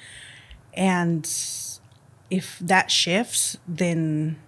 And 0.74 1.30
if 2.30 2.58
that 2.60 2.90
shifts, 2.90 3.58
then 3.68 4.38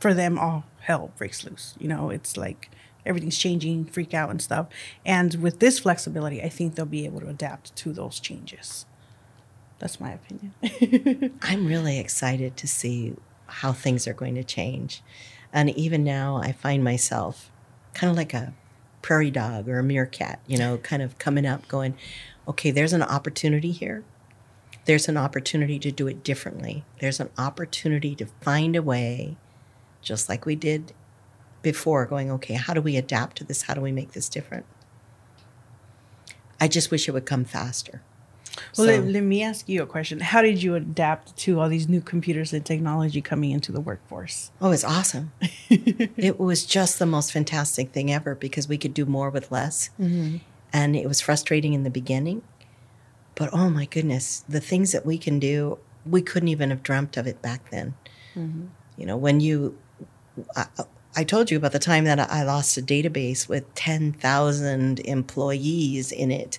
for 0.00 0.12
them, 0.12 0.38
all 0.38 0.64
hell 0.82 1.12
breaks 1.16 1.44
loose. 1.44 1.74
You 1.78 1.88
know, 1.88 2.10
it's 2.10 2.36
like 2.36 2.70
everything's 3.04 3.38
changing, 3.38 3.86
freak 3.86 4.14
out 4.14 4.30
and 4.30 4.40
stuff. 4.40 4.66
And 5.04 5.34
with 5.34 5.58
this 5.58 5.78
flexibility, 5.80 6.42
I 6.42 6.48
think 6.48 6.74
they'll 6.74 6.86
be 6.86 7.04
able 7.04 7.20
to 7.20 7.28
adapt 7.28 7.74
to 7.76 7.92
those 7.92 8.20
changes. 8.20 8.86
That's 9.78 10.00
my 10.00 10.12
opinion. 10.12 11.38
I'm 11.42 11.66
really 11.66 11.98
excited 11.98 12.56
to 12.58 12.68
see 12.68 13.14
how 13.46 13.72
things 13.72 14.06
are 14.06 14.14
going 14.14 14.36
to 14.36 14.44
change. 14.44 15.02
And 15.52 15.70
even 15.70 16.04
now, 16.04 16.36
I 16.36 16.52
find 16.52 16.82
myself 16.84 17.50
kind 17.92 18.10
of 18.10 18.16
like 18.16 18.32
a 18.32 18.54
prairie 19.02 19.30
dog 19.30 19.68
or 19.68 19.78
a 19.78 19.82
meerkat, 19.82 20.40
you 20.46 20.56
know, 20.56 20.78
kind 20.78 21.02
of 21.02 21.18
coming 21.18 21.44
up, 21.44 21.66
going, 21.68 21.94
okay, 22.46 22.70
there's 22.70 22.92
an 22.92 23.02
opportunity 23.02 23.72
here. 23.72 24.04
There's 24.84 25.08
an 25.08 25.16
opportunity 25.16 25.78
to 25.80 25.90
do 25.90 26.06
it 26.08 26.24
differently. 26.24 26.84
There's 27.00 27.20
an 27.20 27.30
opportunity 27.36 28.14
to 28.16 28.26
find 28.40 28.74
a 28.74 28.82
way, 28.82 29.36
just 30.02 30.28
like 30.28 30.44
we 30.44 30.56
did 30.56 30.92
before, 31.62 32.06
going, 32.06 32.30
okay, 32.30 32.54
how 32.54 32.74
do 32.74 32.82
we 32.82 32.96
adapt 32.96 33.36
to 33.38 33.44
this? 33.44 33.62
How 33.62 33.74
do 33.74 33.80
we 33.80 33.92
make 33.92 34.12
this 34.12 34.28
different? 34.28 34.66
I 36.60 36.68
just 36.68 36.90
wish 36.90 37.08
it 37.08 37.12
would 37.12 37.26
come 37.26 37.44
faster. 37.44 38.02
Well, 38.76 38.86
so, 38.86 38.92
let, 38.92 39.04
let, 39.06 39.22
me 39.22 39.42
ask 39.42 39.68
you 39.68 39.82
a 39.82 39.86
question. 39.86 40.20
How 40.20 40.42
did 40.42 40.62
you 40.62 40.74
adapt 40.74 41.36
to 41.38 41.60
all 41.60 41.68
these 41.68 41.88
new 41.88 42.00
computers 42.00 42.52
and 42.52 42.64
technology 42.64 43.22
coming 43.22 43.50
into 43.50 43.72
the 43.72 43.80
workforce? 43.80 44.50
Oh, 44.60 44.70
it's 44.70 44.84
awesome. 44.84 45.32
it 45.70 46.38
was 46.38 46.66
just 46.66 46.98
the 46.98 47.06
most 47.06 47.32
fantastic 47.32 47.92
thing 47.92 48.12
ever 48.12 48.34
because 48.34 48.68
we 48.68 48.78
could 48.78 48.94
do 48.94 49.06
more 49.06 49.30
with 49.30 49.50
less. 49.50 49.90
Mm-hmm. 49.98 50.38
And 50.72 50.96
it 50.96 51.06
was 51.06 51.20
frustrating 51.20 51.72
in 51.72 51.82
the 51.82 51.90
beginning. 51.90 52.42
But 53.34 53.50
oh 53.52 53.70
my 53.70 53.86
goodness, 53.86 54.44
the 54.48 54.60
things 54.60 54.92
that 54.92 55.06
we 55.06 55.18
can 55.18 55.38
do, 55.38 55.78
we 56.04 56.22
couldn't 56.22 56.48
even 56.48 56.70
have 56.70 56.82
dreamt 56.82 57.16
of 57.16 57.26
it 57.26 57.40
back 57.40 57.70
then. 57.70 57.94
Mm-hmm. 58.34 58.66
You 58.96 59.06
know, 59.06 59.16
when 59.16 59.40
you, 59.40 59.78
I, 60.56 60.66
I 61.14 61.24
told 61.24 61.50
you 61.50 61.58
about 61.58 61.72
the 61.72 61.78
time 61.78 62.04
that 62.04 62.18
I 62.18 62.42
lost 62.42 62.78
a 62.78 62.82
database 62.82 63.48
with 63.48 63.74
10,000 63.74 65.00
employees 65.00 66.10
in 66.10 66.30
it. 66.30 66.58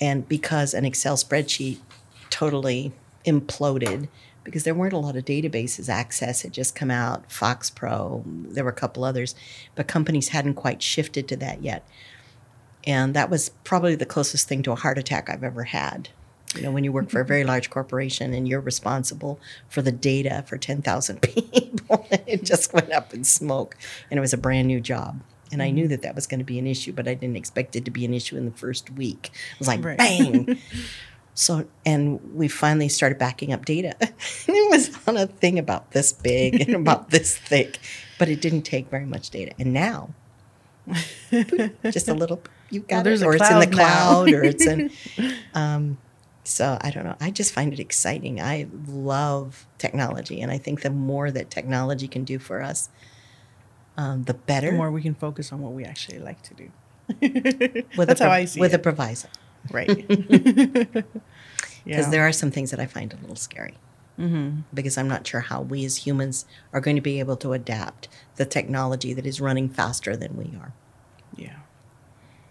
And 0.00 0.26
because 0.26 0.72
an 0.72 0.84
Excel 0.84 1.16
spreadsheet 1.16 1.78
totally 2.30 2.92
imploded 3.26 4.08
because 4.42 4.64
there 4.64 4.74
weren't 4.74 4.92
a 4.92 4.98
lot 4.98 5.16
of 5.16 5.24
databases 5.24 5.88
access 5.88 6.42
had 6.42 6.52
just 6.52 6.74
come 6.74 6.90
out 6.90 7.28
FoxPro 7.30 8.22
there 8.52 8.64
were 8.64 8.70
a 8.70 8.74
couple 8.74 9.04
others 9.04 9.34
but 9.74 9.88
companies 9.88 10.28
hadn't 10.28 10.54
quite 10.54 10.82
shifted 10.82 11.26
to 11.28 11.36
that 11.36 11.62
yet. 11.62 11.86
And 12.86 13.14
that 13.14 13.30
was 13.30 13.50
probably 13.64 13.94
the 13.94 14.04
closest 14.04 14.46
thing 14.46 14.62
to 14.64 14.72
a 14.72 14.76
heart 14.76 14.98
attack 14.98 15.30
i've 15.30 15.44
ever 15.44 15.64
had 15.64 16.10
you 16.54 16.62
know 16.62 16.70
when 16.70 16.84
you 16.84 16.92
work 16.92 17.10
for 17.10 17.20
a 17.20 17.24
very 17.24 17.44
large 17.44 17.70
corporation 17.70 18.32
and 18.34 18.48
you're 18.48 18.60
responsible 18.60 19.40
for 19.68 19.82
the 19.82 19.92
data 19.92 20.44
for 20.46 20.56
10,000 20.56 21.22
people 21.22 22.06
it 22.10 22.44
just 22.44 22.72
went 22.72 22.92
up 22.92 23.12
in 23.14 23.24
smoke 23.24 23.76
and 24.10 24.18
it 24.18 24.20
was 24.20 24.32
a 24.32 24.38
brand 24.38 24.68
new 24.68 24.80
job 24.80 25.20
and 25.54 25.62
I 25.62 25.70
knew 25.70 25.84
mm-hmm. 25.84 25.90
that 25.90 26.02
that 26.02 26.14
was 26.14 26.26
going 26.26 26.40
to 26.40 26.44
be 26.44 26.58
an 26.58 26.66
issue, 26.66 26.92
but 26.92 27.06
I 27.06 27.14
didn't 27.14 27.36
expect 27.36 27.76
it 27.76 27.84
to 27.84 27.90
be 27.90 28.04
an 28.04 28.12
issue 28.12 28.36
in 28.36 28.44
the 28.44 28.50
first 28.50 28.90
week. 28.90 29.30
It 29.52 29.58
was 29.58 29.68
like, 29.68 29.84
right. 29.84 29.96
bang. 29.96 30.58
so, 31.34 31.66
and 31.86 32.20
we 32.34 32.48
finally 32.48 32.88
started 32.88 33.18
backing 33.18 33.52
up 33.52 33.64
data. 33.64 33.94
and 34.00 34.10
it 34.48 34.70
was 34.70 34.90
on 35.06 35.16
a 35.16 35.26
thing 35.26 35.58
about 35.58 35.92
this 35.92 36.12
big 36.12 36.60
and 36.60 36.74
about 36.74 37.10
this 37.10 37.36
thick, 37.36 37.78
but 38.18 38.28
it 38.28 38.40
didn't 38.40 38.62
take 38.62 38.90
very 38.90 39.06
much 39.06 39.30
data. 39.30 39.52
And 39.58 39.72
now, 39.72 40.10
just 41.84 42.08
a 42.08 42.14
little, 42.14 42.42
you 42.70 42.80
got 42.80 43.04
well, 43.04 43.14
it, 43.14 43.22
or 43.22 43.36
it's 43.36 43.50
in 43.50 43.60
the 43.60 43.66
cloud, 43.68 44.28
or 44.30 44.42
it's 44.42 44.66
in. 44.66 44.90
Um, 45.54 45.98
so 46.44 46.78
I 46.80 46.90
don't 46.90 47.04
know. 47.04 47.16
I 47.20 47.30
just 47.30 47.52
find 47.52 47.72
it 47.72 47.80
exciting. 47.80 48.40
I 48.40 48.66
love 48.86 49.66
technology, 49.78 50.40
and 50.40 50.50
I 50.50 50.58
think 50.58 50.82
the 50.82 50.90
more 50.90 51.30
that 51.30 51.50
technology 51.50 52.06
can 52.06 52.24
do 52.24 52.38
for 52.38 52.62
us, 52.62 52.90
um, 53.96 54.24
the 54.24 54.34
better. 54.34 54.70
The 54.70 54.76
more 54.76 54.90
we 54.90 55.02
can 55.02 55.14
focus 55.14 55.52
on 55.52 55.60
what 55.60 55.72
we 55.72 55.84
actually 55.84 56.18
like 56.18 56.42
to 56.42 56.54
do. 56.54 56.70
with 57.96 58.08
That's 58.08 58.20
a, 58.20 58.24
how 58.24 58.30
I 58.30 58.44
see 58.44 58.60
with 58.60 58.72
it. 58.72 58.76
a 58.76 58.78
proviso. 58.78 59.28
Right. 59.70 59.88
Because 61.84 62.06
yeah. 62.06 62.10
there 62.10 62.26
are 62.26 62.32
some 62.32 62.50
things 62.50 62.70
that 62.70 62.80
I 62.80 62.86
find 62.86 63.12
a 63.12 63.16
little 63.16 63.36
scary. 63.36 63.74
Mm-hmm. 64.18 64.60
Because 64.72 64.96
I'm 64.96 65.08
not 65.08 65.26
sure 65.26 65.40
how 65.40 65.60
we 65.60 65.84
as 65.84 66.06
humans 66.06 66.46
are 66.72 66.80
going 66.80 66.96
to 66.96 67.02
be 67.02 67.18
able 67.18 67.36
to 67.36 67.52
adapt 67.52 68.08
the 68.36 68.46
technology 68.46 69.12
that 69.12 69.26
is 69.26 69.40
running 69.40 69.68
faster 69.68 70.16
than 70.16 70.36
we 70.36 70.56
are. 70.58 70.72
Yeah. 71.36 71.56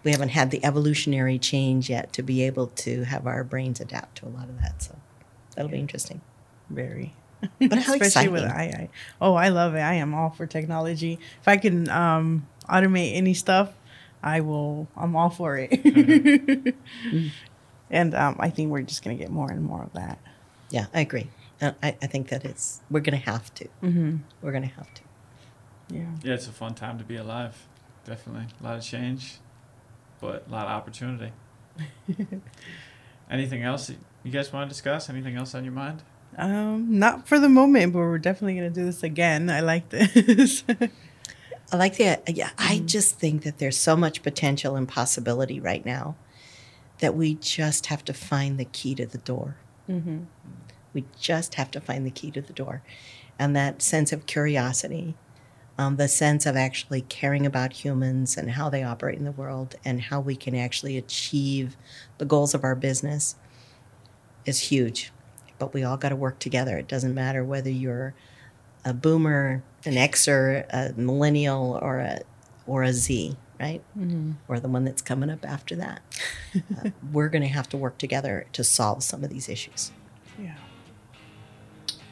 We 0.04 0.10
haven't 0.10 0.30
had 0.30 0.50
the 0.50 0.64
evolutionary 0.64 1.38
change 1.38 1.90
yet 1.90 2.12
to 2.12 2.22
be 2.22 2.42
able 2.42 2.68
to 2.68 3.04
have 3.04 3.26
our 3.26 3.42
brains 3.42 3.80
adapt 3.80 4.18
to 4.18 4.26
a 4.26 4.28
lot 4.28 4.48
of 4.48 4.60
that. 4.60 4.82
So 4.82 4.96
that'll 5.54 5.70
yeah. 5.70 5.76
be 5.76 5.80
interesting. 5.80 6.20
Very. 6.70 7.14
But 7.58 7.72
how 7.72 7.94
Especially 7.94 8.06
exciting. 8.06 8.32
with 8.32 8.44
AI. 8.44 8.88
Oh, 9.20 9.34
I 9.34 9.48
love 9.48 9.74
it. 9.74 9.80
I 9.80 9.94
am 9.94 10.14
all 10.14 10.30
for 10.30 10.46
technology. 10.46 11.18
If 11.40 11.48
I 11.48 11.56
can 11.56 11.88
um, 11.90 12.46
automate 12.68 13.14
any 13.14 13.34
stuff, 13.34 13.74
I 14.22 14.40
will. 14.40 14.88
I'm 14.96 15.14
all 15.16 15.30
for 15.30 15.56
it. 15.56 15.70
mm-hmm. 15.70 17.28
And 17.90 18.14
um, 18.14 18.36
I 18.40 18.50
think 18.50 18.70
we're 18.70 18.82
just 18.82 19.04
going 19.04 19.16
to 19.16 19.22
get 19.22 19.30
more 19.30 19.50
and 19.50 19.62
more 19.62 19.84
of 19.84 19.92
that. 19.92 20.18
Yeah, 20.70 20.86
I 20.92 21.00
agree. 21.02 21.28
Uh, 21.60 21.72
I, 21.82 21.96
I 22.02 22.06
think 22.06 22.28
that 22.30 22.44
it's 22.44 22.80
we're 22.90 23.00
going 23.00 23.16
to 23.16 23.30
have 23.30 23.54
to. 23.54 23.66
Mm-hmm. 23.82 24.16
We're 24.42 24.50
going 24.50 24.68
to 24.68 24.74
have 24.74 24.92
to. 24.94 25.02
Yeah. 25.90 26.06
Yeah, 26.22 26.34
it's 26.34 26.48
a 26.48 26.52
fun 26.52 26.74
time 26.74 26.98
to 26.98 27.04
be 27.04 27.16
alive. 27.16 27.68
Definitely 28.04 28.46
a 28.60 28.64
lot 28.64 28.76
of 28.78 28.82
change, 28.82 29.36
but 30.24 30.46
a 30.48 30.50
lot 30.50 30.64
of 30.64 30.72
opportunity. 30.72 31.32
Anything 33.30 33.62
else 33.62 33.90
you 34.22 34.30
guys 34.30 34.52
want 34.52 34.68
to 34.68 34.72
discuss? 34.72 35.10
Anything 35.10 35.36
else 35.36 35.54
on 35.54 35.64
your 35.64 35.72
mind? 35.72 36.02
Um, 36.38 36.98
not 36.98 37.28
for 37.28 37.38
the 37.38 37.48
moment, 37.48 37.92
but 37.92 37.98
we're 37.98 38.18
definitely 38.18 38.54
gonna 38.54 38.70
do 38.70 38.86
this 38.86 39.02
again. 39.02 39.50
I 39.50 39.60
like 39.60 39.90
this. 39.90 40.64
I 41.72 41.76
like 41.76 41.96
the 41.96 42.20
yeah. 42.26 42.50
I 42.58 42.76
mm-hmm. 42.76 42.86
just 42.86 43.18
think 43.18 43.42
that 43.42 43.58
there's 43.58 43.76
so 43.76 43.96
much 43.96 44.22
potential 44.22 44.76
and 44.76 44.88
possibility 44.88 45.60
right 45.60 45.84
now 45.84 46.16
that 47.00 47.14
we 47.14 47.34
just 47.34 47.86
have 47.86 48.04
to 48.06 48.14
find 48.14 48.58
the 48.58 48.64
key 48.64 48.94
to 48.94 49.06
the 49.06 49.18
door. 49.18 49.56
Mm-hmm. 49.88 50.20
We 50.94 51.04
just 51.20 51.54
have 51.56 51.70
to 51.72 51.80
find 51.80 52.06
the 52.06 52.10
key 52.10 52.30
to 52.30 52.40
the 52.40 52.52
door, 52.52 52.82
and 53.38 53.54
that 53.54 53.82
sense 53.82 54.10
of 54.12 54.26
curiosity, 54.26 55.16
um, 55.78 55.96
the 55.96 56.08
sense 56.08 56.46
of 56.46 56.56
actually 56.56 57.02
caring 57.02 57.46
about 57.46 57.72
humans 57.72 58.36
and 58.36 58.52
how 58.52 58.68
they 58.68 58.82
operate 58.82 59.18
in 59.18 59.24
the 59.24 59.32
world, 59.32 59.76
and 59.84 60.02
how 60.02 60.20
we 60.20 60.36
can 60.36 60.54
actually 60.54 60.96
achieve 60.96 61.76
the 62.18 62.24
goals 62.24 62.54
of 62.54 62.64
our 62.64 62.74
business, 62.74 63.36
is 64.46 64.60
huge 64.60 65.10
but 65.58 65.72
we 65.72 65.84
all 65.84 65.96
got 65.96 66.10
to 66.10 66.16
work 66.16 66.38
together. 66.38 66.76
It 66.78 66.88
doesn't 66.88 67.14
matter 67.14 67.44
whether 67.44 67.70
you're 67.70 68.14
a 68.84 68.92
boomer, 68.92 69.62
an 69.84 69.94
Xer, 69.94 70.66
a 70.70 70.92
millennial, 70.98 71.78
or 71.80 71.98
a 71.98 72.20
or 72.66 72.82
a 72.82 72.92
Z, 72.92 73.36
right? 73.60 73.82
Mm-hmm. 73.98 74.32
Or 74.48 74.60
the 74.60 74.68
one 74.68 74.84
that's 74.84 75.02
coming 75.02 75.30
up 75.30 75.44
after 75.44 75.76
that. 75.76 76.02
uh, 76.56 76.90
we're 77.12 77.28
going 77.28 77.42
to 77.42 77.48
have 77.48 77.68
to 77.70 77.76
work 77.76 77.98
together 77.98 78.46
to 78.52 78.64
solve 78.64 79.02
some 79.02 79.24
of 79.24 79.30
these 79.30 79.48
issues. 79.48 79.92
Yeah. 80.38 80.56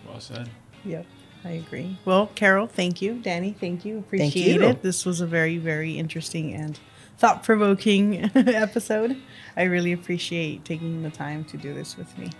Well 0.07 0.21
said. 0.21 0.49
Yep. 0.85 1.07
I 1.45 1.51
agree. 1.51 1.99
Well, 2.05 2.29
Carol, 2.35 2.67
thank 2.67 3.03
you. 3.03 3.15
Danny, 3.15 3.53
thank 3.59 3.85
you. 3.85 3.99
Appreciate 3.99 4.33
thank 4.33 4.61
you. 4.61 4.69
it. 4.69 4.83
This 4.83 5.05
was 5.05 5.21
a 5.21 5.27
very, 5.27 5.59
very 5.59 5.99
interesting 5.99 6.55
and 6.55 6.79
thought 7.19 7.43
provoking 7.43 8.31
episode. 8.35 9.17
I 9.57 9.65
really 9.65 9.93
appreciate 9.93 10.65
taking 10.65 11.03
the 11.03 11.11
time 11.11 11.45
to 11.47 11.57
do 11.57 11.75
this 11.75 11.97
with 11.97 12.17
me. 12.19 12.31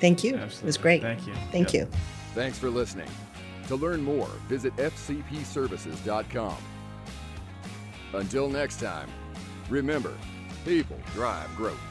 Thank 0.00 0.24
you. 0.24 0.36
Absolutely. 0.36 0.62
It 0.62 0.66
was 0.66 0.76
great. 0.76 1.02
Thank 1.02 1.26
you. 1.26 1.34
Thank 1.52 1.72
yep. 1.72 1.88
you. 1.88 1.98
Thanks 2.34 2.58
for 2.58 2.70
listening. 2.70 3.08
To 3.68 3.76
learn 3.76 4.02
more, 4.02 4.28
visit 4.48 4.74
fcpservices.com. 4.76 6.56
Until 8.12 8.48
next 8.48 8.80
time, 8.80 9.08
remember, 9.68 10.14
people 10.64 10.98
drive 11.14 11.54
growth. 11.56 11.89